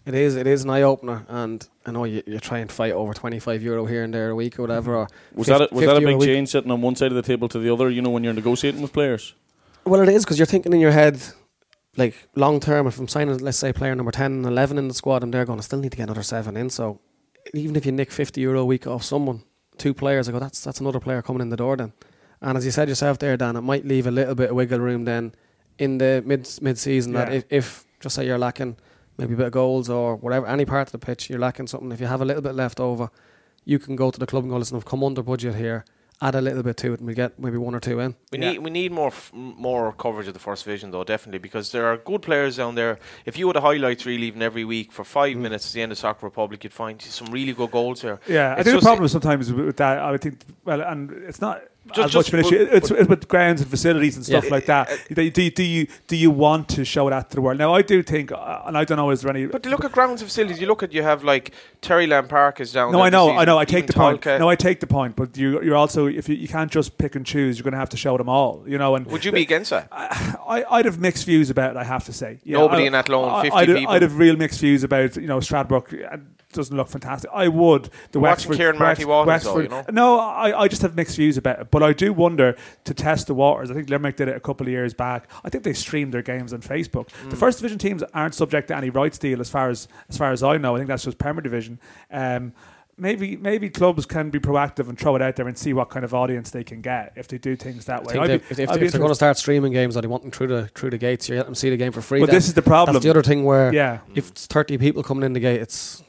[0.05, 2.93] it is it is an eye opener, and I know you, you try and fight
[2.93, 4.97] over twenty five euro here and there a week or whatever.
[4.97, 6.29] Or Was 50 that a, was that a big week.
[6.29, 7.89] change sitting on one side of the table to the other?
[7.89, 9.35] You know, when you're negotiating with players.
[9.85, 11.21] Well, it is because you're thinking in your head,
[11.97, 12.87] like long term.
[12.89, 15.45] If I'm signing, let's say player number ten and eleven in the squad, I'm there
[15.45, 16.69] going, I still need to get another seven in.
[16.71, 17.01] So
[17.55, 19.45] even if you nick fifty euro a week off someone,
[19.83, 21.93] two players, I go, that's that's another player coming in the door then.
[22.41, 24.79] And as you said yourself there, Dan, it might leave a little bit of wiggle
[24.79, 25.35] room then
[25.79, 28.77] in the mid mid season that if, if just say you're lacking
[29.19, 31.91] maybe a bit of goals or whatever, any part of the pitch you're lacking something.
[31.91, 33.11] If you have a little bit left over,
[33.65, 35.85] you can go to the club and go, listen, I've come under budget here.
[36.23, 38.15] Add a little bit to it, and we get maybe one or two in.
[38.31, 38.53] We Yeah.
[38.53, 41.87] need we need more f- more coverage of the first division though, definitely because there
[41.87, 42.99] are good players down there.
[43.27, 45.41] If you had a highlights reel even every week for five Mm.
[45.41, 48.21] minutes at the end of Soccer Republic, you'd find some really good goals here.
[48.29, 51.41] Yeah, I think the just- problem sometimes with that, I would think, well, and it's
[51.41, 51.61] not
[51.95, 52.67] Just- as much just- of an issue.
[52.67, 54.51] but- It's, it's with grounds and facilities and stuff Yeah.
[54.51, 54.89] like that.
[55.13, 57.59] Do, do, do you do you want to show that to the world?
[57.59, 59.47] Now, I do think, uh, and I don't know, is there any?
[59.47, 60.61] But look at grounds and facilities.
[60.61, 62.93] You look at you have like Terryland Park is down.
[62.93, 63.59] no, I know, I know.
[63.59, 64.25] I take the point.
[64.25, 65.17] No, I take the point.
[65.17, 67.79] But you, you're also if you, you can't just pick and choose, you're going to
[67.79, 68.63] have to show them all.
[68.67, 69.89] You know, and Would you be against that?
[69.91, 71.77] I, I'd have mixed views about it.
[71.77, 73.71] I have to say, Nobody I- in I- 50 I'd.
[73.71, 76.13] I'd have real mixed views about you know Stradbrook.
[76.13, 76.19] uh,
[76.53, 77.31] Doesn't look fantastic.
[77.33, 78.57] I would the We're watching Wexford.
[78.57, 79.85] Kieran Marty Wex- Walters though, you know?
[79.91, 81.71] No, I, I just have mixed views about it.
[81.71, 83.71] But I do wonder to test the waters.
[83.71, 85.29] I think Limerick did it a couple of years back.
[85.45, 87.09] I think they streamed their games on Facebook.
[87.25, 87.31] Mm.
[87.31, 90.33] The first division teams aren't subject to any rights deal, as far as as far
[90.33, 90.75] as I know.
[90.75, 91.79] I think that's just Premier Division.
[92.11, 92.53] Um,
[92.99, 96.05] Maybe maybe clubs can be proactive and throw it out there and see what kind
[96.05, 98.19] of audience they can get if they do things that way.
[98.19, 100.07] I'd they, be- if, if, I'd if they're going to start streaming games, or they
[100.09, 102.21] want them through the through the gates, you let them see the game for free.
[102.21, 102.37] Well, then.
[102.37, 102.93] this is the problem.
[102.93, 104.01] That's the other thing where Yeah.
[104.15, 106.05] if it's 30 people coming in the gate, it's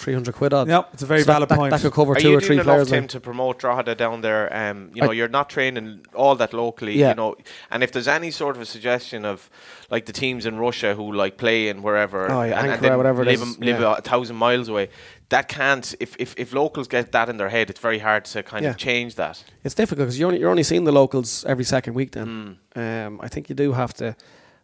[0.00, 0.68] 300 quid odd.
[0.68, 1.70] Yep, it's a very So valid that, point.
[1.70, 2.88] That could cover Are two or three doing enough, players.
[2.88, 3.08] Tim, then.
[3.08, 4.52] to promote Drogheda down there?
[4.54, 6.94] Um, you know, I- you're not training all that locally.
[6.98, 7.10] Yeah.
[7.10, 7.36] You know,
[7.70, 9.48] and if there's any sort of a suggestion of
[9.90, 12.80] like the teams in Russia who like play in wherever, Oh, yeah, and, and Ankara,
[12.82, 13.96] then whatever live, is, live yeah.
[13.98, 14.88] a, thousand miles away,
[15.28, 15.94] that can't.
[16.00, 18.70] If, if if locals get that in their head, it's very hard to kind Yeah.
[18.70, 19.44] of change that.
[19.64, 22.12] It's difficult because you're only, you're only seeing the locals every second week.
[22.12, 22.56] Mm.
[22.74, 24.16] Then um, I think you do have to,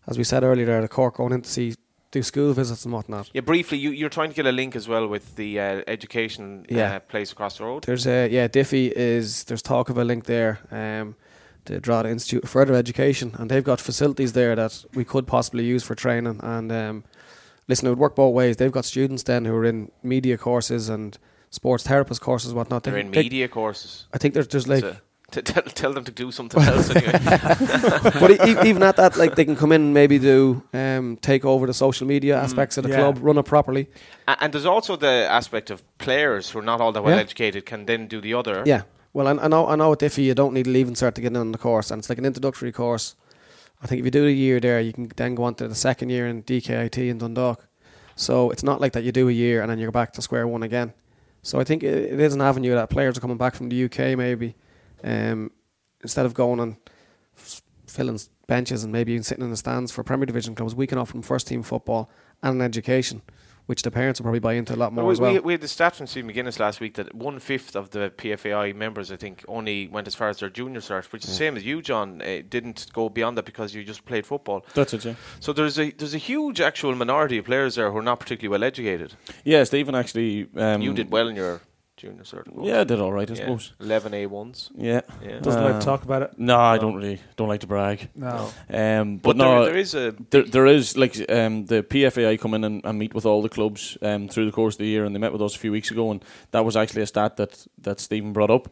[0.08, 1.74] as we said earlier, the Cork going in to see
[2.16, 3.30] do school visits and whatnot.
[3.32, 6.64] Yeah, briefly, you, you're trying to get a link as well with the uh, education
[6.68, 6.96] Yeah.
[6.96, 7.84] uh, place across the road.
[7.84, 10.58] There's a yeah, Diffie is there's talk of a link there.
[10.70, 11.14] Um,
[11.64, 15.64] the Drogheda Institute of Further Education, and they've got facilities there that we could possibly
[15.74, 16.38] use for training.
[16.42, 17.04] And um,
[17.68, 18.56] listen, it would work both ways.
[18.56, 21.18] They've got students then who are in media courses and
[21.50, 22.82] sports therapist courses, and whatnot.
[22.84, 24.06] They're They- in media courses.
[24.14, 24.84] I think there's there's like
[25.36, 27.12] It's T- tell, tell them to do something else anyway.
[28.20, 31.44] but e- even at that, like they can come in and maybe do um, take
[31.44, 32.96] over the social media aspects of the Yeah.
[32.96, 33.88] club, run it properly.
[34.28, 37.20] A- and there's also the aspect of players who are not all that well Yeah.
[37.22, 38.62] educated can then do the other.
[38.66, 38.82] Yeah.
[39.12, 41.20] Well, I, I know I know at Diffie you don't need a leaving cert to
[41.20, 43.14] get in on the course, and it's like an introductory course.
[43.82, 45.74] I think if you do a year there, you can then go on to the
[45.74, 47.66] second year in DKIT in Dundalk.
[48.14, 50.46] So it's not like that you do a year and then you're back to square
[50.48, 50.94] one again.
[51.42, 53.84] So I think it, it is an avenue that players are coming back from the
[53.84, 54.54] UK maybe,
[55.04, 55.50] um,
[56.02, 56.76] instead of going and
[57.86, 60.98] filling benches and maybe even sitting in the stands for Premier Division clubs, we can
[60.98, 62.10] offer them first team football
[62.42, 63.22] and an education,
[63.66, 65.32] which the parents will probably buy into a lot more we, as well.
[65.32, 68.12] we, we had the stat from Steve McGuinness last week that one fifth of the
[68.16, 71.36] PFAI members, I think, only went as far as their junior cert, which is the
[71.36, 72.22] same as you, John.
[72.22, 74.64] Uh, didn't go beyond that because you just played football.
[74.74, 75.14] That's it, yeah.
[75.40, 78.52] So there's a there's a huge actual minority of players there who are not particularly
[78.52, 79.14] well educated.
[79.44, 80.48] Yeah, Stephen actually.
[80.56, 81.60] Um, you did well in your
[81.96, 82.44] junior cert.
[82.62, 83.40] Yeah, I did all right, I Yeah.
[83.40, 83.72] suppose.
[83.80, 84.70] eleven A ones.
[84.76, 85.00] Yeah.
[85.22, 85.38] Yeah.
[85.40, 86.30] Doesn't like Um, to talk about it.
[86.38, 88.08] No, I don't really don't like to brag.
[88.14, 88.50] No.
[88.70, 92.38] Um, But, but, no, there, there is a there, there is like um, the PFAI
[92.38, 94.86] come in and, and meet with all the clubs um, through the course of the
[94.86, 97.06] year, and they met with us a few weeks ago, and that was actually a
[97.06, 98.68] stat that that Stephen brought up,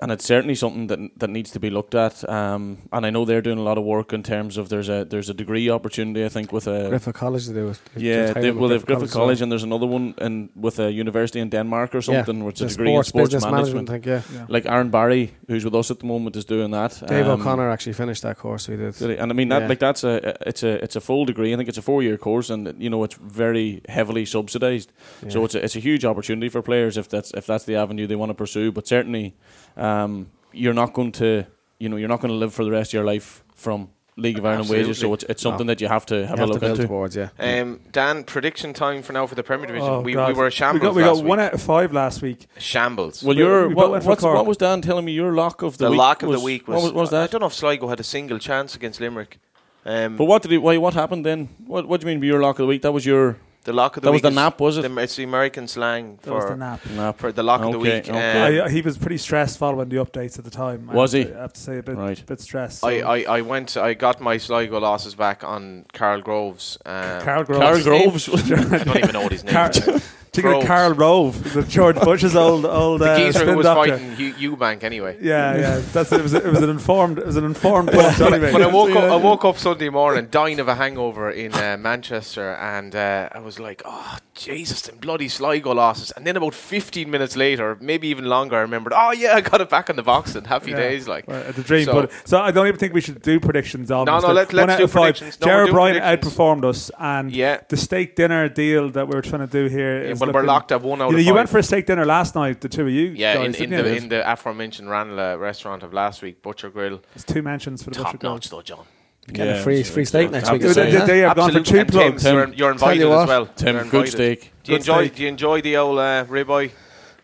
[0.00, 2.28] and it's certainly something that that needs to be looked at.
[2.28, 5.04] Um, and I know they're doing a lot of work in terms of there's a
[5.04, 7.80] there's a degree opportunity I think with a Griffith College to do it.
[7.96, 9.24] yeah they, well they've Griffith well.
[9.24, 12.74] College and there's another one in with a university in Denmark or something, which is
[12.74, 13.88] a degree in sports management.
[13.88, 14.22] I think, yeah.
[14.34, 14.46] Yeah.
[14.48, 17.02] Like Aaron Barry, who's with us at the moment, is doing that.
[17.08, 19.00] Dave Um, O'Connor actually finished that course we did.
[19.20, 19.68] And I mean that Yeah.
[19.68, 21.54] like that's a it's a it's a full degree.
[21.54, 24.92] I think it's a four year course, and you know it's very heavily subsidised.
[25.28, 28.06] So it's a, it's a huge opportunity for players if that's if that's the avenue
[28.06, 28.72] they want to pursue.
[28.72, 29.34] But certainly,
[29.76, 31.46] um, you're not going to
[31.78, 34.38] you know you're not going to live for the rest of your life from League
[34.38, 34.98] of Ireland wages.
[34.98, 36.78] So it's it's something that you have to have You a have look to build
[36.80, 36.88] into.
[36.88, 37.28] towards, yeah.
[37.38, 39.88] um, Dan prediction time for now for the Premier Division.
[39.88, 41.92] Oh, we, we were a shambles We got, we last got one out of five
[41.92, 42.46] last week.
[42.58, 43.22] Shambles.
[43.22, 45.12] Well, We- your we both what, what's, what was Dan telling me?
[45.12, 47.00] Your lock of the, the week lock of was, the week what was, was, what
[47.02, 49.38] was I don't know if Sligo had a single chance against Limerick.
[49.84, 50.58] Um, But what did he?
[50.58, 50.78] Why?
[50.78, 51.50] What happened then?
[51.66, 52.82] What What do you mean by your lock of the week?
[52.82, 53.36] That was your
[53.66, 54.82] the lock of the that was the nap, was it?
[54.82, 56.80] the- it's the American slang That was for the nap.
[56.96, 57.18] nap.
[57.18, 58.08] for the lock of the week.
[58.08, 58.60] okay.
[58.60, 60.86] Um, I, he was pretty stressed following the updates at the time.
[60.86, 61.28] Was have he?
[61.32, 62.22] to- I have to say a bit, Right.
[62.26, 62.84] bit stressed.
[62.84, 63.76] I, so- I, I went.
[63.76, 66.78] I got my Sligo losses back on Carl Groves.
[66.86, 67.62] Um, Carl Groves.
[67.62, 68.28] Carl Groves.
[68.28, 68.48] I
[68.84, 70.12] don't even know what his name Car- is.
[70.42, 70.66] Thinking of.
[70.66, 73.98] Karl Rove, the George Bush's old old The uh, geezer spin who was doctor.
[73.98, 75.16] fighting U- Eubank anyway.
[75.20, 75.80] Yeah, yeah.
[75.92, 76.22] That's it.
[76.22, 77.18] Was, it was an informed.
[77.18, 77.90] It was an informed.
[77.92, 78.52] But, anyway.
[78.52, 79.00] but I woke Yeah.
[79.00, 79.12] up.
[79.12, 83.38] I woke up Sunday morning dying of a hangover in uh, Manchester, and uh, I
[83.40, 88.08] was like, "Oh Jesus, them bloody Sligo losses!" And then about 15 minutes later, maybe
[88.08, 90.70] even longer, I remembered, "Oh yeah, I got it back on the box and happy
[90.72, 90.76] Yeah.
[90.76, 93.40] days." Like, Well, the dream, So- but so I don't even think we should do
[93.40, 93.90] predictions.
[93.90, 95.40] On No, no, let, let's do predictions.
[95.40, 97.58] No, Jared Bryan outperformed us, and Yeah.
[97.68, 100.42] the steak dinner deal that we were trying to do here yeah, is well, we're
[100.42, 102.68] locked at one out You, know, you went for a steak dinner last night, the
[102.68, 103.06] two of you.
[103.16, 107.00] yeah, guys, in, in the in the aforementioned Ranelagh restaurant of last week, Butcher Grill,
[107.14, 108.32] It's two mentions for the top butcher grill.
[108.34, 108.84] notch though, John.
[109.32, 110.92] Getting a free- free steak next week, to is say, it?
[110.92, 111.04] They, Yeah.
[111.06, 112.18] they have gone for two and Tim.
[112.36, 113.46] You're, you're invited you as well.
[113.46, 114.52] Tim, You're good steak.
[114.62, 115.04] Do you Good enjoy?
[115.06, 115.14] steak.
[115.16, 116.70] Do you enjoy the old uh, ribeye?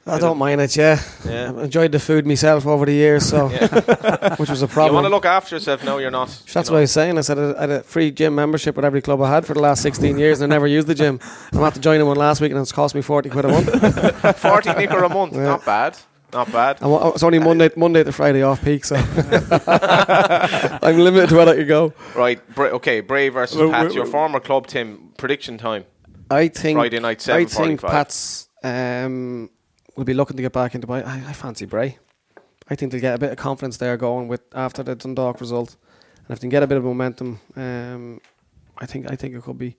[0.04, 1.00] I don't mind it, yeah.
[1.24, 1.50] Yeah.
[1.50, 3.48] I've enjoyed the food myself over the years, so
[4.36, 4.90] which was a problem.
[4.90, 6.26] You want to look after yourself No, You're not.
[6.52, 7.18] That's you what I was saying.
[7.18, 9.60] I said I had a free gym membership with every club I had for the
[9.60, 11.20] last 16 years, and I never used the gym.
[11.52, 14.38] I'm at to join one last week, and it's cost me 40 quid a month.
[14.38, 15.34] Forty nicker a month.
[15.34, 15.44] Yeah.
[15.44, 15.96] Not bad.
[16.32, 16.78] Not bad.
[16.80, 18.96] And wa- it's only Monday, Monday to Friday off peak, so
[20.82, 21.92] I'm limited to where I can go.
[22.14, 22.40] Right.
[22.54, 23.00] Bra- okay.
[23.00, 23.84] Bray versus Well, Pats.
[23.86, 25.12] well, Your well- former club, Tim.
[25.18, 25.84] Prediction time.
[26.30, 27.82] I think Friday night, I seven think.
[27.82, 29.50] Pats um,
[29.96, 30.90] will be looking to get back into.
[30.90, 31.98] I, I I fancy Bray.
[32.68, 35.76] I think they'll get a bit of confidence there going with after the Dundalk result,
[36.26, 38.20] and if they can get a bit of momentum, um,
[38.78, 39.76] I think I think it could be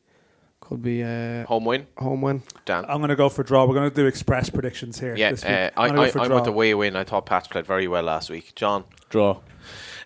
[0.64, 1.86] could be a Home win.
[1.98, 2.42] home win.
[2.66, 2.86] Dan.
[2.88, 3.66] I'm going to go for draw.
[3.66, 5.16] We're going to do express predictions here.
[5.16, 5.52] Yeah, this week.
[5.52, 6.36] uh, I, I'm gonna I, go for I draw.
[6.38, 6.96] went away win.
[6.96, 8.54] I thought Pats played very well last week.
[8.56, 8.86] John.
[9.10, 9.40] Draw.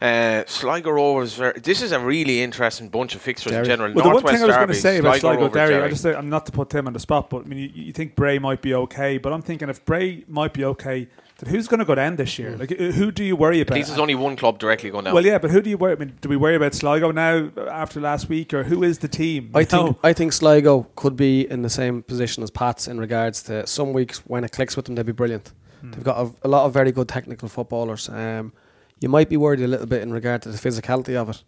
[0.02, 1.34] Uh, Sligo Rovers.
[1.36, 3.94] Very, this is a really interesting bunch of fixtures in general.
[3.94, 5.54] Well, the one Northwest thing I was going to Derby, say about Sligo Sligo Rovers,
[5.54, 7.58] Derry, I just say, I'm not to put Tim on the spot, but I mean,
[7.60, 11.08] you, you think Bray might be okay, but I'm thinking if Bray might be okay,
[11.40, 12.58] then who's going to go down this year?
[12.58, 13.76] Like, uh, who do you worry At about?
[13.76, 15.14] least there's only one club directly going down.
[15.14, 15.94] Well, yeah, but who do you worry?
[15.94, 19.00] I mean, do we worry about Sligo now uh, after last week, or who is
[19.00, 19.52] the team?
[19.54, 20.00] I You think know?
[20.04, 23.94] I think Sligo could be in the same position as Pats in regards to some
[23.94, 25.52] weeks when it clicks with them, they'd be brilliant.
[25.82, 25.92] Hmm.
[25.92, 28.10] They've got a, a lot of very good technical footballers.
[28.10, 28.54] Um,
[29.00, 31.44] you might be worried a little bit in regard to the physicality of it.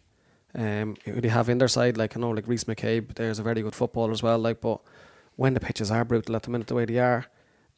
[0.55, 3.43] Um, who they have in their side, like I know, like Rhys McCabe, there's a
[3.43, 4.39] very good footballer as well.
[4.39, 4.81] Like, but
[5.35, 7.25] when the pitches are brutal at the minute, the way they are,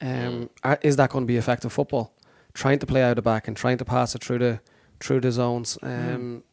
[0.01, 2.13] um, are, is that going to be effective football?
[2.53, 4.59] Trying to play out the back and trying to pass it through the
[4.99, 5.77] through the zones.
[5.81, 6.43] Um,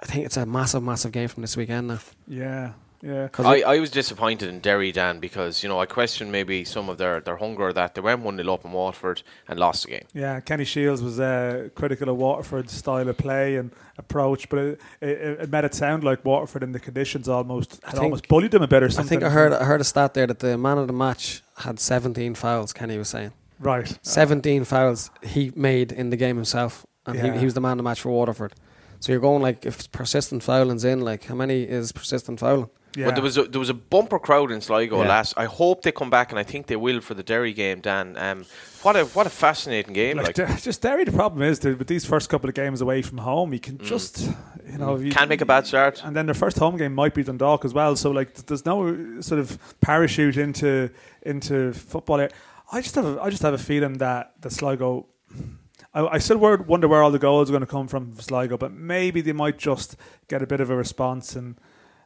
[0.00, 2.00] I think it's a massive, massive game from this weekend now.
[2.26, 3.28] yeah, Yeah.
[3.38, 6.98] I, I was disappointed in Derry, Dan, because you know I questioned maybe some of
[6.98, 10.04] their, their hunger that they went one 0 up in Waterford and lost the game.
[10.14, 14.80] Yeah, Kenny Shiels was uh, critical of Waterford's style of play and approach, but it,
[15.00, 18.50] it, it made it sound like Waterford in the conditions almost had think- almost bullied
[18.50, 20.58] them a bit or I think I heard I heard a stat there that the
[20.58, 22.72] man of the match had 17 fouls.
[22.72, 23.96] Kenny was saying right.
[24.02, 27.32] 17 fouls he made in the game himself, and Yeah.
[27.34, 28.54] he, he was the man of the match for Waterford.
[29.00, 32.70] So you're going like if persistent fouling's in, like how many is persistent fouling?
[32.96, 33.04] Yeah.
[33.06, 35.08] But there was a, there was a bumper crowd in Sligo Yeah.
[35.08, 35.34] last.
[35.36, 37.80] I hope they come back, and I think they will for the Derry game.
[37.80, 38.44] Dan, um,
[38.82, 40.16] what a what a fascinating game!
[40.16, 43.02] Like, Like, just Derry, the problem is that with these first couple of games away
[43.02, 44.20] from home, you can just,
[44.70, 45.14] you know, you Mm.
[45.16, 46.02] can't make a bad start.
[46.04, 47.94] And then their first home game might be Dundalk as well.
[47.96, 50.90] So like, there's no sort of parachute into
[51.22, 52.20] into football.
[52.72, 55.06] I just have a, I just have a feeling that the Sligo.
[55.94, 58.72] I, I still wonder where all the goals are going to come from Sligo, but
[58.72, 59.96] maybe they might just
[60.28, 61.56] get a bit of a response and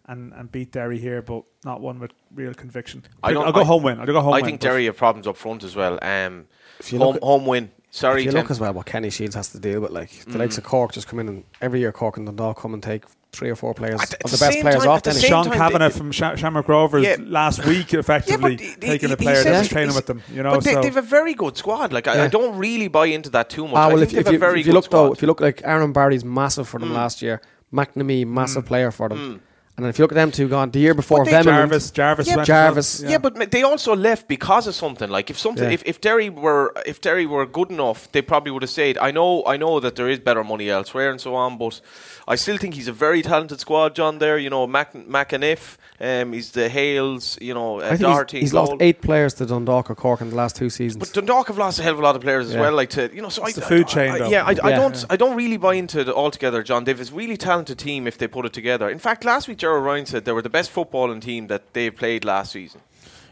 [0.07, 3.05] and, and beat Derry here, but not one with real conviction.
[3.23, 4.01] I I'll go I- home win.
[4.01, 4.45] I'll go home I win.
[4.47, 5.99] think Derry have problems up front as well.
[6.03, 6.47] Um,
[6.81, 7.71] If you home at- home win.
[7.95, 8.41] Sorry, if you Tim.
[8.41, 10.59] look as well what Kenny Shiels has to deal with, like the likes Mm.
[10.59, 13.51] of Cork just come in and every year Cork and Dundalk come and take three
[13.51, 15.03] or four players At the- of the the best players time- off.
[15.03, 17.17] the Then Sean time, Kavanagh from Sha- Shamrock Rovers Yeah.
[17.21, 20.23] last week, effectively he- taking he- a player he that was training with them.
[20.33, 21.93] You know, but they, so they've a very good squad.
[21.93, 23.77] Like I, I don't really buy into that too much.
[23.77, 25.03] Ah, I think if, if, they've you, a very if you good look squad.
[25.09, 26.95] though, if you look like Aaron Barry's massive for them Mm.
[26.95, 27.41] last year,
[27.73, 29.41] McNamee massive player for them, Mm.
[29.83, 31.91] And then if you look at them two gone the year before, they- Venom, Jarvis,
[31.91, 32.95] Jarvis, Yeah, went Jarvis.
[32.95, 33.11] as well.
[33.11, 35.11] Yeah, but they also left because of something.
[35.11, 35.71] Like if something, Yeah.
[35.75, 39.11] if, if Derry were if Derry were good enough, they probably would have said, I
[39.11, 41.81] know, I know that there is better money elsewhere and so on, but
[42.29, 44.19] I still think he's a very talented squad, John.
[44.19, 48.37] There, you know, Mac McEneff, um, he's the Hales, you know, uh, I think Doherty.
[48.39, 51.03] he's, he's lost eight players to Dundalk or Cork in the last two seasons.
[51.05, 52.61] But Dundalk have lost a hell of a lot of players as Yeah.
[52.61, 52.73] well.
[52.75, 54.29] Like to you know, so It's I, the food I- chain, I- though.
[54.29, 56.63] yeah, I, I don't, I don't really buy into it altogether.
[56.63, 58.91] John They've Davis, really talented team if they put it together.
[58.91, 61.97] In fact, last week Gerald Ryan said they were the best footballing team that they've
[61.97, 62.83] played last season.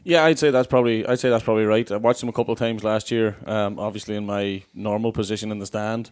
[0.02, 1.90] Yeah, I'd say that's probably I'd say that's probably right.
[1.92, 5.50] I watched them a couple of times last year, um, obviously in my normal position
[5.52, 6.10] in the stand.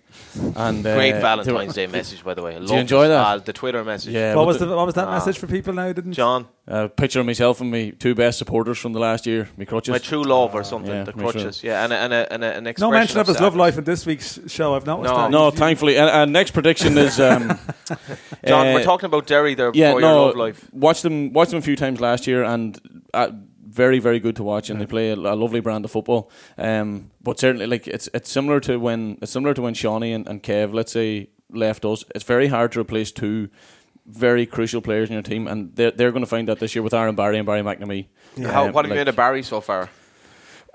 [0.57, 2.55] And uh, Great they were- Valentine's Day message, by the way.
[2.57, 3.09] I you enjoy it.
[3.09, 3.27] that?
[3.27, 4.13] Ah, the Twitter message.
[4.13, 5.13] Yeah, What was the- the, what was that Ah.
[5.15, 5.91] message for people now?
[5.93, 9.49] Didn't John, a picture of myself and me two best supporters from the last year,
[9.57, 9.93] me crutches.
[9.93, 10.93] my true love or something.
[10.93, 13.19] yeah, the my true- crutches, yeah, and a, and a, and a, an no mention
[13.21, 14.75] of his love life in this week's show.
[14.75, 15.21] I've noticed No.
[15.23, 15.31] that.
[15.31, 15.97] no, You- thankfully.
[15.97, 17.49] And, and next prediction is um,
[18.47, 20.69] John, uh, we're talking about Derry there yeah, before no, your love life.
[20.75, 22.79] Watched them, watched them a few times last year, and
[23.15, 23.31] uh,
[23.69, 24.71] very, very good to watch.
[24.71, 26.31] And they play a, a lovely brand of football.
[26.57, 30.27] Um, but certainly, like it's it's similar to when it's similar to when Seanie and,
[30.29, 32.05] and Kev, let's say, left us.
[32.15, 33.49] It's very hard to replace two
[34.07, 36.83] very crucial players in your team, and they're they're going to find that this year
[36.83, 38.07] with Aaron Barry and Barry McNamee.
[38.43, 39.89] How, Um, what have you like- made of Barry so far?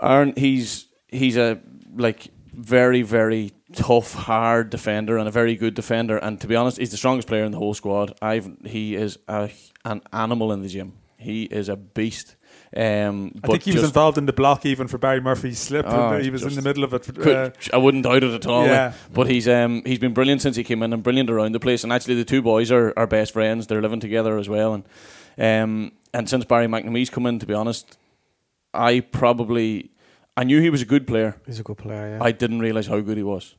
[0.01, 1.59] Aaron, he's he's a
[1.95, 6.17] like very very tough, hard defender and a very good defender.
[6.17, 8.15] And to be honest, he's the strongest player in the whole squad.
[8.21, 9.49] I've he is a,
[9.85, 10.93] an animal in the gym.
[11.17, 12.35] He is a beast.
[12.75, 15.85] Um, I but think he was involved in the block even for Barry Murphy's slip.
[15.87, 17.03] Oh, he was in the middle of it.
[17.03, 18.61] could- Uh, I wouldn't doubt it at all.
[18.61, 18.71] like.
[18.71, 18.93] Yeah.
[19.13, 21.83] but he's um he's been brilliant since he came in and brilliant around the place.
[21.83, 23.67] And actually, the two boys are, are best friends.
[23.67, 24.73] They're living together as well.
[24.73, 24.83] And
[25.37, 27.97] um and since Barry McNamee's come in, to be honest,
[28.73, 29.91] I probably
[30.35, 31.35] I knew he was a good player.
[31.45, 32.17] He's a good player.
[32.17, 32.23] Yeah.
[32.23, 33.55] I didn't realize how good he was.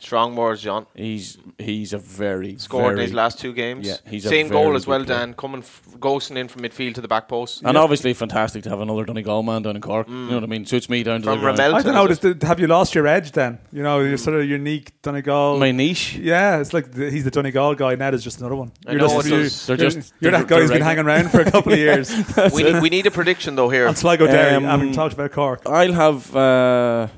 [0.00, 0.86] Strong words, John.
[0.94, 3.86] He's he's a very Scored in his last two games.
[3.86, 5.18] Yeah, he's a Same very goal as well, player.
[5.18, 5.34] Dan.
[5.34, 7.62] Coming, f- ghosting in from midfield to the back post.
[7.64, 10.08] and obviously fantastic to have another Donegal man down in Cork.
[10.08, 10.64] You know what I mean?
[10.64, 11.58] Suits me down to From the ground.
[11.58, 11.74] Ramelton.
[11.74, 12.06] I don't know.
[12.06, 13.58] is Does, have you lost your edge then?
[13.72, 15.58] You know, you're sort of unique Donegal.
[15.58, 16.14] My niche.
[16.16, 17.94] yeah, it's like the, he's the Donegal guy.
[17.94, 18.72] Ned is just another one.
[18.88, 19.66] You're know, just, it you're, does.
[19.66, 21.72] They're you're- just- you're they're- that guy who's they're been hanging around for a couple
[21.74, 22.10] of years
[22.54, 23.86] we, need, we need a prediction though here.
[23.86, 24.54] on Sligo Derry.
[24.54, 25.62] Um, having talked about Cork.
[25.66, 27.08] I'll have uh,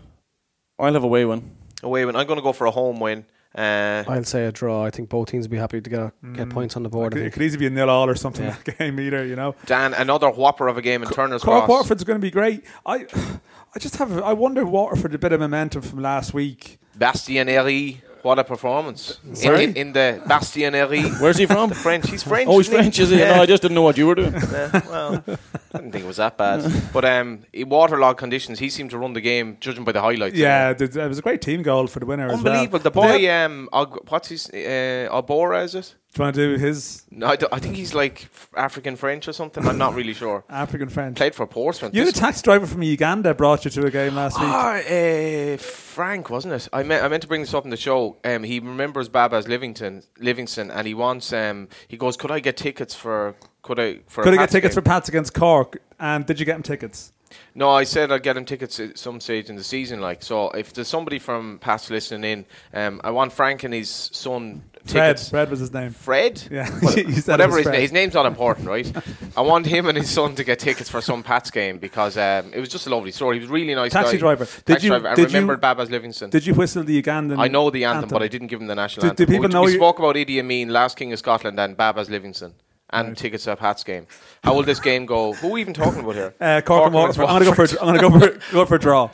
[0.78, 1.50] I'll have a way win.
[1.82, 2.16] Away win.
[2.16, 3.24] I'm going to go for a home win.
[3.54, 4.82] Uh, I'll say a draw.
[4.84, 7.14] I think both teams will be happy to get get points on the board.
[7.14, 8.56] I It, it could easily be a nil all or something Yeah.
[8.64, 9.26] that game either.
[9.26, 11.68] You know, Dan, another whopper of a game in Turner's Cork Cross.
[11.68, 12.64] Waterford's going to be great.
[12.86, 13.06] I,
[13.74, 14.22] I just have.
[14.22, 16.78] I wonder Waterford a bit of momentum from last week.
[16.96, 18.00] Bastien Héry.
[18.22, 19.18] What a performance.
[19.42, 21.20] In, in, in the Bastien Héry.
[21.20, 21.70] Where's he from?
[21.70, 22.08] French.
[22.08, 22.48] He's French.
[22.48, 22.82] oh, he's isn't he?
[22.82, 23.18] French, is he?
[23.18, 23.36] Yeah.
[23.36, 24.32] No, I just didn't know what you were doing.
[24.32, 26.70] Yeah, well, I didn't think it was that bad.
[26.92, 30.36] But um, in waterlogged conditions, he seemed to run the game, judging by the highlights.
[30.36, 32.52] Yeah, it was a great team goal for the winner as well.
[32.52, 32.78] Unbelievable.
[32.78, 33.68] The boy, um,
[34.08, 35.94] what's his, uh, Aborah, is it?
[36.18, 39.66] Want to do his No, I, don't- I think he's like African French or something.
[39.66, 40.44] I'm not really sure.
[40.50, 41.16] African French?
[41.16, 41.94] Played for Portsmouth.
[41.94, 44.48] You had a This- taxi driver from Uganda brought you to a game last week.
[44.50, 46.68] Ah, uh, Frank, wasn't it?
[46.72, 48.16] I meant I meant to bring this up in the show.
[48.24, 51.32] Um, he remembers Baba's Livingston, Livingston, and he wants.
[51.32, 53.34] Um, he goes, "Could I get tickets for?
[53.62, 54.22] Could I for?
[54.22, 55.80] Could I get Pats tickets for game?" Pats against Cork?
[55.98, 57.12] And did you get him tickets?
[57.54, 60.00] No, I said I'd get him tickets at some stage in the season.
[60.00, 62.24] Like, so if there's somebody from past listening
[62.72, 65.16] in, um, I want Frank and his son Fred.
[65.16, 65.28] tickets.
[65.30, 65.90] Fred was his name.
[65.90, 66.42] Fred?
[66.50, 66.68] Yeah.
[66.80, 68.90] What- You said it whatever his, name, his name's not important, right?
[69.36, 72.52] I want him and his son to get tickets for some Pats game because um,
[72.52, 73.36] it was just a lovely story.
[73.36, 74.18] He was a really nice Taxi guy.
[74.18, 74.44] driver.
[74.44, 75.08] Did Taxi you- driver.
[75.08, 76.30] I did you- remembered Babas Livingston.
[76.30, 77.38] Did you whistle the Ugandan?
[77.38, 79.24] I know the anthem, but I didn't give him the national anthem.
[79.26, 82.08] do people we, know we spoke about Idi Amin, last King of Scotland, and Babas
[82.10, 82.54] Livingston,
[82.92, 83.16] and Right.
[83.16, 84.06] tickets to a Pats game.
[84.44, 85.32] How will this game go?
[85.34, 86.34] Who are we even talking about here?
[86.40, 87.26] Uh, Cork, and against Waterford.
[87.28, 87.80] I'm going to go for.
[87.82, 89.04] I'm going to go for go for a draw.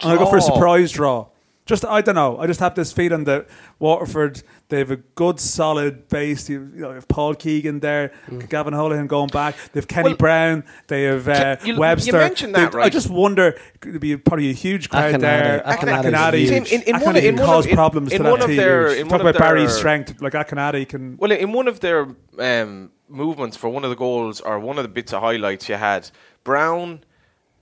[0.00, 1.26] I'm going to go for a surprise draw.
[1.68, 2.38] Just I don't know.
[2.38, 3.46] I just have this feeling that
[3.78, 6.48] Waterford they have a good solid base.
[6.48, 8.10] You, you know, you have Paul Keegan there,
[8.48, 9.54] Gavin Holohan going back.
[9.72, 10.64] They have Kenny Well, Brown.
[10.86, 12.12] They have uh, Can- you- you Webster.
[12.18, 12.92] mentioned that, They- I right?
[12.92, 15.20] just wonder could be probably a huge crowd Akinade.
[15.20, 15.62] there.
[15.66, 18.40] Akinade is Akinade, in- in Akinade one of- in can of- problems in to one
[18.40, 18.56] that team.
[18.56, 20.22] their- in Talk one of about Barry's strength.
[20.22, 21.18] Like Akinade can.
[21.18, 22.08] Well, in one of their
[22.38, 25.74] um, movements for one of the goals, or one of the bits of highlights, you
[25.74, 26.10] had
[26.44, 27.00] Brown,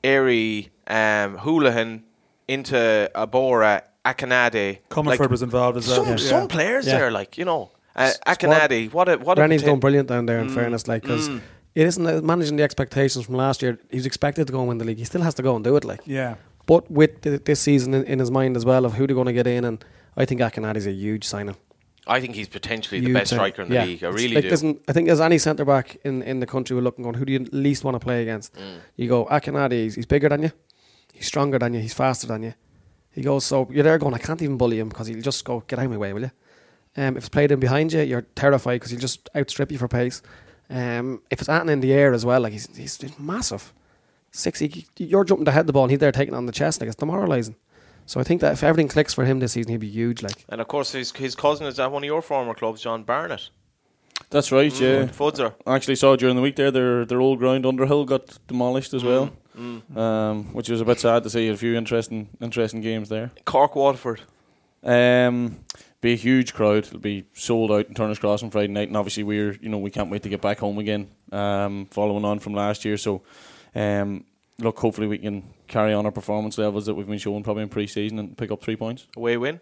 [0.05, 2.03] Héry, um, Holohan
[2.49, 3.83] into Aborah,
[4.15, 4.79] Akinade.
[4.91, 5.97] Comerford like, was involved as well.
[6.05, 6.17] some, Yeah.
[6.17, 6.99] some players Yeah.
[6.99, 8.93] there, like you know, uh, Squad- Akinade.
[8.93, 10.39] What a what a Rennie's poten- done brilliant down there.
[10.39, 11.41] In Mm, fairness, like because mm.
[11.75, 13.79] it isn't uh, managing the expectations from last year.
[13.91, 14.99] He was expected to go and win the league.
[14.99, 15.85] He still has to go and do it.
[15.85, 16.35] Like, yeah.
[16.67, 19.27] but with th- this season in, in his mind as well of who they're going
[19.27, 19.85] to get in, and
[20.17, 21.57] I think Akinade's a huge signing.
[22.09, 23.85] I think he's potentially the best striker in the Yeah.
[23.85, 24.05] league.
[24.05, 24.49] I It's really like, do.
[24.51, 27.17] there's n- I think as any centre back in, in the country, we're looking going,
[27.17, 28.55] who do you least want to play against?
[28.55, 28.79] Mm.
[28.95, 29.73] You go Akinade.
[29.73, 30.53] He's, he's bigger than you.
[31.13, 31.81] He's stronger than you.
[31.81, 32.55] He's faster than you.
[33.17, 35.65] He goes, so you're there going, I can't even bully him because he'll just go,
[35.67, 36.31] get out of my way, will you?
[36.99, 39.89] Um, if it's played in behind you, you're terrified because he'll just outstrip you for
[39.89, 40.23] pace.
[40.71, 43.73] Um, if it's Atten in the air as well, like he's, he's, he's massive.
[44.33, 46.53] Six, he, you're jumping to head the ball and he's there taking it on the
[46.53, 47.57] chest, like it's demoralising.
[48.05, 50.23] So I think that if everything clicks for him this season, he'll be huge.
[50.23, 53.03] Like and of course, his his cousin is at one of your former clubs, John
[53.03, 53.51] Barnet.
[54.31, 54.71] That's right.
[54.73, 55.55] Mm, Yeah, Fudzer.
[55.67, 59.03] I actually saw during the week there their their old ground Underhill got demolished as
[59.03, 59.97] well, Mm.
[59.97, 61.49] um, which was a bit sad to see.
[61.49, 63.31] A few interesting interesting games there.
[63.45, 64.21] Cork Waterford.
[64.83, 65.61] Um,
[66.01, 66.87] be a huge crowd.
[66.87, 69.79] It'll be sold out in Turner's Cross on Friday night, and obviously we're you know
[69.79, 71.09] we can't wait to get back home again.
[71.33, 73.23] Um, following on from last year, so
[73.75, 74.25] um,
[74.59, 77.69] look, hopefully we can carry on our performance levels that we've been showing probably in
[77.69, 79.07] pre-season and pick up three points.
[79.17, 79.61] Away win.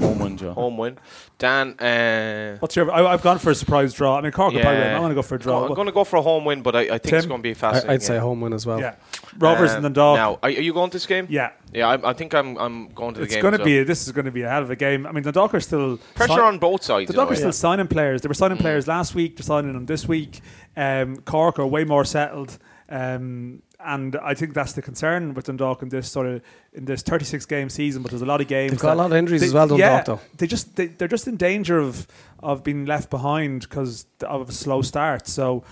[0.00, 0.52] Home win, Joe.
[0.54, 0.98] Home win.
[1.38, 1.78] Dan.
[1.78, 2.90] Uh, What's your?
[2.90, 4.18] I, I've gone for a surprise draw.
[4.18, 4.88] I mean, Cork will probably win.
[4.88, 4.94] Yeah.
[4.96, 5.64] I'm going to go for a draw.
[5.66, 7.42] I'm going to go for a home win, but I, I think it's going to
[7.42, 7.90] be a I, fascinating.
[7.90, 8.22] I'd say game.
[8.22, 8.80] home win as well.
[8.80, 8.96] yeah,
[9.38, 10.16] Rovers Um, and Dundalk.
[10.16, 11.28] Now, are, are you going to this game?
[11.30, 12.56] yeah, Yeah, I, I think I'm.
[12.58, 13.42] I'm going to the it's game.
[13.42, 13.76] going to as be.
[13.76, 13.84] well.
[13.84, 15.06] This is going to be a hell of a game.
[15.06, 17.06] I mean, the Dundalk are still pressure si- on both sides.
[17.06, 17.36] The in a Dundalk are way.
[17.36, 18.22] still signing players.
[18.22, 18.62] They were signing Mm.
[18.62, 19.36] players last week.
[19.36, 20.40] They're signing them this week.
[20.76, 22.58] Um, Cork are way more settled.
[22.88, 26.42] Um, and I think that's the concern with Dundalk in this sort of
[26.72, 28.02] in this 36 game season.
[28.02, 28.72] But there's a lot of games.
[28.72, 30.20] They've got a lot of injuries they- as well, Dundalk, yeah, though.
[30.38, 32.06] They just they, they're just in danger of
[32.40, 35.26] of being left behind because of a slow start.
[35.28, 35.64] So.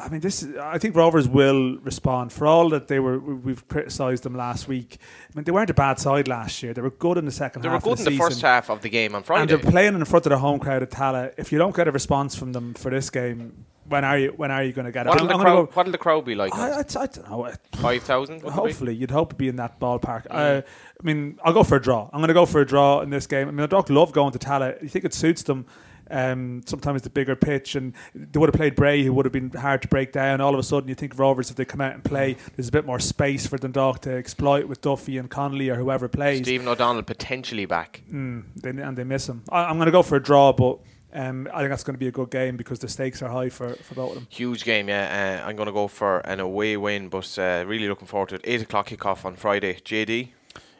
[0.00, 0.44] I mean, this.
[0.44, 3.18] Is, I think Rovers will respond for all that they were.
[3.18, 4.98] we- We've criticised them last week.
[5.00, 6.72] I mean, they weren't a bad side last year.
[6.72, 8.26] They were good in the second They were good of in the the season.
[8.30, 10.84] first half of the game on And they're playing in front of the home crowd
[10.84, 11.32] at Tallaght.
[11.36, 14.32] If you don't get a response from them for this game, when are you?
[14.36, 15.10] When are you going to get it?
[15.10, 15.66] What'll I'm, the I'm crowd?
[15.66, 16.54] go, What'll the crowd be like?
[16.54, 17.52] I, I, I don't know.
[17.74, 18.42] Five thousand.
[18.42, 20.26] Hopefully, you'd hope it'd be in that ballpark.
[20.30, 22.08] Uh, I mean, I'll go for a draw.
[22.12, 23.48] I'm going to go for a draw in this game.
[23.48, 24.82] I mean, the Dock love going to Tallaght.
[24.82, 25.66] You think it suits them?
[26.10, 29.50] Um, sometimes the bigger pitch, and they would have played Bray, who would have been
[29.50, 30.40] hard to break down.
[30.40, 32.72] All of a sudden, you think Rovers, if they come out and play, there's a
[32.72, 36.40] bit more space for Dundalk to exploit with Duffy and Connolly or whoever plays.
[36.40, 38.02] Stephen O'Donnell potentially back.
[38.10, 39.44] Mm, they, and they miss him.
[39.50, 40.78] I, I'm going to go for a draw, but
[41.12, 43.48] um, I think that's going to be a good game because the stakes are high
[43.48, 44.26] for, for both of them.
[44.30, 45.40] Huge game, yeah.
[45.42, 48.34] Uh, I'm going to go for an away win, but uh, really looking forward to
[48.36, 48.42] it.
[48.44, 49.74] Eight o'clock kickoff on Friday.
[49.74, 50.30] JD.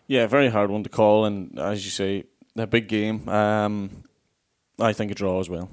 [0.06, 2.24] Yeah, very hard one to call, and as you say,
[2.56, 3.28] a big game.
[3.28, 4.04] Um,
[4.78, 5.68] I think a draw as well.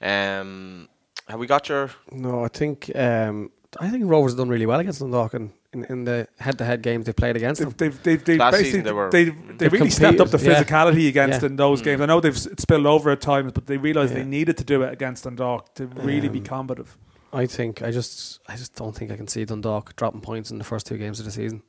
[0.00, 0.88] Um,
[1.28, 1.90] have we got your?
[2.10, 5.84] No, I think um, I think Rovers have done really well against Dundalk in, in,
[5.84, 7.70] in the head-to-head games they've played against them.
[7.76, 10.28] They've, they've, they've, they've Last basically season they were- they they They've really stepped up
[10.30, 10.64] the competed, yeah.
[10.64, 11.46] physicality against Yeah.
[11.48, 11.84] in those Mm.
[11.84, 12.00] games.
[12.00, 14.20] I know they've s- spilled over at times, but they realised Yeah.
[14.22, 16.96] they needed to do it against Dundalk to really be Um, combative.
[17.32, 20.58] I think I just I just don't think I can see Dundalk dropping points in
[20.58, 21.62] the first two games of the season.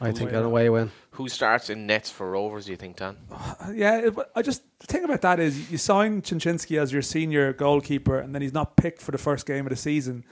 [0.00, 0.90] I think Away an away win.
[1.12, 2.66] Who starts in nets for Rovers?
[2.66, 3.16] Do you think, Dan?
[3.74, 7.52] Yeah, it, I just the thing about that is you sign Chencinski as your senior
[7.52, 10.24] goalkeeper, and then he's not picked for the first game of the season.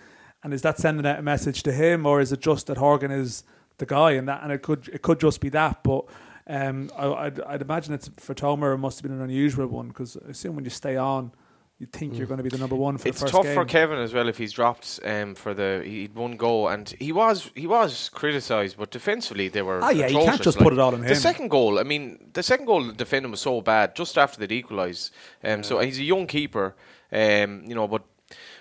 [0.42, 3.10] And is that sending out a message to him, or is it just that Horgan
[3.10, 3.42] is
[3.78, 6.04] the guy, and that and it could it could just be that, but.
[6.48, 8.72] Um, I, I'd, I'd imagine it's for Tomer.
[8.72, 11.32] It must have been an unusual one because I assume when you stay on,
[11.80, 12.18] you think Mm.
[12.18, 13.54] you're going to be the number one for It's the first tough game.
[13.54, 17.10] for Kevin as well if he's dropped um, for the he'd one goal and he
[17.10, 19.80] was he was criticised, but defensively they were.
[19.82, 20.62] Ah, yeah, you can't just like.
[20.62, 21.08] put it all on him.
[21.08, 24.52] The second goal, I mean, the second goal defending was so bad just after they'd
[24.52, 25.12] equalised.
[25.42, 26.76] Um, So he's a young keeper,
[27.10, 28.04] um, you know, but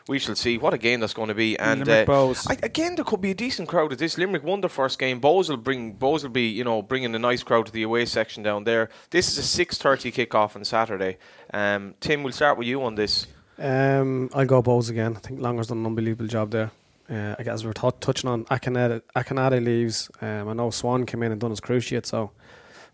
[0.08, 1.58] we shall see what a game that's going to be.
[1.58, 2.48] And Limerick uh, Bohs.
[2.50, 4.18] I, again, there could be a decent crowd at this.
[4.18, 5.20] Limerick won their first game.
[5.20, 8.06] Bohs will bring Bohs will be you know bringing a nice crowd to the away
[8.06, 8.90] section down there.
[9.10, 11.18] This is a six thirty kickoff on Saturday.
[11.54, 13.28] Um, Tim, we'll start with you on this.
[13.58, 15.16] Um, I'll go Bohs again.
[15.16, 16.72] I think Longer's done an unbelievable job there.
[17.10, 20.10] Uh, I guess we were t- touching on Akinade, Akinade leaves.
[20.22, 22.32] Um, I know Swan came in and done his cruciate, so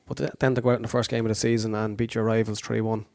[0.05, 2.13] but th- then to go out in the first game of the season and beat
[2.13, 3.05] your rivals three one,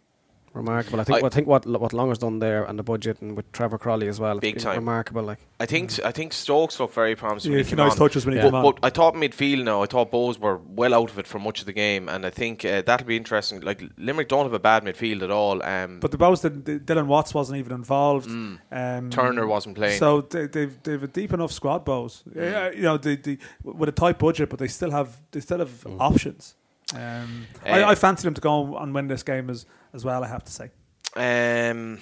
[0.56, 1.00] remarkable.
[1.00, 3.50] I think I- I think what what Longer's done there and the budget and with
[3.52, 4.76] Trevor Croly as well, Big time.
[4.76, 5.22] remarkable.
[5.22, 7.52] Like I think I think Stokes looked very promising.
[7.52, 7.98] Yeah, when he nice on.
[7.98, 8.44] touches when he Yeah.
[8.44, 8.74] came But, on.
[8.74, 9.82] but I thought midfield now.
[9.82, 12.30] I thought Bohs were well out of it for much of the game, and I
[12.30, 13.60] think uh, that'll be interesting.
[13.60, 15.62] Like Limerick don't have a bad midfield at all.
[15.62, 18.28] Um, But the Bohs, didn't- the- Dylan Watts wasn't even involved.
[18.28, 19.98] mm, Um, Turner wasn't playing.
[19.98, 22.22] So they, they've they've a deep enough squad, Bohs.
[22.34, 25.58] Yeah, you know, they, they, with a tight budget, but they still have they still
[25.58, 25.96] have Mm.
[26.00, 26.54] options.
[26.94, 30.22] Um, Uh, I, I fancy them to go and win this game as as well.
[30.22, 30.70] I have to say.
[31.16, 31.98] um,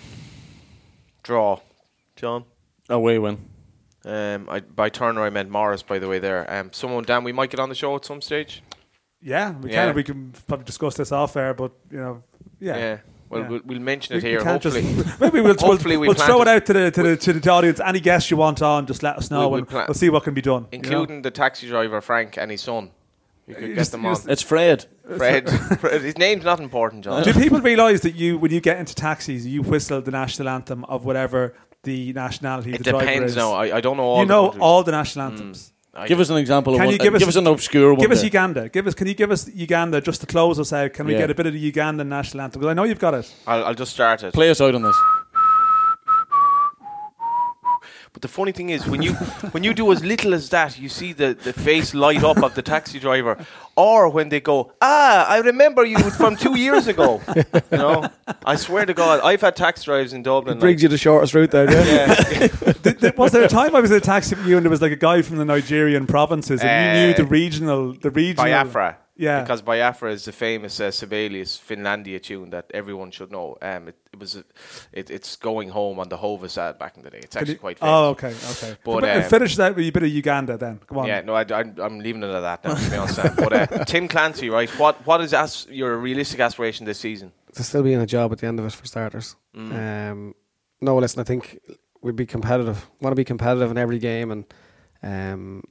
[1.22, 1.60] draw,
[2.16, 2.44] John.
[2.88, 3.38] Away win.
[4.04, 5.82] Um, I, by Turner, I meant Morris.
[5.82, 6.44] By the way, there.
[6.52, 8.62] Um, someone, Dan, we might get on the show at some stage.
[9.22, 9.86] Yeah, we Yeah.
[9.86, 9.94] can.
[9.94, 12.22] We can probably discuss this off air, but you know,
[12.60, 12.98] yeah.
[13.30, 13.48] Well, Yeah.
[13.48, 14.40] We'll, we'll mention it we here.
[14.42, 17.02] can't just- Hopefully, maybe we'll, Hopefully we'll, we we'll throw it out to the to
[17.02, 17.80] the, to the audience.
[17.80, 20.10] Any guests you want on, just let us know, We- we and plan- we'll see
[20.10, 20.66] what can be done.
[20.70, 20.88] you know?
[20.88, 22.90] including the taxi driver Frank and his son.
[23.46, 24.16] You could get them on.
[24.28, 24.86] It's Fred.
[25.16, 25.50] Fred,
[25.80, 27.22] Fred, his name's not important, John.
[27.24, 30.84] Do people realise that you, when you get into taxis, you whistle the national anthem
[30.86, 33.36] of whatever the nationality It the driver depends is?
[33.36, 33.52] now.
[33.52, 34.20] I, I don't know all.
[34.20, 34.62] you the know countries.
[34.62, 35.72] all the national anthems.
[35.96, 36.92] I Give us an example Can of one.
[36.94, 38.00] you give uh, us- give us an obscure one.
[38.00, 38.24] Give us there.
[38.26, 38.68] Uganda.
[38.70, 38.94] Give us.
[38.94, 40.92] Can you give us Uganda just to close us out?
[40.94, 41.18] Can we Yeah.
[41.20, 42.60] get a bit of the Ugandan national anthem?
[42.60, 43.32] Because I know you've got it.
[43.46, 44.32] I'll, I'll just start it.
[44.34, 44.96] Play us out on this.
[48.14, 49.12] But the funny thing is, when you
[49.54, 52.54] when you do as little as that, you see the, the face light up of
[52.54, 53.36] the taxi driver,
[53.74, 57.42] or when they go, "Ah, I remember you from two years ago." You
[57.78, 58.08] know,
[58.46, 60.58] I swear to God, I've had taxi drives in Dublin.
[60.58, 61.68] it brings you the shortest route there.
[61.68, 62.14] Yeah.
[62.30, 64.64] yeah, Did- did- was there a time I was in a taxi with you and
[64.64, 67.94] there was like a guy from the Nigerian provinces and you Uh, knew the regional,
[67.94, 68.96] the regional Biafra.
[69.16, 69.42] Yeah.
[69.42, 73.56] because Biafra is the famous uh, Sibelius Finlandia tune that everyone should know.
[73.62, 74.44] Um, it, it was a,
[74.92, 77.18] it, it's going home on the Hovis ad back in the day.
[77.18, 77.92] It's Can actually you- quite famous.
[77.92, 78.76] Oh, okay, okay.
[78.84, 80.80] But, But, um, finish that with a bit of Uganda then.
[80.86, 81.06] Come on.
[81.06, 82.74] Yeah, no, I, am leaving it at that now.
[82.74, 84.70] To be honest, but uh, Tim Clancy, right?
[84.78, 87.32] What what is as- your realistic aspiration this season?
[87.54, 89.36] to still be in a job at the end of it for starters.
[89.54, 90.34] Um,
[90.80, 91.60] no, listen, I think
[92.02, 92.90] we'd be competitive.
[93.00, 94.44] Want to be competitive in every game, and
[95.02, 95.62] um,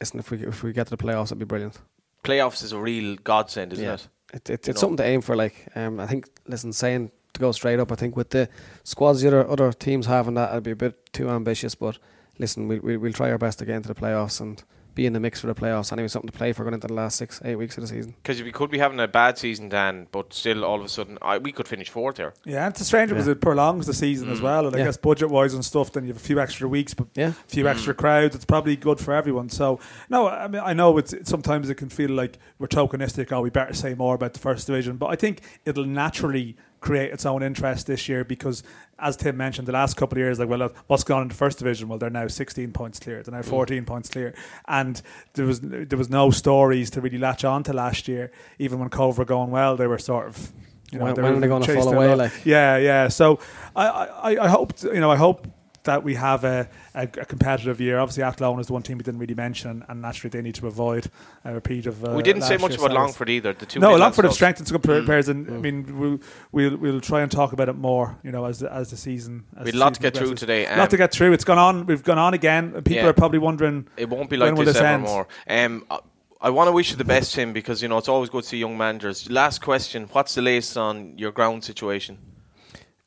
[0.00, 1.78] listen, if we if we get to the playoffs, it'd be brilliant.
[2.24, 3.94] Playoffs is a real godsend, isn't Yeah.
[3.94, 4.08] it?
[4.32, 4.74] It, it, You it's know.
[4.74, 5.34] something to aim for.
[5.36, 8.48] Like, um, I think, listen, saying to go straight up, I think with the
[8.84, 11.74] squads the other other teams having that, it'd be a bit too ambitious.
[11.74, 11.98] But
[12.38, 14.62] listen, we, we we'll try our best to get into the playoffs and
[15.00, 15.92] be in the mix for the playoffs.
[15.92, 18.14] Anyway, something to play for going into the last six, eight weeks of the season.
[18.22, 21.16] Because we could be having a bad season, Dan, but still all of a sudden
[21.22, 22.34] I, we could finish fourth here.
[22.44, 23.32] Yeah, it's a strange because Yeah.
[23.32, 24.42] it prolongs the season as Mm.
[24.42, 24.66] well.
[24.66, 24.84] And I Yeah.
[24.84, 27.32] guess budget wise and stuff, then you have a few extra weeks, but Yeah, a
[27.48, 27.70] few Mm.
[27.70, 28.34] extra crowds.
[28.36, 29.48] It's probably good for everyone.
[29.48, 33.32] So no, I mean I know it's, it's sometimes it can feel like we're tokenistic.
[33.32, 37.12] Oh, we better say more about the first division, but I think it'll naturally create
[37.12, 38.62] its own interest this year because,
[38.98, 41.34] as Tim mentioned, the last couple of years, like well, look, what's gone in the
[41.34, 41.88] first division?
[41.88, 43.22] Well, they're now 16 points clear.
[43.22, 43.50] They're now mm.
[43.50, 44.34] 14 points clear,
[44.66, 45.00] and
[45.34, 48.32] there was there was no stories to really latch on to last year.
[48.58, 50.52] Even when Cove were going well, they were sort of.
[50.92, 52.32] You know, When- they when are they gonna fall away, like?
[52.44, 53.06] Yeah, yeah.
[53.06, 53.38] So
[53.76, 55.46] I, I, I hope you know I hope
[55.90, 57.98] that we have a, a, a competitive year.
[57.98, 60.68] Obviously, Athlone is the one team we didn't really mention, and naturally they need to
[60.68, 61.10] avoid
[61.44, 62.04] a repeat of.
[62.04, 62.92] Uh, we didn't say much about.
[62.92, 63.52] Longford either.
[63.52, 64.36] The two No, Longford have clubs.
[64.36, 65.04] strengthened some Mm.
[65.04, 65.60] players, and I Mm.
[65.60, 66.18] mean we'll,
[66.52, 68.16] we'll we'll try and talk about it more.
[68.22, 69.44] You know, as the, as the season.
[69.56, 70.40] As We'd the a lot to season get through progresses.
[70.40, 70.66] today.
[70.66, 71.32] A lot to um, get through.
[71.32, 71.86] It's gone on.
[71.86, 72.70] We've gone on again.
[72.72, 73.06] People Yeah.
[73.08, 73.88] are probably wondering.
[73.96, 75.26] It won't be When like will this this ever.
[75.48, 75.98] Um, I,
[76.42, 78.48] I want to wish you the best, Tim, because you know it's always good to
[78.48, 79.28] see young managers.
[79.28, 82.16] Last question: What's the latest on your ground situation?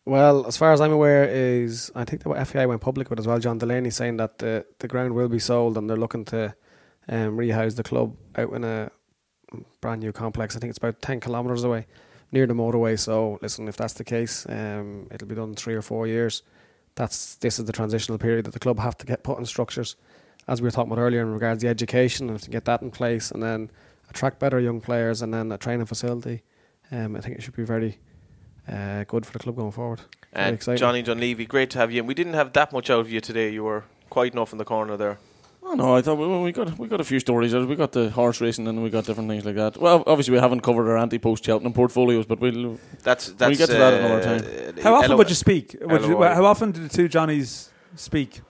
[0.06, 3.28] Well, as far as I'm aware, is I think the FAI went public with as
[3.28, 3.40] well.
[3.40, 6.54] John Delaney saying that the the ground will be sold and they're looking to
[7.08, 8.92] um, rehouse the club out in a
[9.80, 10.56] brand new complex.
[10.56, 11.88] I think it's about ten kilometres away,
[12.34, 13.00] near the motorway.
[13.00, 16.44] So listen, if that's the case, um, it'll be done in three or four years.
[16.96, 19.96] That's this is the transitional period that the club have to get put in structures,
[20.50, 22.82] as we were talking about earlier in regards to the education and to get that
[22.82, 23.72] in place, and then
[24.10, 26.44] attract better young players, and then a training facility.
[26.92, 28.00] Um, I think it should be very
[28.68, 30.00] uh, good for the club going forward.
[30.34, 30.80] Very And exciting.
[30.80, 32.00] Johnny Dunleavy, great to have you.
[32.02, 33.50] And we didn't have that much out of you today.
[33.52, 35.18] You were quiet enough in the corner there.
[35.66, 37.54] Oh no, I thought we, we got we got a few stories.
[37.56, 39.78] We got the horse racing and we got different things like that.
[39.78, 43.58] Well, obviously we haven't covered our anti-post Cheltenham portfolios, but we'll That's that's.
[43.58, 44.84] get to that uh, another time.
[44.84, 45.78] How often LO would you speak?
[45.80, 48.42] Would you, how often do the two Johnnies speak?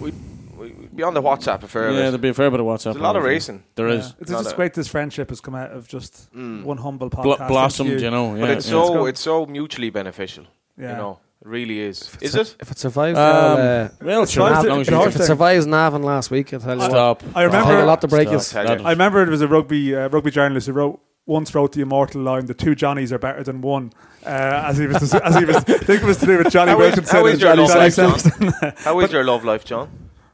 [0.00, 0.12] we,
[0.60, 1.96] we, be on the WhatsApp a fair yeah, bit.
[2.02, 2.84] there'll be a fair bit of WhatsApp.
[2.84, 3.32] There's a lot of on it.
[3.32, 3.62] racing.
[3.74, 3.94] There Yeah.
[4.00, 4.74] is It's Not just a- great.
[4.74, 6.64] This friendship has come out of just Mm.
[6.64, 7.48] one humble Blo- podcast.
[7.48, 8.04] blossomed, interview.
[8.06, 8.34] you know.
[8.34, 8.70] Yeah, but it's yeah.
[8.72, 9.06] so go.
[9.06, 10.44] it's so mutually beneficial.
[10.78, 10.90] Yeah.
[10.92, 12.10] You know, It really is.
[12.20, 12.54] Is it?
[12.60, 15.66] If it survives, Um, uh, well, sure, survives as long as you if it survives
[15.66, 16.90] Navan last week, I'll tell you what.
[16.90, 17.22] stop.
[17.22, 18.50] I It'll remember- take a lot to break us.
[18.50, 21.80] Tell I remember it was a rugby uh, rugby journalist who wrote once wrote the
[21.80, 23.92] immortal line: "The two Johnnies are better than one."
[24.26, 24.28] Uh,
[24.68, 26.80] as he was, as he was, I think it was to do with Johnny How
[26.80, 28.52] is- Wilkinson how is and your Johnny love life, Sexton.
[28.84, 29.88] How is your love life, John?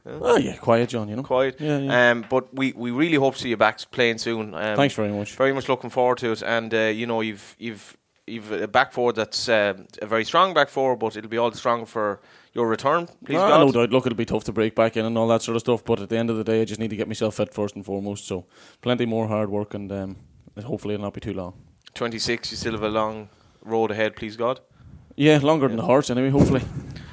[0.09, 1.09] Oh yeah, quiet, John.
[1.09, 1.23] You know.
[1.23, 1.59] Quiet.
[1.59, 2.11] Yeah, yeah.
[2.11, 4.53] Um, but we, we really hope to see you back playing soon.
[4.53, 5.33] Um, Thanks very much.
[5.35, 8.93] Very much looking forward to it, and uh, you know you've you've you've a back
[8.93, 12.19] four that's uh, a very strong back four, but it'll be all the stronger for
[12.53, 13.07] your return.
[13.25, 13.65] Please Ah, God.
[13.65, 13.91] no doubt.
[13.91, 15.83] Look, it'll be tough to break back in and all that sort of stuff.
[15.83, 17.75] But at the end of the day, I just need to get myself fit first
[17.75, 18.25] and foremost.
[18.27, 18.45] So
[18.81, 20.15] plenty more hard work, and um,
[20.63, 21.53] hopefully it'll not be too long.
[21.93, 22.51] Twenty six.
[22.51, 23.29] You still have a long
[23.63, 24.15] road ahead.
[24.15, 24.59] Please God.
[25.15, 26.29] Yeah, longer than the horse anyway.
[26.29, 26.61] Hopefully,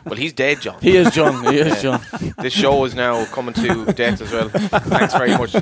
[0.05, 0.81] Well, he's dead, John.
[0.81, 1.45] he is John.
[1.53, 2.01] He is John.
[2.39, 4.49] this show is now coming to death as well.
[4.51, 5.55] Thanks very much,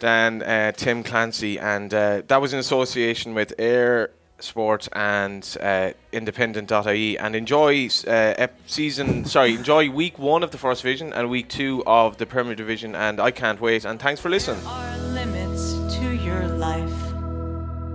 [0.00, 4.10] Dan, uh, Tim Clancy, and uh, that was in association with Air
[4.40, 7.18] Sport and uh, Independent.ie.
[7.18, 11.48] And enjoy uh, ep- season, sorry, enjoy week one of the first division and week
[11.48, 12.94] two of the Premier Division.
[12.94, 13.84] And I can't wait.
[13.84, 14.64] And thanks for listening.
[14.66, 14.96] Our